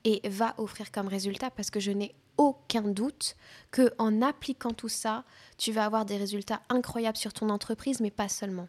et 0.04 0.26
va 0.28 0.54
offrir 0.58 0.90
comme 0.90 1.08
résultat, 1.08 1.50
parce 1.50 1.70
que 1.70 1.80
je 1.80 1.90
n'ai 1.90 2.14
aucun 2.38 2.82
doute 2.82 3.36
que 3.70 3.92
en 3.98 4.22
appliquant 4.22 4.72
tout 4.72 4.88
ça, 4.88 5.24
tu 5.58 5.72
vas 5.72 5.84
avoir 5.84 6.04
des 6.04 6.16
résultats 6.16 6.62
incroyables 6.68 7.16
sur 7.16 7.32
ton 7.32 7.50
entreprise, 7.50 8.00
mais 8.00 8.10
pas 8.10 8.28
seulement 8.28 8.68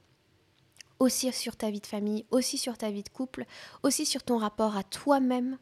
aussi 0.99 1.31
sur 1.31 1.55
ta 1.55 1.69
vie 1.69 1.81
de 1.81 1.87
famille, 1.87 2.25
aussi 2.31 2.57
sur 2.57 2.77
ta 2.77 2.91
vie 2.91 3.03
de 3.03 3.09
couple, 3.09 3.45
aussi 3.83 4.05
sur 4.05 4.23
ton 4.23 4.37
rapport 4.37 4.75
à 4.75 4.83
toi-même. 4.83 5.57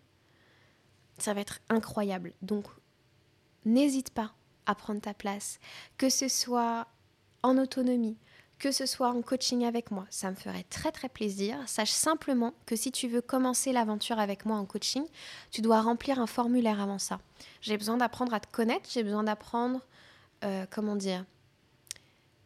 Ça 1.17 1.33
va 1.33 1.41
être 1.41 1.59
incroyable. 1.69 2.33
Donc, 2.41 2.65
n'hésite 3.65 4.09
pas 4.09 4.33
à 4.65 4.75
prendre 4.75 5.01
ta 5.01 5.13
place, 5.13 5.59
que 5.97 6.09
ce 6.09 6.27
soit 6.27 6.88
en 7.43 7.57
autonomie, 7.57 8.17
que 8.57 8.71
ce 8.71 8.86
soit 8.86 9.09
en 9.09 9.21
coaching 9.21 9.65
avec 9.65 9.91
moi, 9.91 10.05
ça 10.09 10.31
me 10.31 10.36
ferait 10.36 10.63
très 10.69 10.91
très 10.91 11.09
plaisir. 11.09 11.57
Sache 11.67 11.91
simplement 11.91 12.53
que 12.65 12.75
si 12.75 12.91
tu 12.91 13.07
veux 13.07 13.21
commencer 13.21 13.71
l'aventure 13.73 14.19
avec 14.19 14.45
moi 14.45 14.57
en 14.57 14.65
coaching, 14.65 15.03
tu 15.51 15.61
dois 15.61 15.81
remplir 15.81 16.19
un 16.19 16.27
formulaire 16.27 16.81
avant 16.81 16.99
ça. 16.99 17.19
J'ai 17.61 17.77
besoin 17.77 17.97
d'apprendre 17.97 18.33
à 18.33 18.39
te 18.39 18.47
connaître, 18.51 18.89
j'ai 18.89 19.03
besoin 19.03 19.23
d'apprendre, 19.23 19.81
euh, 20.43 20.65
comment 20.71 20.95
dire, 20.95 21.25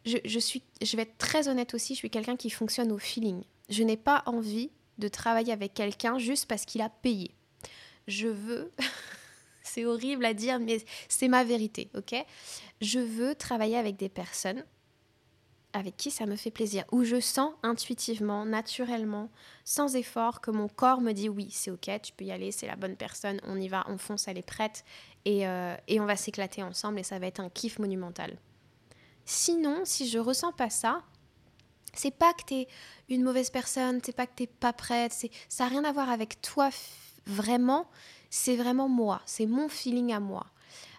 je, 0.04 0.38
suis, 0.38 0.62
je 0.82 0.96
vais 0.96 1.02
être 1.02 1.18
très 1.18 1.48
honnête 1.48 1.74
aussi, 1.74 1.94
je 1.94 1.98
suis 1.98 2.10
quelqu'un 2.10 2.36
qui 2.36 2.50
fonctionne 2.50 2.92
au 2.92 2.98
feeling. 2.98 3.42
Je 3.68 3.82
n'ai 3.82 3.96
pas 3.96 4.22
envie 4.26 4.70
de 4.98 5.08
travailler 5.08 5.52
avec 5.52 5.74
quelqu'un 5.74 6.18
juste 6.18 6.46
parce 6.46 6.64
qu'il 6.64 6.80
a 6.80 6.88
payé. 6.88 7.34
Je 8.08 8.28
veux, 8.28 8.72
c'est 9.62 9.84
horrible 9.84 10.24
à 10.24 10.34
dire, 10.34 10.58
mais 10.58 10.78
c'est 11.08 11.28
ma 11.28 11.44
vérité, 11.44 11.90
ok? 11.94 12.14
Je 12.80 12.98
veux 12.98 13.34
travailler 13.34 13.76
avec 13.76 13.96
des 13.96 14.08
personnes 14.08 14.64
avec 15.72 15.96
qui 15.96 16.10
ça 16.10 16.26
me 16.26 16.36
fait 16.36 16.50
plaisir, 16.50 16.84
où 16.90 17.04
je 17.04 17.20
sens 17.20 17.52
intuitivement, 17.62 18.44
naturellement, 18.44 19.30
sans 19.64 19.94
effort, 19.94 20.40
que 20.40 20.50
mon 20.50 20.68
corps 20.68 21.00
me 21.00 21.12
dit 21.12 21.28
oui, 21.28 21.48
c'est 21.52 21.70
ok, 21.70 21.90
tu 22.02 22.12
peux 22.12 22.24
y 22.24 22.32
aller, 22.32 22.50
c'est 22.50 22.66
la 22.66 22.76
bonne 22.76 22.96
personne, 22.96 23.40
on 23.44 23.56
y 23.56 23.68
va, 23.68 23.84
on 23.88 23.98
fonce, 23.98 24.26
elle 24.28 24.38
est 24.38 24.42
prête, 24.42 24.84
et, 25.24 25.46
euh, 25.46 25.76
et 25.86 26.00
on 26.00 26.06
va 26.06 26.16
s'éclater 26.16 26.62
ensemble, 26.62 26.98
et 26.98 27.02
ça 27.02 27.18
va 27.18 27.26
être 27.26 27.40
un 27.40 27.50
kiff 27.50 27.78
monumental. 27.78 28.36
Sinon, 29.32 29.82
si 29.84 30.08
je 30.08 30.18
ressens 30.18 30.50
pas 30.50 30.70
ça, 30.70 31.04
c'est 31.94 32.10
pas 32.10 32.32
que 32.32 32.42
tu 32.48 32.54
es 32.54 32.68
une 33.08 33.22
mauvaise 33.22 33.48
personne, 33.48 34.00
c'est 34.04 34.14
pas 34.14 34.26
que 34.26 34.32
tu 34.34 34.48
pas 34.48 34.72
prête, 34.72 35.12
ça 35.48 35.64
n'a 35.64 35.70
rien 35.70 35.84
à 35.84 35.92
voir 35.92 36.10
avec 36.10 36.42
toi 36.42 36.70
vraiment, 37.26 37.86
c'est 38.28 38.56
vraiment 38.56 38.88
moi, 38.88 39.22
c'est 39.26 39.46
mon 39.46 39.68
feeling 39.68 40.12
à 40.12 40.18
moi. 40.18 40.46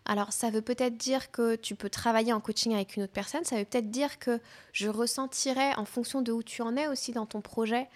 Alors 0.06 0.32
ça 0.32 0.50
veut 0.50 0.62
peut-être 0.62 0.96
dire 0.96 1.30
que 1.32 1.58
tu 1.58 1.76
peux 1.76 1.90
travailler 1.90 2.32
en 2.32 2.40
coaching 2.40 2.74
avec 2.74 2.96
une 2.96 3.04
autre 3.04 3.12
personne, 3.12 3.44
ça 3.44 3.58
veut 3.58 3.66
peut-être 3.66 3.92
dire 3.92 4.18
que 4.18 4.40
je 4.72 4.88
ressentirais 4.88 5.76
en 5.76 5.84
fonction 5.84 6.22
de 6.22 6.32
où 6.32 6.42
tu 6.42 6.62
en 6.62 6.78
es 6.78 6.88
aussi 6.88 7.12
dans 7.12 7.26
ton 7.26 7.42
projet, 7.42 7.90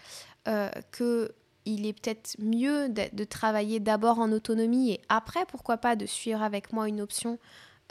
euh, 0.50 0.70
que 0.92 1.34
il 1.64 1.86
est 1.86 1.94
peut-être 1.94 2.36
mieux 2.40 2.90
de, 2.90 3.24
travailler 3.24 3.80
d'abord 3.80 4.20
en 4.20 4.34
autonomie 4.34 4.92
et 4.92 5.02
après, 5.08 5.46
pourquoi 5.46 5.78
pas, 5.78 5.96
de 5.96 6.06
suivre 6.06 6.44
avec 6.44 6.74
moi 6.74 6.90
une 6.90 7.00
option 7.00 7.40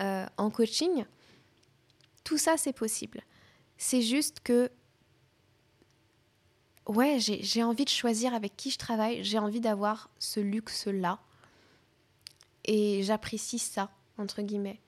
euh, 0.02 0.26
en 0.36 0.50
coaching. 0.50 1.06
Tout 2.24 2.38
ça, 2.38 2.56
c'est 2.56 2.72
possible. 2.72 3.22
C'est 3.76 4.02
juste 4.02 4.40
que, 4.40 4.70
ouais, 6.86 7.18
j'ai 7.18 7.62
envie 7.62 7.84
de 7.84 7.90
choisir 7.90 8.34
avec 8.34 8.56
qui 8.56 8.70
je 8.70 8.78
travaille, 8.78 9.22
j'ai 9.22 9.38
envie 9.38 9.60
d'avoir 9.60 10.10
ce 10.18 10.40
luxe-là. 10.40 11.18
Et 12.64 13.02
j'apprécie 13.02 13.58
ça, 13.58 13.90
entre 14.16 14.42
guillemets. 14.42 14.80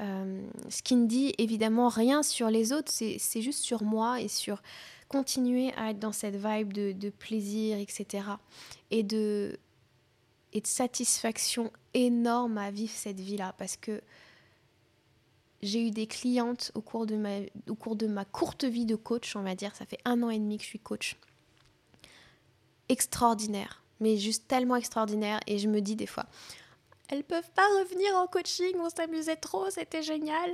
Euh, 0.00 0.42
ce 0.68 0.82
qui 0.82 0.96
ne 0.96 1.06
dit 1.06 1.34
évidemment 1.38 1.88
rien 1.88 2.22
sur 2.22 2.48
les 2.48 2.72
autres, 2.72 2.90
c'est 2.90 3.42
juste 3.42 3.60
sur 3.60 3.84
moi 3.84 4.20
et 4.20 4.28
sur 4.28 4.60
continuer 5.08 5.72
à 5.76 5.90
être 5.90 5.98
dans 5.98 6.12
cette 6.12 6.36
vibe 6.36 6.72
de, 6.72 7.10
plaisir, 7.10 7.78
etc. 7.78 8.24
Et 8.90 9.02
de, 9.02 9.58
et 10.52 10.60
de 10.60 10.66
satisfaction 10.66 11.70
énorme 11.94 12.58
à 12.58 12.70
vivre 12.70 12.92
cette 12.94 13.20
vie-là. 13.20 13.54
Parce 13.58 13.76
que 13.76 14.00
j'ai 15.62 15.86
eu 15.86 15.90
des 15.90 16.06
clientes 16.06 16.72
au 16.74 16.80
cours, 16.80 17.06
de 17.06 17.16
ma, 17.16 17.38
au 17.68 17.74
cours 17.74 17.96
de 17.96 18.06
ma 18.06 18.24
courte 18.24 18.64
vie 18.64 18.86
de 18.86 18.96
coach, 18.96 19.36
on 19.36 19.42
va 19.42 19.54
dire, 19.54 19.74
ça 19.76 19.86
fait 19.86 19.98
un 20.04 20.22
an 20.22 20.30
et 20.30 20.38
demi 20.38 20.58
que 20.58 20.64
je 20.64 20.68
suis 20.68 20.78
coach. 20.78 21.16
Extraordinaire, 22.88 23.82
mais 24.00 24.16
juste 24.16 24.48
tellement 24.48 24.76
extraordinaire. 24.76 25.40
Et 25.46 25.58
je 25.58 25.68
me 25.68 25.80
dis 25.80 25.96
des 25.96 26.06
fois, 26.06 26.26
elles 27.08 27.24
peuvent 27.24 27.50
pas 27.54 27.66
revenir 27.80 28.16
en 28.16 28.26
coaching, 28.26 28.74
on 28.80 28.90
s'amusait 28.90 29.36
trop, 29.36 29.70
c'était 29.70 30.02
génial. 30.02 30.50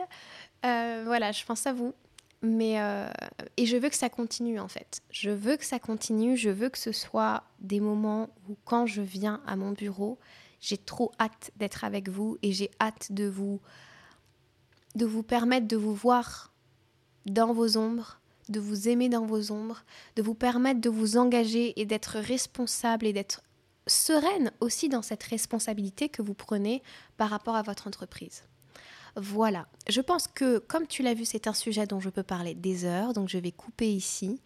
Euh, 0.66 1.02
voilà, 1.06 1.32
je 1.32 1.44
pense 1.44 1.66
à 1.66 1.72
vous. 1.72 1.94
Mais 2.40 2.80
euh, 2.80 3.10
et 3.56 3.66
je 3.66 3.76
veux 3.76 3.88
que 3.88 3.96
ça 3.96 4.08
continue 4.08 4.60
en 4.60 4.68
fait. 4.68 5.00
Je 5.10 5.30
veux 5.30 5.56
que 5.56 5.64
ça 5.64 5.80
continue. 5.80 6.36
Je 6.36 6.50
veux 6.50 6.68
que 6.68 6.78
ce 6.78 6.92
soit 6.92 7.42
des 7.58 7.80
moments 7.80 8.28
où 8.48 8.56
quand 8.64 8.86
je 8.86 9.02
viens 9.02 9.40
à 9.44 9.56
mon 9.56 9.72
bureau, 9.72 10.18
j'ai 10.60 10.78
trop 10.78 11.10
hâte 11.18 11.50
d'être 11.56 11.82
avec 11.82 12.08
vous 12.08 12.38
et 12.42 12.52
j'ai 12.52 12.70
hâte 12.80 13.10
de 13.10 13.24
vous 13.24 13.60
de 14.94 15.06
vous 15.06 15.22
permettre 15.22 15.68
de 15.68 15.76
vous 15.76 15.94
voir 15.94 16.52
dans 17.26 17.52
vos 17.52 17.76
ombres, 17.76 18.20
de 18.48 18.60
vous 18.60 18.88
aimer 18.88 19.08
dans 19.08 19.26
vos 19.26 19.52
ombres, 19.52 19.84
de 20.16 20.22
vous 20.22 20.34
permettre 20.34 20.80
de 20.80 20.90
vous 20.90 21.16
engager 21.16 21.78
et 21.80 21.84
d'être 21.84 22.18
responsable 22.18 23.06
et 23.06 23.12
d'être 23.12 23.42
sereine 23.86 24.52
aussi 24.60 24.88
dans 24.88 25.02
cette 25.02 25.22
responsabilité 25.22 26.08
que 26.08 26.22
vous 26.22 26.34
prenez 26.34 26.82
par 27.16 27.30
rapport 27.30 27.56
à 27.56 27.62
votre 27.62 27.86
entreprise. 27.86 28.44
Voilà, 29.16 29.66
je 29.88 30.00
pense 30.00 30.28
que 30.28 30.58
comme 30.58 30.86
tu 30.86 31.02
l'as 31.02 31.14
vu, 31.14 31.24
c'est 31.24 31.46
un 31.46 31.52
sujet 31.52 31.86
dont 31.86 32.00
je 32.00 32.10
peux 32.10 32.22
parler 32.22 32.54
des 32.54 32.84
heures, 32.84 33.12
donc 33.12 33.28
je 33.28 33.38
vais 33.38 33.52
couper 33.52 33.92
ici. 33.92 34.40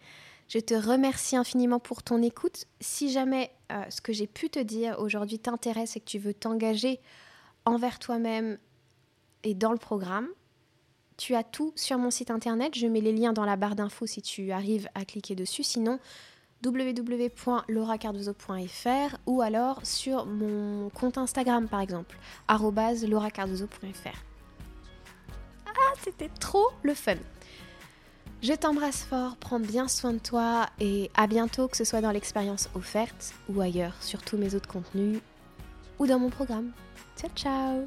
Je 0.47 0.59
te 0.59 0.73
remercie 0.73 1.35
infiniment 1.35 1.79
pour 1.79 2.03
ton 2.03 2.21
écoute. 2.21 2.65
Si 2.79 3.11
jamais 3.11 3.51
euh, 3.71 3.83
ce 3.89 4.01
que 4.01 4.13
j'ai 4.13 4.27
pu 4.27 4.49
te 4.49 4.59
dire 4.59 4.99
aujourd'hui 4.99 5.39
t'intéresse 5.39 5.95
et 5.95 5.99
que 5.99 6.05
tu 6.05 6.19
veux 6.19 6.33
t'engager 6.33 6.99
envers 7.65 7.99
toi-même 7.99 8.57
et 9.43 9.53
dans 9.53 9.71
le 9.71 9.77
programme, 9.77 10.27
tu 11.17 11.35
as 11.35 11.43
tout 11.43 11.73
sur 11.75 11.97
mon 11.97 12.11
site 12.11 12.31
internet. 12.31 12.75
Je 12.75 12.87
mets 12.87 13.01
les 13.01 13.13
liens 13.13 13.33
dans 13.33 13.45
la 13.45 13.55
barre 13.55 13.75
d'infos 13.75 14.07
si 14.07 14.21
tu 14.21 14.51
arrives 14.51 14.89
à 14.95 15.05
cliquer 15.05 15.35
dessus. 15.35 15.63
Sinon, 15.63 15.99
www.lauracardozo.fr 16.65 19.17
ou 19.25 19.41
alors 19.41 19.85
sur 19.85 20.25
mon 20.25 20.89
compte 20.89 21.17
Instagram 21.17 21.67
par 21.67 21.81
exemple, 21.81 22.17
lauracardozo.fr. 22.49 24.23
Ah, 25.67 25.93
c'était 26.01 26.29
trop 26.39 26.69
le 26.83 26.93
fun. 26.93 27.17
Je 28.41 28.53
t'embrasse 28.53 29.03
fort, 29.03 29.35
prends 29.37 29.59
bien 29.59 29.87
soin 29.87 30.13
de 30.13 30.19
toi 30.19 30.67
et 30.79 31.09
à 31.15 31.27
bientôt, 31.27 31.67
que 31.69 31.77
ce 31.77 31.85
soit 31.85 32.01
dans 32.01 32.11
l'expérience 32.11 32.69
offerte 32.75 33.33
ou 33.47 33.61
ailleurs, 33.61 33.95
sur 34.01 34.21
tous 34.21 34.35
mes 34.37 34.53
autres 34.53 34.67
contenus 34.67 35.21
ou 35.97 36.07
dans 36.07 36.19
mon 36.19 36.29
programme. 36.29 36.73
Ciao 37.15 37.29
ciao 37.35 37.85